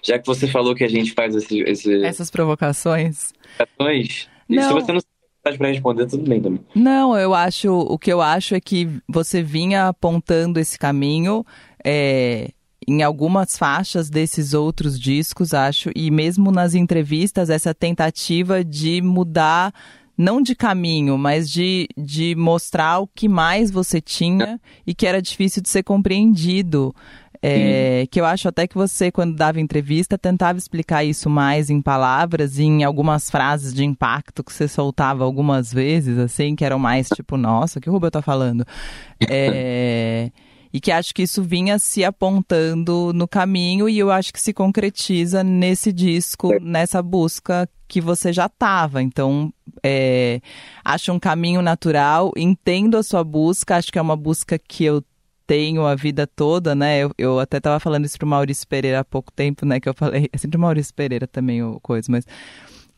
Já 0.03 0.19
que 0.19 0.25
você 0.25 0.47
falou 0.47 0.75
que 0.75 0.83
a 0.83 0.89
gente 0.89 1.13
faz 1.13 1.35
esse, 1.35 1.61
esse... 1.61 2.03
essas 2.03 2.29
provocações. 2.29 3.31
Provocações. 3.55 4.27
Não. 4.49 4.63
se 4.63 4.73
você 4.73 4.91
não 4.91 4.99
sabe 5.45 5.57
para 5.57 5.67
responder, 5.67 6.07
tudo 6.07 6.27
bem 6.27 6.41
também. 6.41 6.59
Não, 6.75 7.17
eu 7.17 7.33
acho. 7.33 7.71
O 7.71 7.97
que 7.97 8.11
eu 8.11 8.19
acho 8.19 8.55
é 8.55 8.59
que 8.59 8.89
você 9.07 9.41
vinha 9.41 9.87
apontando 9.87 10.59
esse 10.59 10.77
caminho. 10.77 11.45
É, 11.83 12.49
em 12.87 13.03
algumas 13.03 13.57
faixas 13.57 14.09
desses 14.09 14.53
outros 14.53 14.99
discos, 14.99 15.53
acho, 15.53 15.91
e 15.95 16.09
mesmo 16.09 16.51
nas 16.51 16.73
entrevistas, 16.73 17.49
essa 17.49 17.73
tentativa 17.73 18.63
de 18.63 19.01
mudar 19.01 19.71
não 20.21 20.41
de 20.41 20.53
caminho, 20.53 21.17
mas 21.17 21.49
de, 21.49 21.89
de 21.97 22.35
mostrar 22.35 22.99
o 22.99 23.07
que 23.07 23.27
mais 23.27 23.71
você 23.71 23.99
tinha 23.99 24.61
e 24.85 24.93
que 24.93 25.07
era 25.07 25.21
difícil 25.21 25.61
de 25.61 25.69
ser 25.69 25.83
compreendido. 25.83 26.95
É, 27.43 28.05
que 28.11 28.21
eu 28.21 28.25
acho 28.25 28.47
até 28.47 28.67
que 28.67 28.75
você, 28.75 29.11
quando 29.11 29.35
dava 29.35 29.59
entrevista, 29.59 30.15
tentava 30.15 30.59
explicar 30.59 31.03
isso 31.03 31.27
mais 31.27 31.71
em 31.71 31.81
palavras 31.81 32.59
e 32.59 32.63
em 32.63 32.83
algumas 32.83 33.31
frases 33.31 33.73
de 33.73 33.83
impacto 33.83 34.43
que 34.43 34.53
você 34.53 34.67
soltava 34.67 35.23
algumas 35.23 35.73
vezes, 35.73 36.19
assim, 36.19 36.55
que 36.55 36.63
eram 36.63 36.77
mais 36.77 37.09
tipo, 37.09 37.37
nossa, 37.37 37.79
o 37.79 37.81
que 37.81 37.89
o 37.89 37.93
Rubio 37.93 38.11
tá 38.11 38.21
falando? 38.21 38.63
É, 39.27 40.29
e 40.73 40.79
que 40.79 40.91
acho 40.91 41.13
que 41.13 41.23
isso 41.23 41.43
vinha 41.43 41.77
se 41.77 42.03
apontando 42.03 43.11
no 43.13 43.27
caminho 43.27 43.89
e 43.89 43.99
eu 43.99 44.11
acho 44.11 44.31
que 44.31 44.39
se 44.39 44.53
concretiza 44.53 45.43
nesse 45.43 45.91
disco, 45.91 46.51
nessa 46.61 47.01
busca 47.01 47.69
que 47.87 47.99
você 47.99 48.31
já 48.31 48.45
estava. 48.45 49.01
Então, 49.01 49.53
é, 49.83 50.39
acho 50.83 51.11
um 51.11 51.19
caminho 51.19 51.61
natural, 51.61 52.31
entendo 52.37 52.97
a 52.97 53.03
sua 53.03 53.23
busca, 53.23 53.75
acho 53.75 53.91
que 53.91 53.99
é 53.99 54.01
uma 54.01 54.15
busca 54.15 54.57
que 54.57 54.85
eu 54.85 55.03
tenho 55.45 55.85
a 55.85 55.95
vida 55.95 56.25
toda, 56.25 56.73
né? 56.73 56.99
Eu, 56.99 57.11
eu 57.17 57.39
até 57.39 57.57
estava 57.57 57.77
falando 57.77 58.05
isso 58.05 58.17
para 58.17 58.25
o 58.25 58.29
Maurício 58.29 58.65
Pereira 58.65 59.01
há 59.01 59.03
pouco 59.03 59.29
tempo, 59.33 59.65
né? 59.65 59.81
Que 59.81 59.89
eu 59.89 59.93
falei, 59.93 60.29
é 60.31 60.37
sempre 60.37 60.57
o 60.57 60.61
Maurício 60.61 60.93
Pereira 60.93 61.27
também, 61.27 61.61
o 61.61 61.77
coisa, 61.81 62.09
mas 62.09 62.25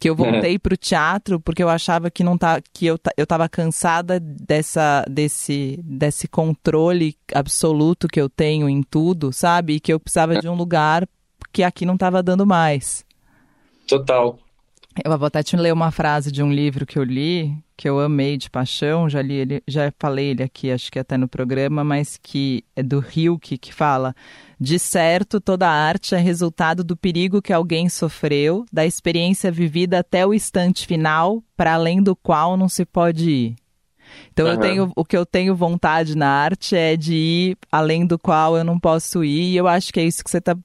que 0.03 0.09
eu 0.09 0.15
voltei 0.17 0.59
para 0.59 0.73
o 0.73 0.77
teatro 0.77 1.39
porque 1.39 1.63
eu 1.63 1.69
achava 1.69 2.11
que 2.11 2.25
não 2.25 2.37
tá 2.37 2.59
que 2.73 2.85
eu, 2.85 2.99
eu 3.15 3.25
tava 3.25 3.47
cansada 3.47 4.19
dessa 4.19 5.05
desse 5.09 5.79
desse 5.81 6.27
controle 6.27 7.15
absoluto 7.33 8.09
que 8.09 8.19
eu 8.19 8.29
tenho 8.29 8.67
em 8.67 8.83
tudo, 8.83 9.31
sabe? 9.31 9.75
E 9.75 9.79
que 9.79 9.93
eu 9.93 10.01
precisava 10.01 10.41
de 10.41 10.49
um 10.49 10.55
lugar 10.55 11.07
que 11.53 11.63
aqui 11.63 11.85
não 11.85 11.93
estava 11.93 12.21
dando 12.21 12.45
mais. 12.45 13.05
Total. 13.87 14.37
Eu 15.03 15.17
vou 15.17 15.25
até 15.25 15.41
te 15.41 15.55
ler 15.55 15.73
uma 15.73 15.91
frase 15.91 16.31
de 16.31 16.43
um 16.43 16.51
livro 16.51 16.85
que 16.85 16.99
eu 16.99 17.03
li, 17.03 17.57
que 17.75 17.89
eu 17.89 17.99
amei 17.99 18.37
de 18.37 18.49
paixão, 18.49 19.09
já 19.09 19.21
li 19.21 19.33
ele, 19.33 19.63
já 19.67 19.91
falei 19.97 20.27
ele 20.27 20.43
aqui, 20.43 20.71
acho 20.71 20.91
que 20.91 20.99
até 20.99 21.17
no 21.17 21.27
programa, 21.27 21.83
mas 21.83 22.19
que 22.21 22.63
é 22.75 22.83
do 22.83 23.03
Hilke, 23.03 23.57
que 23.57 23.73
fala: 23.73 24.15
"De 24.59 24.77
certo, 24.77 25.41
toda 25.41 25.67
arte 25.67 26.13
é 26.13 26.19
resultado 26.19 26.83
do 26.83 26.95
perigo 26.95 27.41
que 27.41 27.51
alguém 27.51 27.89
sofreu, 27.89 28.65
da 28.71 28.85
experiência 28.85 29.51
vivida 29.51 29.99
até 29.99 30.27
o 30.27 30.33
instante 30.33 30.85
final, 30.85 31.43
para 31.57 31.73
além 31.73 32.01
do 32.01 32.15
qual 32.15 32.55
não 32.55 32.69
se 32.69 32.85
pode 32.85 33.29
ir." 33.29 33.55
Então 34.31 34.45
uhum. 34.45 34.53
eu 34.53 34.59
tenho 34.59 34.91
o 34.95 35.03
que 35.03 35.17
eu 35.17 35.25
tenho 35.25 35.55
vontade 35.55 36.15
na 36.15 36.29
arte 36.29 36.75
é 36.75 36.95
de 36.95 37.15
ir 37.15 37.57
além 37.71 38.05
do 38.05 38.19
qual 38.19 38.55
eu 38.55 38.63
não 38.63 38.79
posso 38.79 39.23
ir, 39.23 39.53
e 39.53 39.57
eu 39.57 39.67
acho 39.67 39.91
que 39.91 39.99
é 39.99 40.03
isso 40.03 40.23
que 40.23 40.29
você 40.29 40.37
está 40.37 40.55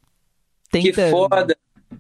tentando. 0.70 1.06
Que 1.06 1.10
foda. 1.10 1.56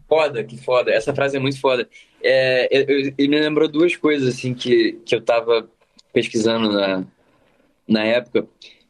Foda, 0.06 0.44
que 0.44 0.56
foda. 0.58 0.90
Essa 0.90 1.14
frase 1.14 1.36
é 1.36 1.40
muito 1.40 1.58
foda. 1.58 1.88
É, 2.22 2.68
eu, 2.70 3.12
eu, 3.16 3.28
me 3.28 3.40
lembrou 3.40 3.68
duas 3.68 3.96
coisas, 3.96 4.34
assim, 4.34 4.54
que, 4.54 4.98
que 5.04 5.14
eu 5.14 5.20
tava 5.20 5.68
pesquisando 6.12 6.72
na, 6.72 7.04
na 7.86 8.04
época. 8.04 8.46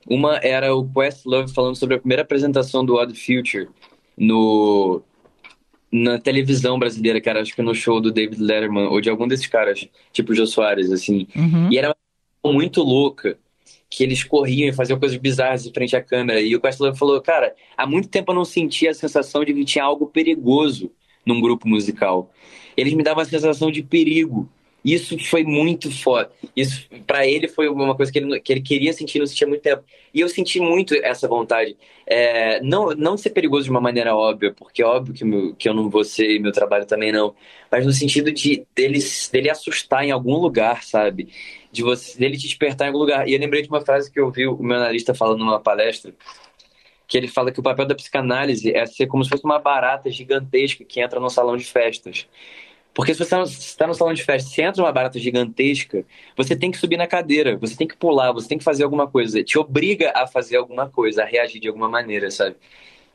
Uma 0.09 0.37
era 0.39 0.75
o 0.75 0.89
Questlove 0.89 1.53
falando 1.53 1.77
sobre 1.77 1.97
a 1.97 1.99
primeira 1.99 2.23
apresentação 2.23 2.85
do 2.85 2.95
Odd 2.95 3.15
Future 3.15 3.69
no, 4.17 5.03
na 5.93 6.19
televisão 6.19 6.79
brasileira, 6.79 7.21
cara, 7.21 7.41
acho 7.41 7.55
que 7.55 7.63
no 7.63 7.75
show 7.75 8.01
do 8.01 8.11
David 8.11 8.43
Letterman, 8.43 8.89
ou 8.89 9.01
de 9.01 9.09
algum 9.09 9.29
desses 9.29 9.47
caras, 9.47 9.87
tipo 10.13 10.35
Jô 10.35 10.47
Soares, 10.47 10.91
assim. 10.91 11.27
Uhum. 11.35 11.71
E 11.71 11.79
era 11.79 11.95
uma 12.43 12.53
muito 12.53 12.83
louca, 12.83 13.39
que 13.91 14.03
eles 14.03 14.23
corriam 14.23 14.69
e 14.69 14.73
faziam 14.73 14.99
coisas 14.99 15.17
bizarras 15.17 15.67
em 15.67 15.73
frente 15.73 15.97
à 15.97 16.03
câmera. 16.03 16.41
E 16.41 16.55
o 16.55 16.61
Questlove 16.61 16.99
falou, 16.99 17.21
cara, 17.23 17.55
há 17.77 17.87
muito 17.87 18.09
tempo 18.09 18.33
eu 18.33 18.37
não 18.37 18.45
sentia 18.45 18.91
a 18.91 18.95
sensação 18.95 19.45
de 19.45 19.55
que 19.55 19.65
tinha 19.65 19.85
algo 19.85 20.07
perigoso 20.07 20.93
num 21.25 21.41
grupo 21.41 21.67
musical. 21.67 22.31
Eles 22.79 22.95
me 22.95 23.03
davam 23.03 23.23
a 23.23 23.27
sensação 23.27 23.73
de 23.73 23.83
perigo. 23.83 24.49
Isso 24.85 25.19
foi 25.19 25.43
muito 25.43 25.91
foda. 25.91 26.31
Isso, 26.55 26.89
para 27.05 27.27
ele, 27.27 27.49
foi 27.49 27.69
uma 27.69 27.97
coisa 27.97 28.13
que 28.13 28.21
ele, 28.21 28.39
que 28.39 28.53
ele 28.53 28.61
queria 28.61 28.93
sentir, 28.93 29.19
não 29.19 29.27
sentia 29.27 29.49
muito 29.49 29.63
tempo. 29.63 29.83
E 30.15 30.21
eu 30.21 30.29
senti 30.29 30.61
muito 30.61 30.95
essa 30.95 31.27
vontade. 31.27 31.77
É, 32.07 32.61
não, 32.63 32.91
não 32.91 33.17
ser 33.17 33.31
perigoso 33.31 33.65
de 33.65 33.71
uma 33.71 33.81
maneira 33.81 34.15
óbvia, 34.15 34.55
porque 34.57 34.81
é 34.81 34.87
óbvio 34.87 35.13
que, 35.13 35.25
meu, 35.25 35.57
que 35.57 35.69
eu 35.69 35.75
não 35.75 35.91
vou 35.91 36.05
ser 36.05 36.31
e 36.31 36.39
meu 36.39 36.53
trabalho 36.53 36.87
também 36.87 37.11
não. 37.11 37.35
Mas 37.69 37.85
no 37.85 37.91
sentido 37.93 38.31
de 38.31 38.65
dele, 38.77 39.01
dele 39.33 39.51
assustar 39.51 40.05
em 40.05 40.13
algum 40.13 40.37
lugar, 40.37 40.85
sabe? 40.85 41.29
De 41.73 41.83
você, 41.83 42.17
dele 42.17 42.37
te 42.37 42.47
despertar 42.47 42.85
em 42.85 42.89
algum 42.89 43.01
lugar. 43.01 43.29
E 43.29 43.35
eu 43.35 43.41
lembrei 43.41 43.63
de 43.63 43.69
uma 43.69 43.81
frase 43.81 44.09
que 44.09 44.21
eu 44.21 44.31
vi 44.31 44.47
o 44.47 44.63
meu 44.63 44.77
analista 44.77 45.13
falando 45.13 45.41
numa 45.41 45.59
palestra, 45.59 46.15
que 47.09 47.19
ele 47.19 47.27
fala 47.27 47.51
que 47.51 47.59
o 47.59 47.63
papel 47.63 47.87
da 47.87 47.95
psicanálise 47.95 48.73
é 48.73 48.87
ser 48.87 49.07
como 49.09 49.25
se 49.25 49.31
fosse 49.31 49.45
uma 49.45 49.59
barata 49.59 50.11
gigantesca 50.11 50.85
que 50.85 51.01
entra 51.01 51.19
num 51.19 51.31
salão 51.31 51.57
de 51.57 51.65
festas. 51.65 52.29
Porque 52.99 53.15
se 53.15 53.25
você 53.25 53.41
está 53.43 53.87
no 53.87 53.95
salão 53.95 54.13
de 54.13 54.25
festa, 54.25 54.51
se 54.51 54.61
entra 54.61 54.83
uma 54.83 54.91
barata 54.91 55.21
gigantesca, 55.21 56.05
você 56.37 56.57
tem 56.57 56.69
que 56.69 56.79
subir 56.79 56.97
na 56.97 57.07
cadeira, 57.07 57.57
você 57.57 57.77
tem 57.77 57.87
que 57.87 57.97
pular, 57.97 58.33
você 58.33 58.49
tem 58.49 58.59
que 58.59 58.65
fazer 58.65 58.83
alguma 58.83 59.07
coisa. 59.07 59.41
Te 59.45 59.57
obriga 59.57 60.11
a 60.17 60.27
fazer 60.27 60.57
alguma 60.57 60.89
coisa, 60.89 61.23
a 61.23 61.25
reagir 61.25 61.61
de 61.61 61.69
alguma 61.69 61.89
maneira, 61.89 62.29
sabe? 62.29 62.57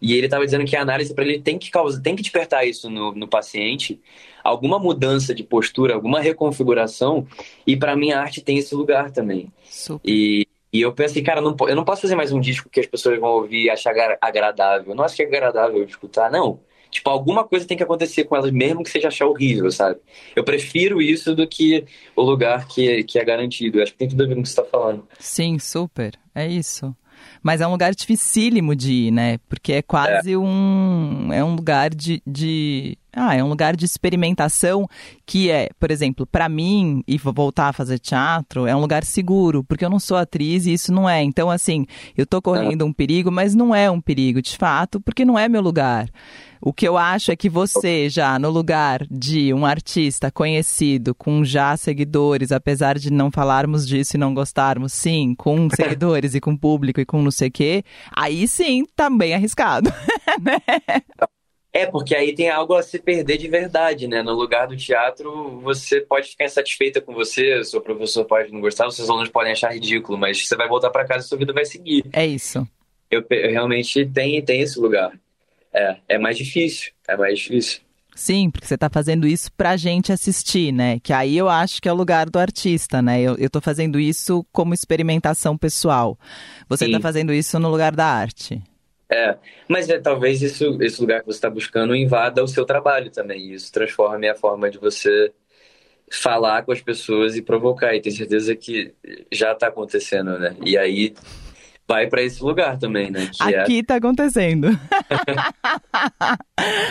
E 0.01 0.13
ele 0.13 0.27
estava 0.27 0.45
dizendo 0.45 0.63
que 0.63 0.77
a 0.77 0.81
análise 0.81 1.13
para 1.13 1.25
ele 1.25 1.37
tem 1.41 1.59
que 1.59 1.69
causar, 1.69 2.01
tem 2.01 2.15
que 2.15 2.21
despertar 2.21 2.65
isso 2.65 2.89
no, 2.89 3.11
no 3.11 3.27
paciente, 3.27 3.99
alguma 4.41 4.79
mudança 4.79 5.35
de 5.35 5.43
postura, 5.43 5.95
alguma 5.95 6.21
reconfiguração. 6.21 7.27
E 7.67 7.75
para 7.75 7.93
mim 7.93 8.13
a 8.13 8.21
arte 8.21 8.39
tem 8.39 8.57
esse 8.57 8.73
lugar 8.73 9.11
também. 9.11 9.51
Super. 9.65 10.09
E, 10.09 10.47
e 10.71 10.79
eu 10.79 10.93
pensei, 10.93 11.21
cara, 11.21 11.41
não, 11.41 11.57
eu 11.67 11.75
não 11.75 11.83
posso 11.83 12.03
fazer 12.03 12.15
mais 12.15 12.31
um 12.31 12.39
disco 12.39 12.69
que 12.69 12.79
as 12.79 12.87
pessoas 12.87 13.19
vão 13.19 13.31
ouvir 13.31 13.63
e 13.63 13.69
achar 13.69 13.93
agradável. 14.21 14.93
Eu 14.93 14.95
não 14.95 15.03
acho 15.03 15.17
que 15.17 15.23
é 15.23 15.25
agradável 15.25 15.83
escutar, 15.83 16.31
não. 16.31 16.61
Tipo, 16.93 17.09
alguma 17.09 17.43
coisa 17.43 17.65
tem 17.65 17.75
que 17.75 17.83
acontecer 17.83 18.23
com 18.25 18.35
elas, 18.35 18.51
mesmo 18.51 18.83
que 18.83 18.89
seja 18.89 19.07
achar 19.07 19.25
horrível, 19.25 19.71
sabe? 19.71 19.99
Eu 20.35 20.43
prefiro 20.43 21.01
isso 21.01 21.35
do 21.35 21.47
que 21.47 21.85
o 22.15 22.21
lugar 22.21 22.67
que, 22.67 23.03
que 23.03 23.17
é 23.17 23.25
garantido. 23.25 23.79
Eu 23.79 23.83
acho 23.83 23.93
que 23.93 23.97
tem 23.97 24.07
tudo 24.07 24.23
a 24.23 24.27
ver 24.27 24.35
com 24.35 24.41
o 24.41 24.43
que 24.43 24.49
você 24.49 24.61
está 24.61 24.69
falando. 24.69 25.07
Sim, 25.19 25.57
super. 25.57 26.13
É 26.35 26.47
isso. 26.47 26.95
Mas 27.41 27.61
é 27.61 27.67
um 27.67 27.71
lugar 27.71 27.93
dificílimo 27.93 28.75
de 28.75 28.93
ir, 28.93 29.11
né? 29.11 29.37
Porque 29.49 29.73
é 29.73 29.81
quase 29.81 30.33
é. 30.33 30.37
um. 30.37 31.31
É 31.31 31.43
um 31.43 31.55
lugar 31.55 31.93
de, 31.93 32.21
de. 32.25 32.97
Ah, 33.11 33.35
é 33.35 33.43
um 33.43 33.49
lugar 33.49 33.75
de 33.75 33.85
experimentação 33.85 34.87
que 35.25 35.51
é, 35.51 35.69
por 35.79 35.91
exemplo, 35.91 36.25
para 36.25 36.49
mim, 36.49 37.03
e 37.07 37.17
voltar 37.17 37.69
a 37.69 37.73
fazer 37.73 37.99
teatro, 37.99 38.65
é 38.65 38.75
um 38.75 38.79
lugar 38.79 39.03
seguro, 39.03 39.63
porque 39.63 39.85
eu 39.85 39.89
não 39.89 39.99
sou 39.99 40.17
atriz 40.17 40.65
e 40.65 40.73
isso 40.73 40.91
não 40.91 41.07
é. 41.07 41.21
Então, 41.21 41.49
assim, 41.49 41.85
eu 42.17 42.25
tô 42.25 42.41
correndo 42.41 42.85
um 42.85 42.93
perigo, 42.93 43.31
mas 43.31 43.53
não 43.53 43.75
é 43.75 43.91
um 43.91 44.01
perigo 44.01 44.41
de 44.41 44.57
fato, 44.57 44.99
porque 44.99 45.25
não 45.25 45.37
é 45.37 45.47
meu 45.47 45.61
lugar. 45.61 46.09
O 46.65 46.71
que 46.71 46.87
eu 46.87 46.97
acho 46.97 47.29
é 47.29 47.35
que 47.35 47.49
você, 47.49 48.07
já 48.07 48.39
no 48.39 48.49
lugar 48.49 49.05
de 49.11 49.53
um 49.53 49.65
artista 49.65 50.31
conhecido, 50.31 51.13
com 51.13 51.43
já 51.43 51.75
seguidores, 51.75 52.53
apesar 52.53 52.97
de 52.97 53.11
não 53.11 53.29
falarmos 53.29 53.85
disso 53.85 54.15
e 54.15 54.17
não 54.17 54.33
gostarmos, 54.33 54.93
sim, 54.93 55.35
com 55.35 55.67
seguidores 55.75 56.35
e 56.35 56.39
com 56.39 56.55
público 56.55 57.01
e 57.01 57.05
com 57.05 57.21
não 57.21 57.31
sei 57.31 57.49
o 57.49 57.51
quê, 57.51 57.83
aí 58.15 58.47
sim 58.47 58.85
tá 58.95 59.09
bem 59.09 59.33
arriscado, 59.33 59.89
né? 60.41 60.61
É, 61.73 61.85
porque 61.85 62.15
aí 62.15 62.33
tem 62.33 62.49
algo 62.49 62.75
a 62.75 62.81
se 62.81 62.97
perder 62.97 63.37
de 63.37 63.49
verdade, 63.49 64.07
né? 64.07 64.23
No 64.23 64.31
lugar 64.31 64.65
do 64.65 64.77
teatro, 64.77 65.59
você 65.59 65.99
pode 65.99 66.29
ficar 66.29 66.45
insatisfeita 66.45 67.01
com 67.01 67.13
você, 67.13 67.61
seu 67.65 67.81
professor 67.81 68.23
pode 68.23 68.53
não 68.53 68.61
gostar, 68.61 68.87
os 68.87 68.95
seus 68.95 69.09
alunos 69.09 69.27
podem 69.27 69.51
achar 69.51 69.73
ridículo, 69.73 70.17
mas 70.17 70.47
você 70.47 70.55
vai 70.55 70.69
voltar 70.69 70.91
para 70.91 71.03
casa 71.03 71.25
e 71.25 71.27
sua 71.27 71.37
vida 71.37 71.51
vai 71.51 71.65
seguir. 71.65 72.05
É 72.13 72.25
isso. 72.25 72.65
Eu, 73.11 73.21
eu 73.29 73.51
realmente 73.51 74.05
tem, 74.05 74.41
tem 74.41 74.61
esse 74.61 74.79
lugar. 74.79 75.11
É, 75.73 75.97
é 76.09 76.17
mais 76.17 76.37
difícil, 76.37 76.91
é 77.07 77.17
mais 77.17 77.39
difícil. 77.39 77.81
Sim, 78.15 78.51
porque 78.51 78.67
você 78.67 78.75
está 78.75 78.89
fazendo 78.89 79.25
isso 79.25 79.51
pra 79.53 79.75
gente 79.75 80.11
assistir, 80.11 80.71
né? 80.71 80.99
Que 80.99 81.11
aí 81.11 81.35
eu 81.35 81.49
acho 81.49 81.81
que 81.81 81.89
é 81.89 81.93
o 81.93 81.95
lugar 81.95 82.29
do 82.29 82.37
artista, 82.37 83.01
né? 83.01 83.21
Eu, 83.21 83.49
tô 83.49 83.59
fazendo 83.59 83.99
isso 83.99 84.45
como 84.51 84.73
experimentação 84.73 85.57
pessoal. 85.57 86.17
Você 86.69 86.85
está 86.85 86.99
fazendo 86.99 87.33
isso 87.33 87.57
no 87.59 87.69
lugar 87.69 87.95
da 87.95 88.05
arte. 88.05 88.61
É, 89.09 89.35
mas 89.67 89.89
é, 89.89 89.99
talvez 89.99 90.41
isso, 90.41 90.77
esse 90.81 91.01
lugar 91.01 91.21
que 91.21 91.25
você 91.25 91.37
está 91.37 91.49
buscando 91.49 91.95
invada 91.95 92.43
o 92.43 92.47
seu 92.47 92.65
trabalho 92.65 93.09
também. 93.09 93.51
Isso 93.51 93.71
transforme 93.71 94.29
a 94.29 94.35
forma 94.35 94.69
de 94.69 94.77
você 94.77 95.31
falar 96.11 96.63
com 96.63 96.71
as 96.71 96.81
pessoas 96.81 97.35
e 97.35 97.41
provocar. 97.41 97.95
E 97.95 98.01
tenho 98.01 98.15
certeza 98.15 98.55
que 98.55 98.93
já 99.31 99.53
está 99.53 99.67
acontecendo, 99.67 100.37
né? 100.37 100.55
E 100.63 100.77
aí 100.77 101.15
vai 101.87 102.07
para 102.07 102.21
esse 102.21 102.43
lugar 102.43 102.77
também, 102.77 103.11
né? 103.11 103.29
Que 103.31 103.53
é 103.53 103.61
Aqui 103.61 103.79
é... 103.79 103.83
tá 103.83 103.95
acontecendo. 103.95 104.67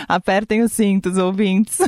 Apertem 0.08 0.62
os 0.62 0.72
cintos, 0.72 1.18
ouvintes. 1.18 1.78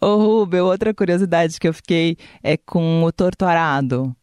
Ô, 0.00 0.16
Rubel, 0.16 0.66
outra 0.66 0.94
curiosidade 0.94 1.58
que 1.58 1.68
eu 1.68 1.74
fiquei 1.74 2.16
é 2.42 2.56
com 2.56 3.04
o 3.04 3.12
Torturado, 3.12 4.14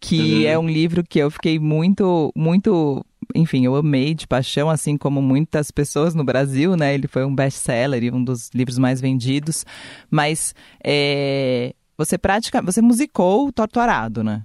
que 0.00 0.44
uhum. 0.44 0.46
é 0.46 0.58
um 0.58 0.68
livro 0.68 1.04
que 1.04 1.18
eu 1.18 1.30
fiquei 1.30 1.58
muito, 1.58 2.32
muito 2.34 3.04
enfim, 3.34 3.64
eu 3.64 3.76
amei 3.76 4.14
de 4.14 4.26
paixão, 4.26 4.70
assim 4.70 4.96
como 4.96 5.20
muitas 5.20 5.70
pessoas 5.70 6.14
no 6.14 6.24
Brasil, 6.24 6.76
né? 6.76 6.94
Ele 6.94 7.06
foi 7.06 7.24
um 7.24 7.34
best-seller 7.34 8.02
e 8.02 8.10
um 8.10 8.22
dos 8.22 8.50
livros 8.54 8.78
mais 8.78 9.00
vendidos. 9.00 9.66
Mas 10.10 10.54
é, 10.82 11.74
você 11.96 12.16
pratica, 12.16 12.62
você 12.62 12.80
musicou 12.80 13.46
o 13.46 13.52
Torturado, 13.52 14.24
né? 14.24 14.44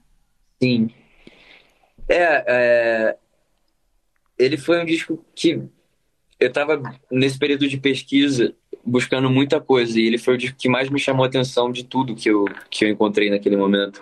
Sim. 0.64 0.90
É, 2.08 2.44
é, 2.48 3.18
ele 4.38 4.58
foi 4.58 4.82
um 4.82 4.86
disco 4.86 5.24
que 5.36 5.62
eu 6.40 6.48
estava 6.48 6.82
nesse 7.12 7.38
período 7.38 7.68
de 7.68 7.78
pesquisa 7.78 8.56
buscando 8.86 9.30
muita 9.30 9.60
coisa 9.60 10.00
e 10.00 10.06
ele 10.08 10.18
foi 10.18 10.36
o 10.36 10.38
disco 10.38 10.58
que 10.58 10.70
mais 10.70 10.90
me 10.90 11.00
chamou 11.00 11.26
a 11.26 11.28
atenção 11.28 11.70
de 11.70 11.84
tudo 11.84 12.16
que 12.16 12.30
eu, 12.30 12.46
que 12.70 12.86
eu 12.86 12.90
encontrei 12.90 13.30
naquele 13.30 13.58
momento. 13.58 14.02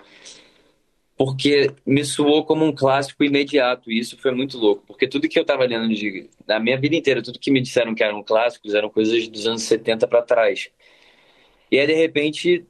Porque 1.18 1.72
me 1.86 2.04
soou 2.06 2.46
como 2.46 2.64
um 2.64 2.74
clássico 2.74 3.24
imediato 3.24 3.92
e 3.92 4.00
isso 4.00 4.18
foi 4.20 4.32
muito 4.32 4.58
louco. 4.58 4.84
Porque 4.86 5.08
tudo 5.08 5.28
que 5.28 5.38
eu 5.38 5.44
estava 5.44 5.66
lendo 5.66 5.92
de, 5.94 6.30
na 6.48 6.60
minha 6.60 6.80
vida 6.80 6.96
inteira, 6.96 7.24
tudo 7.24 7.40
que 7.40 7.52
me 7.52 7.62
disseram 7.62 7.96
que 7.96 8.04
eram 8.04 8.24
clássicos 8.24 8.76
eram 8.76 8.90
coisas 8.90 9.28
dos 9.28 9.48
anos 9.48 9.64
70 9.64 10.08
para 10.08 10.22
trás. 10.22 10.70
E 11.72 11.80
aí, 11.80 11.88
de 11.88 11.94
repente, 11.94 12.66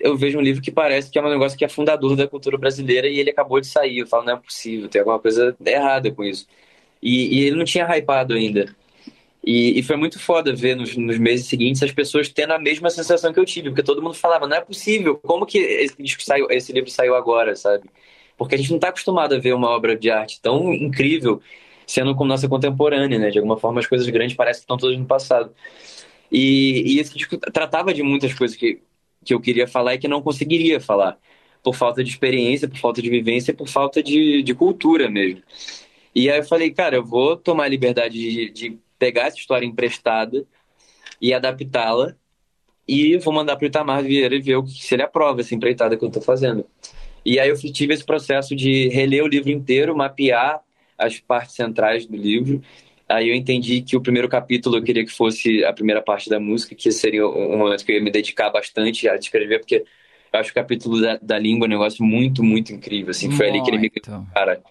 eu 0.00 0.16
vejo 0.16 0.38
um 0.38 0.40
livro 0.40 0.62
que 0.62 0.70
parece 0.70 1.10
que 1.10 1.18
é 1.18 1.22
um 1.22 1.28
negócio 1.28 1.56
que 1.58 1.64
é 1.64 1.68
fundador 1.68 2.16
da 2.16 2.26
cultura 2.26 2.56
brasileira 2.58 3.06
e 3.08 3.18
ele 3.18 3.30
acabou 3.30 3.60
de 3.60 3.66
sair. 3.66 3.98
Eu 3.98 4.06
falo, 4.06 4.24
não 4.24 4.34
é 4.34 4.36
possível, 4.36 4.88
tem 4.88 5.00
alguma 5.00 5.18
coisa 5.18 5.56
errada 5.64 6.10
com 6.10 6.24
isso. 6.24 6.46
E, 7.02 7.38
e 7.38 7.44
ele 7.46 7.56
não 7.56 7.64
tinha 7.64 7.84
hypado 7.96 8.34
ainda. 8.34 8.74
E, 9.44 9.78
e 9.78 9.82
foi 9.82 9.96
muito 9.96 10.18
foda 10.18 10.54
ver 10.54 10.76
nos, 10.76 10.96
nos, 10.96 11.18
meses 11.18 11.46
seguintes 11.46 11.82
as 11.82 11.92
pessoas 11.92 12.28
tendo 12.28 12.52
a 12.52 12.58
mesma 12.58 12.90
sensação 12.90 13.32
que 13.32 13.40
eu 13.40 13.44
tive, 13.44 13.70
porque 13.70 13.82
todo 13.82 14.02
mundo 14.02 14.14
falava, 14.14 14.46
não 14.46 14.56
é 14.56 14.60
possível, 14.60 15.16
como 15.16 15.46
que 15.46 15.58
esse, 15.58 16.02
disco 16.02 16.22
saiu, 16.22 16.46
esse 16.50 16.72
livro 16.72 16.90
saiu 16.90 17.14
agora, 17.14 17.56
sabe? 17.56 17.88
Porque 18.36 18.54
a 18.54 18.58
gente 18.58 18.70
não 18.70 18.76
está 18.76 18.88
acostumado 18.88 19.34
a 19.34 19.38
ver 19.38 19.54
uma 19.54 19.70
obra 19.70 19.96
de 19.96 20.10
arte 20.10 20.40
tão 20.42 20.72
incrível 20.74 21.40
sendo 21.86 22.14
como 22.14 22.28
nossa 22.28 22.48
contemporânea, 22.48 23.18
né? 23.18 23.30
De 23.30 23.38
alguma 23.38 23.56
forma 23.58 23.80
as 23.80 23.86
coisas 23.86 24.08
grandes 24.08 24.36
parecem 24.36 24.60
que 24.60 24.64
estão 24.64 24.76
todas 24.76 24.98
no 24.98 25.06
passado. 25.06 25.52
E, 26.30 26.94
e 26.94 27.00
esse 27.00 27.14
disco 27.16 27.36
tratava 27.38 27.92
de 27.92 28.02
muitas 28.02 28.32
coisas 28.34 28.56
que 28.56 28.80
que 29.24 29.34
eu 29.34 29.40
queria 29.40 29.66
falar 29.66 29.94
e 29.94 29.98
que 29.98 30.08
não 30.08 30.22
conseguiria 30.22 30.80
falar, 30.80 31.18
por 31.62 31.74
falta 31.74 32.02
de 32.02 32.10
experiência, 32.10 32.68
por 32.68 32.78
falta 32.78 33.02
de 33.02 33.10
vivência, 33.10 33.54
por 33.54 33.68
falta 33.68 34.02
de, 34.02 34.42
de 34.42 34.54
cultura 34.54 35.10
mesmo. 35.10 35.42
E 36.14 36.30
aí 36.30 36.38
eu 36.38 36.44
falei, 36.44 36.70
cara, 36.70 36.96
eu 36.96 37.04
vou 37.04 37.36
tomar 37.36 37.64
a 37.64 37.68
liberdade 37.68 38.18
de, 38.18 38.50
de 38.50 38.78
pegar 38.98 39.26
essa 39.26 39.38
história 39.38 39.66
emprestada 39.66 40.44
e 41.20 41.32
adaptá-la 41.32 42.16
e 42.88 43.16
vou 43.18 43.32
mandar 43.32 43.56
para 43.56 43.64
o 43.64 43.68
Itamar 43.68 44.02
Vieira 44.02 44.34
e 44.34 44.40
ver 44.40 44.56
o 44.56 44.64
que, 44.64 44.72
se 44.72 44.94
ele 44.94 45.02
aprova 45.02 45.40
essa 45.40 45.54
empreitada 45.54 45.96
que 45.96 46.04
eu 46.04 46.08
estou 46.08 46.22
fazendo. 46.22 46.66
E 47.24 47.38
aí 47.38 47.48
eu 47.48 47.56
tive 47.56 47.94
esse 47.94 48.04
processo 48.04 48.56
de 48.56 48.88
reler 48.88 49.22
o 49.22 49.28
livro 49.28 49.50
inteiro, 49.50 49.96
mapear 49.96 50.60
as 50.98 51.20
partes 51.20 51.54
centrais 51.54 52.06
do 52.06 52.16
livro 52.16 52.62
Aí 53.10 53.28
eu 53.28 53.34
entendi 53.34 53.82
que 53.82 53.96
o 53.96 54.00
primeiro 54.00 54.28
capítulo 54.28 54.76
eu 54.76 54.82
queria 54.84 55.04
que 55.04 55.10
fosse 55.10 55.64
a 55.64 55.72
primeira 55.72 56.00
parte 56.00 56.30
da 56.30 56.38
música, 56.38 56.76
que 56.76 56.92
seria 56.92 57.26
um 57.26 57.58
momento 57.58 57.84
que 57.84 57.90
eu 57.90 57.96
ia 57.96 58.02
me 58.02 58.10
dedicar 58.10 58.50
bastante 58.50 59.08
a 59.08 59.16
descrever, 59.16 59.58
porque 59.58 59.84
eu 60.32 60.38
acho 60.38 60.52
o 60.52 60.54
capítulo 60.54 61.00
da, 61.00 61.18
da 61.20 61.36
língua 61.36 61.66
um 61.66 61.70
negócio 61.70 62.04
muito, 62.04 62.40
muito 62.40 62.72
incrível. 62.72 63.10
Assim, 63.10 63.28
foi 63.32 63.50
muito. 63.50 63.64
ali 63.64 63.64
que 63.64 63.70
ele 63.70 63.78
me. 63.78 63.90
Cara. 64.32 64.62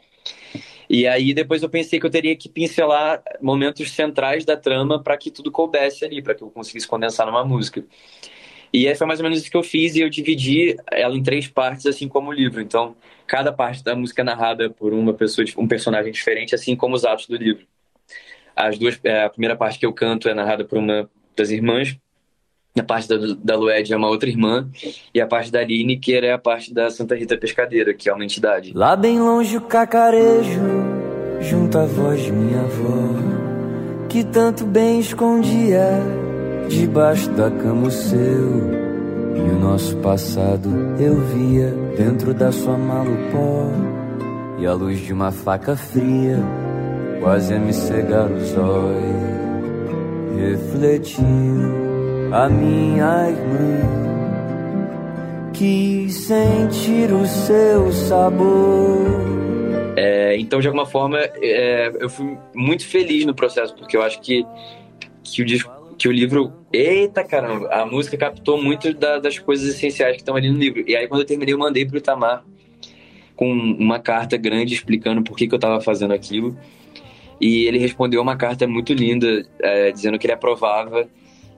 E 0.90 1.06
aí 1.06 1.34
depois 1.34 1.62
eu 1.62 1.70
pensei 1.70 2.00
que 2.00 2.06
eu 2.06 2.10
teria 2.10 2.34
que 2.34 2.48
pincelar 2.48 3.22
momentos 3.42 3.92
centrais 3.92 4.46
da 4.46 4.56
trama 4.56 5.04
para 5.04 5.18
que 5.18 5.30
tudo 5.30 5.52
coubesse 5.52 6.06
ali, 6.06 6.22
para 6.22 6.34
que 6.34 6.42
eu 6.42 6.50
conseguisse 6.50 6.88
condensar 6.88 7.28
numa 7.28 7.44
música. 7.44 7.84
E 8.72 8.88
aí 8.88 8.96
foi 8.96 9.06
mais 9.06 9.20
ou 9.20 9.24
menos 9.24 9.40
isso 9.40 9.52
que 9.52 9.58
eu 9.58 9.64
fiz 9.64 9.96
e 9.96 10.00
eu 10.00 10.10
dividi 10.10 10.78
ela 10.94 11.18
em 11.18 11.22
três 11.22 11.46
partes, 11.46 11.86
assim 11.86 12.08
como 12.08 12.30
o 12.30 12.34
livro. 12.34 12.62
Então, 12.62 12.96
cada 13.28 13.52
parte 13.52 13.84
da 13.84 13.98
música 13.98 14.22
é 14.22 14.24
narrada 14.24 14.70
por 14.70 14.94
uma 14.94 15.14
pessoa, 15.14 15.46
um 15.58 15.68
personagem 15.68 16.14
diferente, 16.14 16.56
assim 16.56 16.74
como 16.74 16.96
os 16.96 17.04
atos 17.04 17.28
do 17.28 17.36
livro. 17.36 17.68
As 18.60 18.78
duas, 18.78 19.00
é, 19.06 19.24
a 19.24 19.30
primeira 19.30 19.56
parte 19.56 19.80
que 19.80 19.86
eu 19.86 19.94
canto 19.94 20.28
é 20.28 20.34
narrada 20.34 20.66
por 20.66 20.78
uma 20.78 21.10
das 21.34 21.50
irmãs, 21.50 21.98
a 22.78 22.84
parte 22.84 23.08
da, 23.08 23.16
da 23.42 23.56
Lued 23.56 23.92
é 23.92 23.96
uma 23.96 24.10
outra 24.10 24.28
irmã, 24.28 24.70
e 25.14 25.22
a 25.22 25.26
parte 25.26 25.50
da 25.50 25.62
Aline, 25.62 25.98
que 25.98 26.14
é 26.14 26.34
a 26.34 26.38
parte 26.38 26.74
da 26.74 26.90
Santa 26.90 27.16
Rita 27.16 27.38
Pescadeira, 27.38 27.94
que 27.94 28.10
é 28.10 28.14
uma 28.14 28.24
entidade. 28.26 28.74
Lá 28.76 28.98
bem 28.98 29.18
longe 29.18 29.56
o 29.56 29.62
cacarejo, 29.62 30.60
junto 31.40 31.78
à 31.78 31.86
voz 31.86 32.22
de 32.22 32.34
minha 32.34 32.60
avó, 32.60 34.08
que 34.10 34.26
tanto 34.26 34.66
bem 34.66 35.00
escondia 35.00 35.88
debaixo 36.68 37.30
da 37.30 37.50
cama 37.50 37.88
o 37.88 37.92
seu. 37.92 38.90
E 39.38 39.40
o 39.40 39.58
nosso 39.58 39.96
passado 39.98 40.70
eu 41.00 41.16
via 41.16 41.72
dentro 41.96 42.34
da 42.34 42.52
sua 42.52 42.78
mala 42.78 43.10
o 43.10 43.32
pó, 43.32 44.60
e 44.60 44.66
a 44.66 44.74
luz 44.74 45.00
de 45.00 45.14
uma 45.14 45.32
faca 45.32 45.78
fria 45.78 46.38
quase 47.20 47.54
a 47.54 47.60
me 47.60 47.74
cegar 47.74 48.32
os 48.32 48.58
olhos. 48.58 49.30
Refletiu 50.38 51.24
a 52.32 52.50
minha 52.50 53.30
irmã. 53.30 54.00
Quis 55.54 56.14
sentir 56.16 57.12
o 57.12 57.26
seu 57.26 57.92
sabor. 57.92 59.06
É, 59.98 60.38
então, 60.38 60.62
de 60.62 60.68
alguma 60.68 60.86
forma, 60.86 61.20
é, 61.20 61.92
eu 62.00 62.10
fui 62.10 62.38
muito 62.56 62.88
feliz 62.88 63.26
no 63.26 63.36
processo, 63.36 63.76
porque 63.76 63.98
eu 63.98 64.02
acho 64.02 64.22
que, 64.22 64.46
que, 65.22 65.42
o, 65.42 65.46
disco, 65.46 65.70
que 65.98 66.08
o 66.08 66.12
livro. 66.12 66.54
Eita 66.72 67.24
caramba! 67.24 67.68
A 67.70 67.86
música 67.86 68.16
captou 68.16 68.62
muito 68.62 68.94
da, 68.94 69.20
das 69.20 69.38
coisas 69.38 69.76
essenciais 69.76 70.16
que 70.16 70.22
estão 70.22 70.36
ali 70.36 70.50
no 70.50 70.58
livro. 70.58 70.84
E 70.88 70.96
aí, 70.96 71.08
quando 71.08 71.22
eu 71.22 71.28
terminei, 71.28 71.54
eu 71.54 71.58
mandei 71.58 71.86
para 71.86 71.96
o 71.96 71.98
Itamar 71.98 72.46
com 73.36 73.52
uma 73.52 74.00
carta 74.00 74.38
grande 74.38 74.74
explicando 74.74 75.24
por 75.24 75.36
que, 75.36 75.48
que 75.48 75.54
eu 75.54 75.58
estava 75.58 75.82
fazendo 75.82 76.14
aquilo. 76.14 76.58
E 77.40 77.66
ele 77.66 77.78
respondeu 77.78 78.22
uma 78.22 78.36
carta 78.36 78.68
muito 78.68 78.94
linda, 78.94 79.46
é, 79.62 79.92
dizendo 79.92 80.20
que 80.20 80.28
ele 80.28 80.34
aprovava 80.34 81.08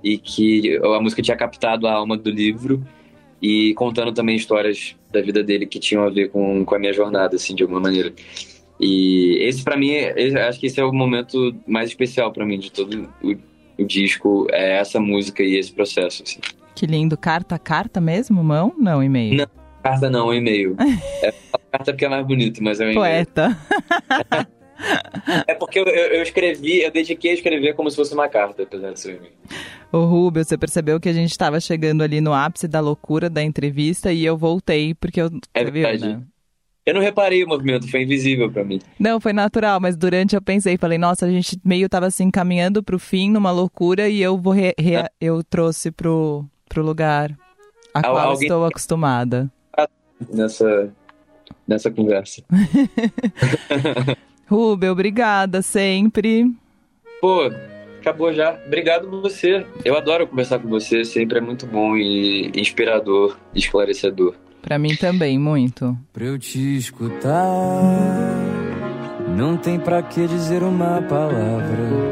e 0.04 0.18
que 0.18 0.78
a 0.78 1.00
música 1.02 1.22
tinha 1.22 1.38
captado 1.38 1.88
a 1.88 1.94
alma 1.94 2.18
do 2.18 2.30
livro 2.30 2.84
e 3.42 3.74
contando 3.74 4.12
também 4.12 4.36
histórias 4.36 4.96
da 5.12 5.22
vida 5.22 5.44
dele 5.44 5.66
que 5.66 5.80
tinham 5.80 6.04
a 6.04 6.10
ver 6.10 6.30
com, 6.30 6.64
com 6.64 6.76
a 6.76 6.80
minha 6.80 6.94
jornada, 6.94 7.36
assim, 7.36 7.56
de 7.56 7.64
alguma 7.64 7.82
maneira. 7.82 8.14
E 8.80 9.38
esse, 9.42 9.64
para 9.64 9.78
mim, 9.78 9.94
acho 10.48 10.60
que 10.60 10.68
esse 10.68 10.80
é 10.80 10.84
o 10.84 10.94
momento 10.94 11.56
mais 11.68 11.90
especial 11.90 12.32
para 12.32 12.46
mim 12.46 12.60
de 12.60 12.72
todo 12.72 13.10
o, 13.22 13.36
o, 13.80 13.86
disco, 13.86 14.48
é 14.52 14.78
essa 14.80 15.00
música 15.00 15.44
e 15.44 15.56
esse 15.56 15.72
processo, 15.72 16.24
assim. 16.24 16.40
Que 16.76 16.86
lindo. 16.86 17.18
Carta 17.18 17.56
a 17.56 17.60
carta 17.60 18.00
mesmo? 18.00 18.44
Mão? 18.44 18.74
Não, 18.78 19.04
e-mail? 19.04 19.38
Não, 19.38 19.48
carta 19.84 20.10
não, 20.10 20.34
e-mail. 20.34 20.76
é, 21.22 21.34
carta 21.72 21.92
porque 21.92 22.06
é 22.06 22.10
mais 22.10 22.26
bonito, 22.26 22.64
mas 22.64 22.80
é 22.80 22.86
um 22.86 22.92
e-mail. 22.92 23.00
Poeta. 23.00 23.58
É 25.48 25.54
porque 25.54 25.80
eu, 25.80 25.86
eu, 25.86 26.24
escrevi, 26.24 26.82
eu 26.82 26.92
dediquei 26.92 27.32
a 27.32 27.34
escrever 27.34 27.74
como 27.76 27.90
se 27.90 27.96
fosse 27.96 28.14
uma 28.14 28.28
carta, 28.28 28.64
apesar 28.64 28.92
de 28.92 29.00
ser 29.00 29.22
Ô 29.92 30.06
Rubio, 30.06 30.44
você 30.44 30.58
percebeu 30.58 31.00
que 31.00 31.10
a 31.10 31.14
gente 31.14 31.32
estava 31.32 31.60
chegando 31.60 32.02
ali 32.02 32.22
no 32.22 32.34
ápice 32.34 32.68
da 32.68 32.80
loucura 32.80 33.30
da 33.30 33.44
entrevista 33.44 34.12
e 34.12 34.26
eu 34.26 34.38
voltei 34.38 34.94
porque 34.94 35.22
eu... 35.22 35.30
É 35.54 35.64
verdade. 35.64 36.08
Né? 36.08 36.22
Eu 36.86 36.96
não 36.96 37.02
reparei 37.02 37.44
o 37.44 37.48
movimento, 37.48 37.90
foi 37.90 38.02
invisível 38.02 38.52
para 38.52 38.64
mim. 38.64 38.80
Não, 39.00 39.20
foi 39.22 39.34
natural, 39.34 39.80
mas 39.80 39.96
durante 39.96 40.36
eu 40.36 40.42
pensei, 40.42 40.78
falei, 40.78 40.98
nossa, 40.98 41.26
a 41.26 41.30
gente 41.30 41.60
meio 41.64 41.88
tava 41.88 42.08
assim 42.08 42.32
caminhando 42.32 42.82
pro 42.82 42.98
fim 42.98 43.30
numa 43.30 43.52
loucura 43.52 44.10
e 44.10 44.22
eu 44.22 44.38
vou 44.38 44.54
re, 44.54 44.74
re, 44.80 44.96
ah. 44.96 45.12
eu 45.20 45.44
trouxe 45.44 45.92
pro, 45.92 46.44
pro 46.68 46.84
lugar 46.84 47.38
a 47.94 48.00
Al, 48.00 48.14
qual 48.14 48.30
alguém... 48.30 48.48
estou 48.48 48.66
acostumada. 48.66 49.52
Nessa 50.34 50.92
nessa 51.68 51.92
conversa. 51.92 52.44
Rubel, 54.52 54.92
obrigada 54.92 55.62
sempre. 55.62 56.54
Pô, 57.22 57.50
acabou 58.02 58.34
já. 58.34 58.60
Obrigado 58.68 59.10
você. 59.10 59.66
Eu 59.86 59.96
adoro 59.96 60.28
conversar 60.28 60.60
com 60.60 60.68
você, 60.68 61.06
sempre 61.06 61.38
é 61.38 61.42
muito 61.42 61.66
bom 61.66 61.96
e 61.96 62.52
inspirador, 62.54 63.38
esclarecedor. 63.56 64.36
Para 64.62 64.78
mim 64.78 64.94
também, 64.98 65.40
muito. 65.40 65.98
Pra 66.12 66.26
eu 66.26 66.38
te 66.38 66.76
escutar, 66.76 67.82
não 69.38 69.56
tem 69.56 69.80
pra 69.80 70.04
que 70.04 70.28
dizer 70.28 70.64
uma 70.64 71.02
palavra. 71.04 72.12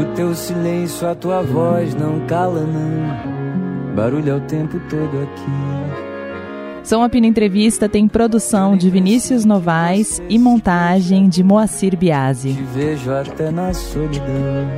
O 0.00 0.14
teu 0.14 0.32
silêncio, 0.32 1.08
a 1.08 1.14
tua 1.16 1.42
voz 1.42 1.92
não 1.96 2.24
cala, 2.28 2.60
não. 2.60 3.94
Barulho 3.96 4.30
é 4.30 4.36
o 4.36 4.40
tempo 4.42 4.80
todo 4.88 5.22
aqui. 5.22 6.03
Som 6.84 7.02
Apina 7.02 7.26
Entrevista 7.26 7.88
tem 7.88 8.06
produção 8.06 8.76
de 8.76 8.90
Vinícius 8.90 9.46
Novaes 9.46 10.20
e 10.28 10.38
montagem 10.38 11.30
de 11.30 11.42
Moacir 11.42 11.96
Biasi. 11.96 12.52
Te 12.52 12.62
vejo 12.62 13.10
até 13.10 13.50
na 13.50 13.72
solidão. 13.72 14.68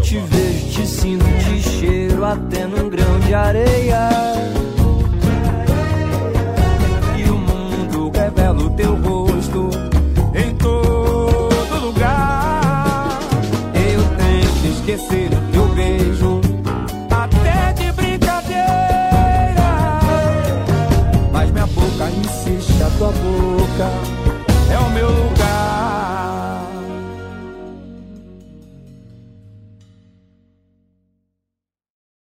Te 0.00 0.18
vejo, 0.18 0.70
te 0.70 0.86
sinto, 0.86 1.24
te 1.24 1.68
cheiro 1.68 2.24
até 2.24 2.68
num 2.68 2.88
grão 2.88 3.18
de 3.26 3.34
areia. 3.34 4.08